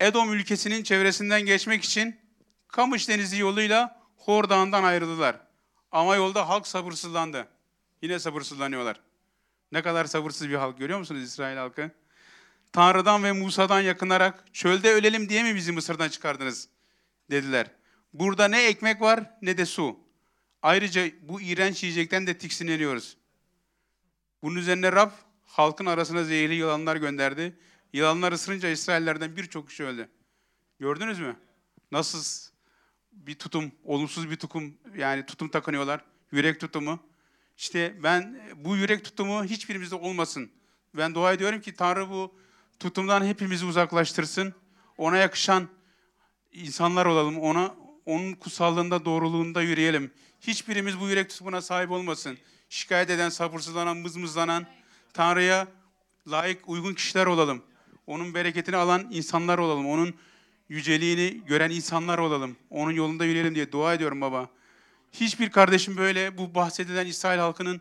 Edom 0.00 0.32
ülkesinin 0.32 0.82
çevresinden 0.82 1.42
geçmek 1.42 1.84
için 1.84 2.20
Kamış 2.68 3.08
Denizi 3.08 3.38
yoluyla 3.38 4.02
Hor 4.16 4.48
Dağı'ndan 4.48 4.84
ayrıldılar. 4.84 5.40
Ama 5.92 6.16
yolda 6.16 6.48
halk 6.48 6.66
sabırsızlandı. 6.66 7.48
Yine 8.02 8.18
sabırsızlanıyorlar. 8.18 9.00
Ne 9.72 9.82
kadar 9.82 10.04
sabırsız 10.04 10.48
bir 10.48 10.54
halk 10.54 10.78
görüyor 10.78 10.98
musunuz 10.98 11.22
İsrail 11.22 11.56
halkı? 11.56 11.90
Tanrı'dan 12.72 13.24
ve 13.24 13.32
Musa'dan 13.32 13.80
yakınarak 13.80 14.54
çölde 14.54 14.92
ölelim 14.92 15.28
diye 15.28 15.42
mi 15.42 15.54
bizi 15.54 15.72
Mısır'dan 15.72 16.08
çıkardınız? 16.08 16.68
Dediler. 17.30 17.66
Burada 18.12 18.48
ne 18.48 18.66
ekmek 18.66 19.00
var 19.00 19.30
ne 19.42 19.58
de 19.58 19.66
su. 19.66 19.98
Ayrıca 20.62 21.10
bu 21.22 21.40
iğrenç 21.40 21.82
yiyecekten 21.82 22.26
de 22.26 22.38
tiksineniyoruz. 22.38 23.19
Bunun 24.42 24.56
üzerine 24.56 24.92
Rab 24.92 25.10
halkın 25.46 25.86
arasına 25.86 26.24
zehirli 26.24 26.54
yılanlar 26.54 26.96
gönderdi. 26.96 27.56
Yılanlar 27.92 28.32
ısırınca 28.32 28.68
İsraillerden 28.68 29.36
birçok 29.36 29.68
kişi 29.68 29.84
öldü. 29.84 30.08
Gördünüz 30.78 31.20
mü? 31.20 31.36
Nasıl 31.92 32.50
bir 33.12 33.34
tutum, 33.34 33.72
olumsuz 33.84 34.30
bir 34.30 34.36
tutum 34.36 34.74
yani 34.96 35.26
tutum 35.26 35.48
takınıyorlar. 35.48 36.04
Yürek 36.32 36.60
tutumu. 36.60 37.00
İşte 37.58 37.96
ben 38.02 38.40
bu 38.56 38.76
yürek 38.76 39.04
tutumu 39.04 39.44
hiçbirimizde 39.44 39.94
olmasın. 39.94 40.50
Ben 40.94 41.14
dua 41.14 41.32
ediyorum 41.32 41.60
ki 41.60 41.74
Tanrı 41.74 42.10
bu 42.10 42.34
tutumdan 42.78 43.24
hepimizi 43.24 43.64
uzaklaştırsın. 43.64 44.54
Ona 44.98 45.16
yakışan 45.16 45.68
insanlar 46.52 47.06
olalım. 47.06 47.38
Ona 47.38 47.74
onun 48.06 48.32
kutsallığında, 48.32 49.04
doğruluğunda 49.04 49.62
yürüyelim. 49.62 50.10
Hiçbirimiz 50.40 51.00
bu 51.00 51.08
yürek 51.08 51.30
tutumuna 51.30 51.60
sahip 51.60 51.90
olmasın. 51.90 52.38
Şikayet 52.70 53.10
eden, 53.10 53.28
sabırsızlanan, 53.28 53.96
mızmızlanan, 53.96 54.66
Tanrı'ya 55.12 55.68
layık, 56.30 56.68
uygun 56.68 56.94
kişiler 56.94 57.26
olalım. 57.26 57.62
Onun 58.06 58.34
bereketini 58.34 58.76
alan 58.76 59.08
insanlar 59.10 59.58
olalım. 59.58 59.86
Onun 59.86 60.14
yüceliğini 60.68 61.42
gören 61.46 61.70
insanlar 61.70 62.18
olalım. 62.18 62.56
Onun 62.70 62.90
yolunda 62.90 63.24
yürüyelim 63.24 63.54
diye 63.54 63.72
dua 63.72 63.94
ediyorum 63.94 64.20
baba. 64.20 64.48
Hiçbir 65.12 65.50
kardeşim 65.50 65.96
böyle 65.96 66.38
bu 66.38 66.54
bahsedilen 66.54 67.06
İsrail 67.06 67.38
halkının 67.38 67.80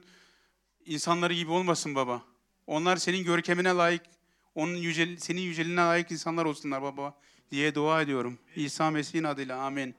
insanları 0.85 1.33
gibi 1.33 1.51
olmasın 1.51 1.95
baba. 1.95 2.23
Onlar 2.67 2.97
senin 2.97 3.23
görkemine 3.23 3.69
layık, 3.69 4.01
onun 4.55 4.75
yücel, 4.75 5.17
senin 5.17 5.41
yüceliğine 5.41 5.81
layık 5.81 6.11
insanlar 6.11 6.45
olsunlar 6.45 6.81
baba 6.81 7.17
diye 7.51 7.75
dua 7.75 8.01
ediyorum. 8.01 8.39
İsa 8.55 8.91
Mesih'in 8.91 9.23
adıyla 9.23 9.61
amin. 9.61 9.95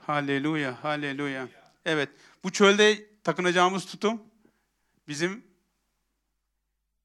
Haleluya, 0.00 0.84
haleluya. 0.84 1.48
Evet, 1.84 2.08
bu 2.44 2.52
çölde 2.52 3.06
takınacağımız 3.24 3.86
tutum 3.86 4.20
bizim 5.08 5.44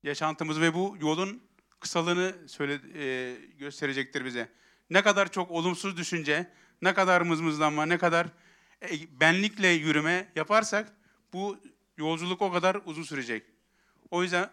yaşantımız 0.04 0.62
ve 0.62 0.74
bu 0.74 0.98
yolun 1.02 1.44
kısalığını 1.80 2.36
söyle, 2.48 2.80
e, 2.96 3.36
gösterecektir 3.58 4.26
bize. 4.26 4.50
Ne 4.90 5.02
kadar 5.02 5.32
çok 5.32 5.52
olumsuz 5.52 5.98
düşünce, 5.98 6.52
ne 6.82 6.94
kadar 6.94 7.22
mızmızlanma, 7.22 7.86
ne 7.86 7.98
kadar 7.98 8.28
e, 8.82 9.20
benlikle 9.20 9.68
yürüme 9.68 10.32
yaparsak 10.36 10.94
bu 11.34 11.58
yolculuk 11.98 12.42
o 12.42 12.52
kadar 12.52 12.78
uzun 12.86 13.04
sürecek. 13.04 13.46
O 14.12 14.24
yüzden 14.24 14.50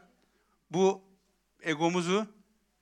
bu 0.70 1.02
egomuzu 1.62 2.26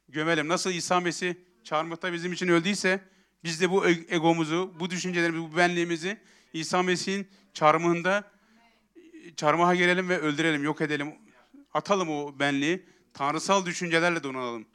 gömelim. 0.09 0.49
Nasıl 0.49 0.71
İsa 0.71 1.01
Mesih 1.01 1.35
çarmıhta 1.65 2.13
bizim 2.13 2.33
için 2.33 2.49
öldüyse 2.49 3.01
biz 3.45 3.61
de 3.61 3.71
bu 3.71 3.87
egomuzu, 3.89 4.75
bu 4.81 4.91
düşüncelerimizi, 4.91 5.53
bu 5.53 5.57
benliğimizi 5.57 6.21
İsa 6.53 6.83
Mesih'in 6.83 7.29
çarmıhında 7.55 8.34
çarmıha 9.37 9.75
gelelim 9.75 10.09
ve 10.09 10.19
öldürelim, 10.19 10.65
yok 10.65 10.81
edelim. 10.81 11.15
Atalım 11.75 12.11
o 12.11 12.39
benliği. 12.39 12.87
Tanrısal 13.15 13.67
düşüncelerle 13.67 14.23
donanalım. 14.23 14.67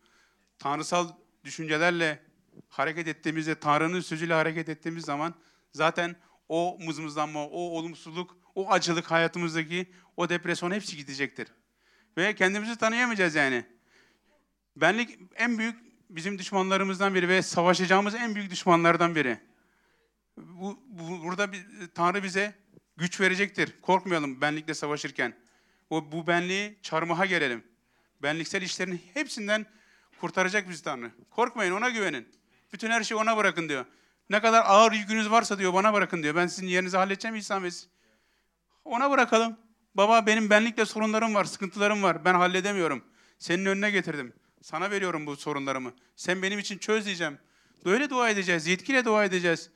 Tanrısal 0.59 1.09
düşüncelerle 1.43 2.23
hareket 2.69 3.07
ettiğimizde, 3.07 3.59
Tanrı'nın 3.59 4.01
sözüyle 4.01 4.33
hareket 4.33 4.69
ettiğimiz 4.69 5.05
zaman 5.05 5.33
zaten 5.73 6.15
o 6.49 6.77
mızmızlanma, 6.85 7.47
o 7.47 7.59
olumsuzluk, 7.59 8.37
o 8.55 8.71
acılık 8.71 9.11
hayatımızdaki 9.11 9.91
o 10.17 10.29
depresyon 10.29 10.71
hepsi 10.71 10.97
gidecektir. 10.97 11.47
Ve 12.17 12.35
kendimizi 12.35 12.77
tanıyamayacağız 12.77 13.35
yani. 13.35 13.65
Benlik 14.75 15.19
en 15.35 15.57
büyük 15.57 15.75
bizim 16.09 16.39
düşmanlarımızdan 16.39 17.15
biri 17.15 17.29
ve 17.29 17.41
savaşacağımız 17.41 18.15
en 18.15 18.35
büyük 18.35 18.51
düşmanlardan 18.51 19.15
biri. 19.15 19.39
Bu, 20.37 20.79
bu 20.87 21.23
burada 21.23 21.51
bir, 21.51 21.65
Tanrı 21.95 22.23
bize 22.23 22.55
güç 22.99 23.21
verecektir. 23.21 23.73
Korkmayalım 23.81 24.41
benlikle 24.41 24.73
savaşırken. 24.73 25.33
O 25.89 26.11
bu 26.11 26.27
benliği 26.27 26.79
çarmıha 26.81 27.25
gelelim. 27.25 27.63
Benliksel 28.23 28.61
işlerin 28.61 29.01
hepsinden 29.13 29.65
kurtaracak 30.21 30.69
bizi 30.69 30.83
Tanrı. 30.83 31.11
Korkmayın 31.29 31.71
ona 31.71 31.89
güvenin. 31.89 32.27
Bütün 32.73 32.89
her 32.89 33.03
şeyi 33.03 33.19
ona 33.21 33.37
bırakın 33.37 33.69
diyor. 33.69 33.85
Ne 34.29 34.41
kadar 34.41 34.63
ağır 34.65 34.91
yükünüz 34.91 35.31
varsa 35.31 35.59
diyor 35.59 35.73
bana 35.73 35.93
bırakın 35.93 36.23
diyor. 36.23 36.35
Ben 36.35 36.47
sizin 36.47 36.67
yerinizi 36.67 36.97
halledeceğim 36.97 37.35
İsa 37.35 37.59
Mesih. 37.59 37.87
Ona 38.85 39.11
bırakalım. 39.11 39.57
Baba 39.95 40.25
benim 40.25 40.49
benlikle 40.49 40.85
sorunlarım 40.85 41.35
var, 41.35 41.45
sıkıntılarım 41.45 42.03
var. 42.03 42.25
Ben 42.25 42.33
halledemiyorum. 42.33 43.03
Senin 43.39 43.65
önüne 43.65 43.91
getirdim. 43.91 44.33
Sana 44.61 44.91
veriyorum 44.91 45.25
bu 45.25 45.35
sorunlarımı. 45.35 45.93
Sen 46.15 46.41
benim 46.41 46.59
için 46.59 46.77
çöz 46.77 47.05
diyeceğim. 47.05 47.39
Böyle 47.85 48.09
dua 48.09 48.29
edeceğiz. 48.29 48.67
Yetkiyle 48.67 49.05
dua 49.05 49.25
edeceğiz. 49.25 49.69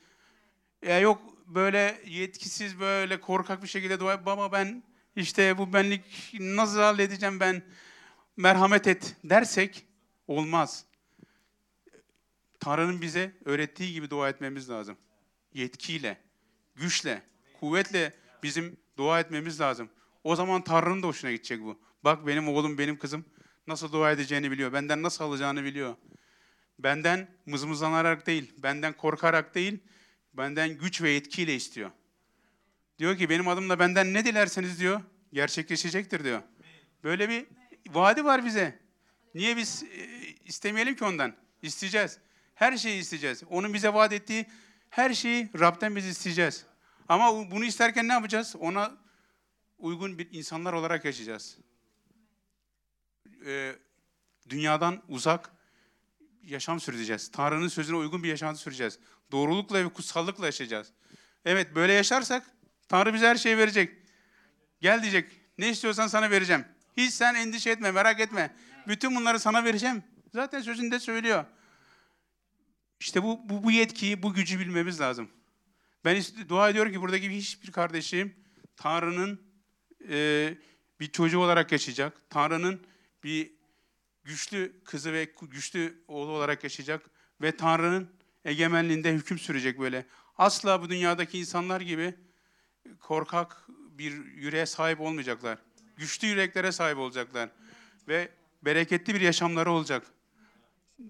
Ya 0.82 1.00
yok 1.00 1.22
böyle 1.48 2.02
yetkisiz 2.06 2.80
böyle 2.80 3.20
korkak 3.20 3.64
bir 3.64 3.68
şekilde 3.68 4.00
dua 4.00 4.26
baba 4.26 4.52
ben 4.52 4.84
işte 5.16 5.58
bu 5.58 5.74
benlik 5.74 6.34
nasıl 6.40 6.80
halledeceğim 6.80 7.40
ben 7.40 7.64
merhamet 8.38 8.88
et 8.88 9.16
dersek 9.24 9.86
olmaz. 10.28 10.86
Tanrı'nın 12.60 13.02
bize 13.02 13.32
öğrettiği 13.46 13.94
gibi 13.94 14.10
dua 14.10 14.30
etmemiz 14.30 14.70
lazım. 14.70 14.98
Yetkiyle, 15.54 16.18
güçle, 16.76 17.22
kuvvetle 17.60 18.14
bizim 18.44 18.78
dua 18.98 19.20
etmemiz 19.20 19.60
lazım. 19.60 19.90
O 20.24 20.36
zaman 20.36 20.64
Tanrı'nın 20.64 21.04
da 21.04 21.08
hoşuna 21.08 21.32
gidecek 21.32 21.62
bu. 21.62 21.80
Bak 22.04 22.28
benim 22.28 22.48
oğlum, 22.48 22.78
benim 22.78 22.98
kızım 22.98 23.26
nasıl 23.68 23.92
dua 23.92 24.12
edeceğini 24.12 24.52
biliyor. 24.52 24.74
Benden 24.74 25.04
nasıl 25.04 25.24
alacağını 25.24 25.64
biliyor. 25.64 25.96
Benden 26.80 27.28
mızmızlanarak 27.46 28.28
değil, 28.28 28.54
benden 28.58 28.94
korkarak 28.94 29.56
değil, 29.56 29.80
benden 30.34 30.78
güç 30.78 31.02
ve 31.02 31.10
yetkiyle 31.10 31.56
istiyor. 31.56 31.92
Diyor 33.00 33.18
ki 33.18 33.30
benim 33.30 33.48
adımla 33.48 33.80
benden 33.80 34.14
ne 34.14 34.26
dilerseniz 34.26 34.80
diyor, 34.80 35.02
gerçekleşecektir 35.34 36.24
diyor. 36.24 36.42
Böyle 37.04 37.30
bir 37.30 37.46
vaadi 37.90 38.26
var 38.26 38.46
bize. 38.46 38.80
Niye 39.36 39.58
biz 39.58 39.84
e, 39.84 40.08
istemeyelim 40.46 40.96
ki 40.96 41.04
ondan? 41.04 41.36
İsteyeceğiz. 41.62 42.20
Her 42.56 42.78
şeyi 42.78 43.02
isteyeceğiz. 43.02 43.44
Onun 43.50 43.74
bize 43.74 43.94
vaat 43.94 44.14
ettiği 44.14 44.46
her 44.90 45.14
şeyi 45.14 45.50
Rab'den 45.60 45.96
biz 45.96 46.06
isteyeceğiz. 46.06 46.66
Ama 47.10 47.52
bunu 47.52 47.66
isterken 47.66 48.08
ne 48.08 48.14
yapacağız? 48.14 48.56
Ona 48.60 48.98
uygun 49.78 50.18
bir 50.18 50.28
insanlar 50.32 50.74
olarak 50.74 51.06
yaşayacağız. 51.06 51.58
Ee, 53.46 53.76
dünyadan 54.50 55.04
uzak 55.08 55.52
yaşam 56.44 56.80
süreceğiz. 56.80 57.32
Tanrı'nın 57.32 57.68
sözüne 57.68 57.98
uygun 57.98 58.24
bir 58.24 58.30
yaşantı 58.30 58.60
süreceğiz. 58.60 59.00
Doğrulukla 59.34 59.86
ve 59.86 59.90
kutsallıkla 59.90 60.46
yaşayacağız. 60.46 60.92
Evet 61.46 61.76
böyle 61.76 61.94
yaşarsak 61.94 62.44
Tanrı 62.88 63.14
bize 63.14 63.28
her 63.28 63.36
şeyi 63.36 63.58
verecek. 63.58 63.98
Gel 64.82 65.02
diyecek. 65.02 65.32
Ne 65.58 65.70
istiyorsan 65.70 66.08
sana 66.08 66.32
vereceğim. 66.32 66.66
Hiç 66.98 67.14
sen 67.14 67.36
endişe 67.36 67.70
etme, 67.70 67.92
merak 67.92 68.20
etme. 68.20 68.56
Bütün 68.88 69.16
bunları 69.16 69.40
sana 69.40 69.64
vereceğim. 69.64 70.04
Zaten 70.34 70.62
sözünde 70.62 71.00
söylüyor. 71.00 71.46
İşte 73.00 73.24
bu, 73.24 73.50
bu, 73.50 73.64
bu 73.64 73.72
yetkiyi, 73.72 74.24
bu 74.24 74.34
gücü 74.34 74.60
bilmemiz 74.60 75.02
lazım. 75.02 75.30
Ben 76.06 76.24
dua 76.50 76.70
ediyorum 76.70 76.92
ki 76.92 77.02
buradaki 77.02 77.30
hiçbir 77.30 77.72
kardeşim 77.72 78.36
Tanrı'nın 78.76 79.42
e, 80.10 80.58
bir 81.00 81.12
çocuğu 81.12 81.40
olarak 81.40 81.72
yaşayacak. 81.72 82.30
Tanrı'nın 82.30 82.82
bir 83.24 83.52
güçlü 84.24 84.84
kızı 84.84 85.14
ve 85.14 85.34
güçlü 85.42 86.04
oğlu 86.08 86.32
olarak 86.32 86.64
yaşayacak. 86.64 87.10
Ve 87.42 87.58
Tanrı'nın 87.58 88.10
egemenliğinde 88.46 89.14
hüküm 89.14 89.40
sürecek 89.40 89.80
böyle. 89.80 90.06
Asla 90.38 90.82
bu 90.82 90.90
dünyadaki 90.90 91.40
insanlar 91.40 91.82
gibi 91.82 92.16
korkak 93.00 93.68
bir 93.70 94.26
yüreğe 94.26 94.66
sahip 94.66 95.02
olmayacaklar. 95.02 95.58
Güçlü 95.98 96.28
yüreklere 96.28 96.72
sahip 96.72 96.98
olacaklar. 96.98 97.50
Ve 98.08 98.30
bereketli 98.62 99.16
bir 99.16 99.22
yaşamları 99.22 99.72
olacak. 99.72 100.04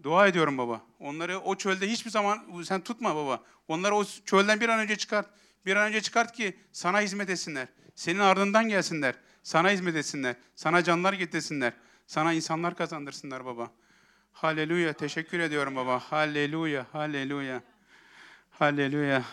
Dua 0.03 0.27
ediyorum 0.27 0.57
baba. 0.57 0.81
Onları 0.99 1.39
o 1.39 1.55
çölde 1.55 1.91
hiçbir 1.91 2.11
zaman 2.11 2.63
sen 2.63 2.81
tutma 2.81 3.15
baba. 3.15 3.43
Onları 3.67 3.95
o 3.95 4.05
çölden 4.25 4.61
bir 4.61 4.69
an 4.69 4.79
önce 4.79 4.95
çıkart. 4.95 5.29
Bir 5.65 5.75
an 5.75 5.87
önce 5.87 6.01
çıkart 6.01 6.31
ki 6.35 6.57
sana 6.71 7.01
hizmet 7.01 7.29
etsinler. 7.29 7.67
Senin 7.95 8.19
ardından 8.19 8.69
gelsinler. 8.69 9.15
Sana 9.43 9.71
hizmet 9.71 9.95
etsinler. 9.95 10.35
Sana 10.55 10.83
canlar 10.83 11.13
getirsinler. 11.13 11.73
Sana 12.07 12.33
insanlar 12.33 12.75
kazandırsınlar 12.75 13.45
baba. 13.45 13.71
Haleluya. 14.33 14.93
Teşekkür 14.93 15.39
ediyorum 15.39 15.75
baba. 15.75 15.99
Haleluya. 15.99 16.85
Haleluya. 16.91 17.63
Haleluya. 18.51 19.23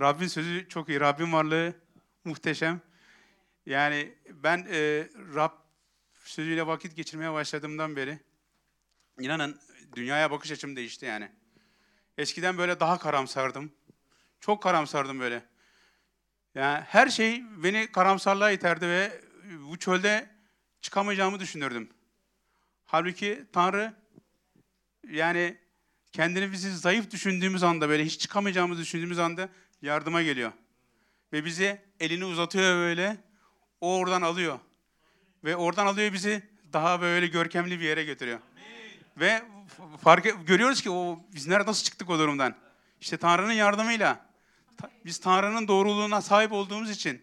Rabbin 0.00 0.26
sözü 0.26 0.68
çok 0.68 0.88
iyi. 0.88 1.00
Rabbin 1.00 1.32
varlığı 1.32 1.74
muhteşem. 2.24 2.80
Yani 3.66 4.14
ben 4.30 4.66
e, 4.70 5.08
Rab 5.34 5.52
sözüyle 6.24 6.66
vakit 6.66 6.96
geçirmeye 6.96 7.32
başladığımdan 7.32 7.96
beri 7.96 8.18
inanın 9.20 9.60
dünyaya 9.96 10.30
bakış 10.30 10.52
açım 10.52 10.76
değişti 10.76 11.06
yani. 11.06 11.32
Eskiden 12.18 12.58
böyle 12.58 12.80
daha 12.80 12.98
karamsardım. 12.98 13.72
Çok 14.40 14.62
karamsardım 14.62 15.20
böyle. 15.20 15.42
Yani 16.54 16.80
her 16.80 17.08
şey 17.08 17.42
beni 17.56 17.92
karamsarlığa 17.92 18.50
iterdi 18.50 18.88
ve 18.88 19.20
bu 19.70 19.78
çölde 19.78 20.30
çıkamayacağımı 20.80 21.40
düşünürdüm. 21.40 21.90
Halbuki 22.84 23.44
Tanrı 23.52 23.94
yani 25.10 25.56
kendini 26.12 26.52
bizi 26.52 26.76
zayıf 26.76 27.10
düşündüğümüz 27.10 27.62
anda 27.62 27.88
böyle 27.88 28.04
hiç 28.04 28.20
çıkamayacağımızı 28.20 28.82
düşündüğümüz 28.82 29.18
anda 29.18 29.48
yardıma 29.82 30.22
geliyor. 30.22 30.52
Ve 31.32 31.44
bizi 31.44 31.80
elini 32.00 32.24
uzatıyor 32.24 32.76
böyle. 32.76 33.16
O 33.80 33.96
oradan 33.96 34.22
alıyor. 34.22 34.58
Ve 35.44 35.56
oradan 35.56 35.86
alıyor 35.86 36.12
bizi 36.12 36.42
daha 36.72 37.00
böyle 37.00 37.26
görkemli 37.26 37.80
bir 37.80 37.84
yere 37.84 38.04
götürüyor. 38.04 38.38
Ve 39.16 39.42
fark 40.00 40.26
e- 40.26 40.34
görüyoruz 40.46 40.82
ki 40.82 40.90
o 40.90 41.20
biz 41.34 41.46
nerede 41.46 41.70
nasıl 41.70 41.84
çıktık 41.84 42.10
o 42.10 42.18
durumdan? 42.18 42.54
İşte 43.00 43.16
Tanrı'nın 43.16 43.52
yardımıyla. 43.52 44.28
Biz 45.04 45.18
Tanrı'nın 45.18 45.68
doğruluğuna 45.68 46.20
sahip 46.22 46.52
olduğumuz 46.52 46.90
için, 46.90 47.22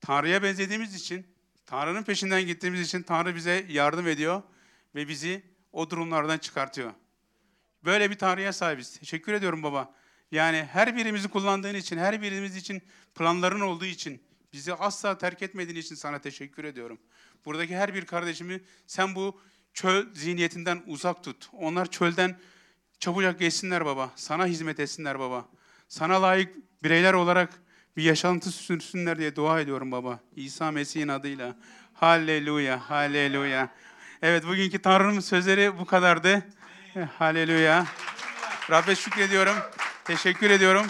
Tanrı'ya 0.00 0.42
benzediğimiz 0.42 0.94
için, 0.94 1.26
Tanrı'nın 1.66 2.02
peşinden 2.02 2.46
gittiğimiz 2.46 2.80
için 2.80 3.02
Tanrı 3.02 3.36
bize 3.36 3.66
yardım 3.68 4.08
ediyor 4.08 4.42
ve 4.94 5.08
bizi 5.08 5.42
o 5.76 5.90
durumlardan 5.90 6.38
çıkartıyor. 6.38 6.92
Böyle 7.84 8.10
bir 8.10 8.18
Tanrı'ya 8.18 8.52
sahibiz. 8.52 8.98
Teşekkür 8.98 9.32
ediyorum 9.32 9.62
baba. 9.62 9.94
Yani 10.30 10.68
her 10.72 10.96
birimizi 10.96 11.28
kullandığın 11.28 11.74
için, 11.74 11.98
her 11.98 12.22
birimiz 12.22 12.56
için 12.56 12.82
planların 13.14 13.60
olduğu 13.60 13.84
için, 13.84 14.22
bizi 14.52 14.74
asla 14.74 15.18
terk 15.18 15.42
etmediğin 15.42 15.80
için 15.80 15.94
sana 15.94 16.18
teşekkür 16.18 16.64
ediyorum. 16.64 16.98
Buradaki 17.44 17.76
her 17.76 17.94
bir 17.94 18.04
kardeşimi 18.04 18.60
sen 18.86 19.14
bu 19.14 19.40
çöl 19.74 20.14
zihniyetinden 20.14 20.82
uzak 20.86 21.24
tut. 21.24 21.48
Onlar 21.52 21.90
çölden 21.90 22.38
çabucak 22.98 23.38
geçsinler 23.38 23.84
baba. 23.84 24.10
Sana 24.16 24.46
hizmet 24.46 24.80
etsinler 24.80 25.18
baba. 25.18 25.48
Sana 25.88 26.22
layık 26.22 26.56
bireyler 26.82 27.12
olarak 27.12 27.62
bir 27.96 28.02
yaşantı 28.02 28.50
sürsünler 28.50 29.18
diye 29.18 29.36
dua 29.36 29.60
ediyorum 29.60 29.92
baba. 29.92 30.20
İsa 30.36 30.70
Mesih'in 30.70 31.08
adıyla. 31.08 31.56
Halleluya, 31.94 32.90
halleluya. 32.90 33.70
Evet 34.22 34.46
bugünkü 34.46 34.78
Tanrı'nın 34.78 35.20
sözleri 35.20 35.78
bu 35.78 35.84
kadardı. 35.84 36.42
Halleluya. 37.18 37.86
Rabbe 38.70 38.94
şükrediyorum. 38.94 39.54
Teşekkür 40.04 40.50
ediyorum. 40.50 40.86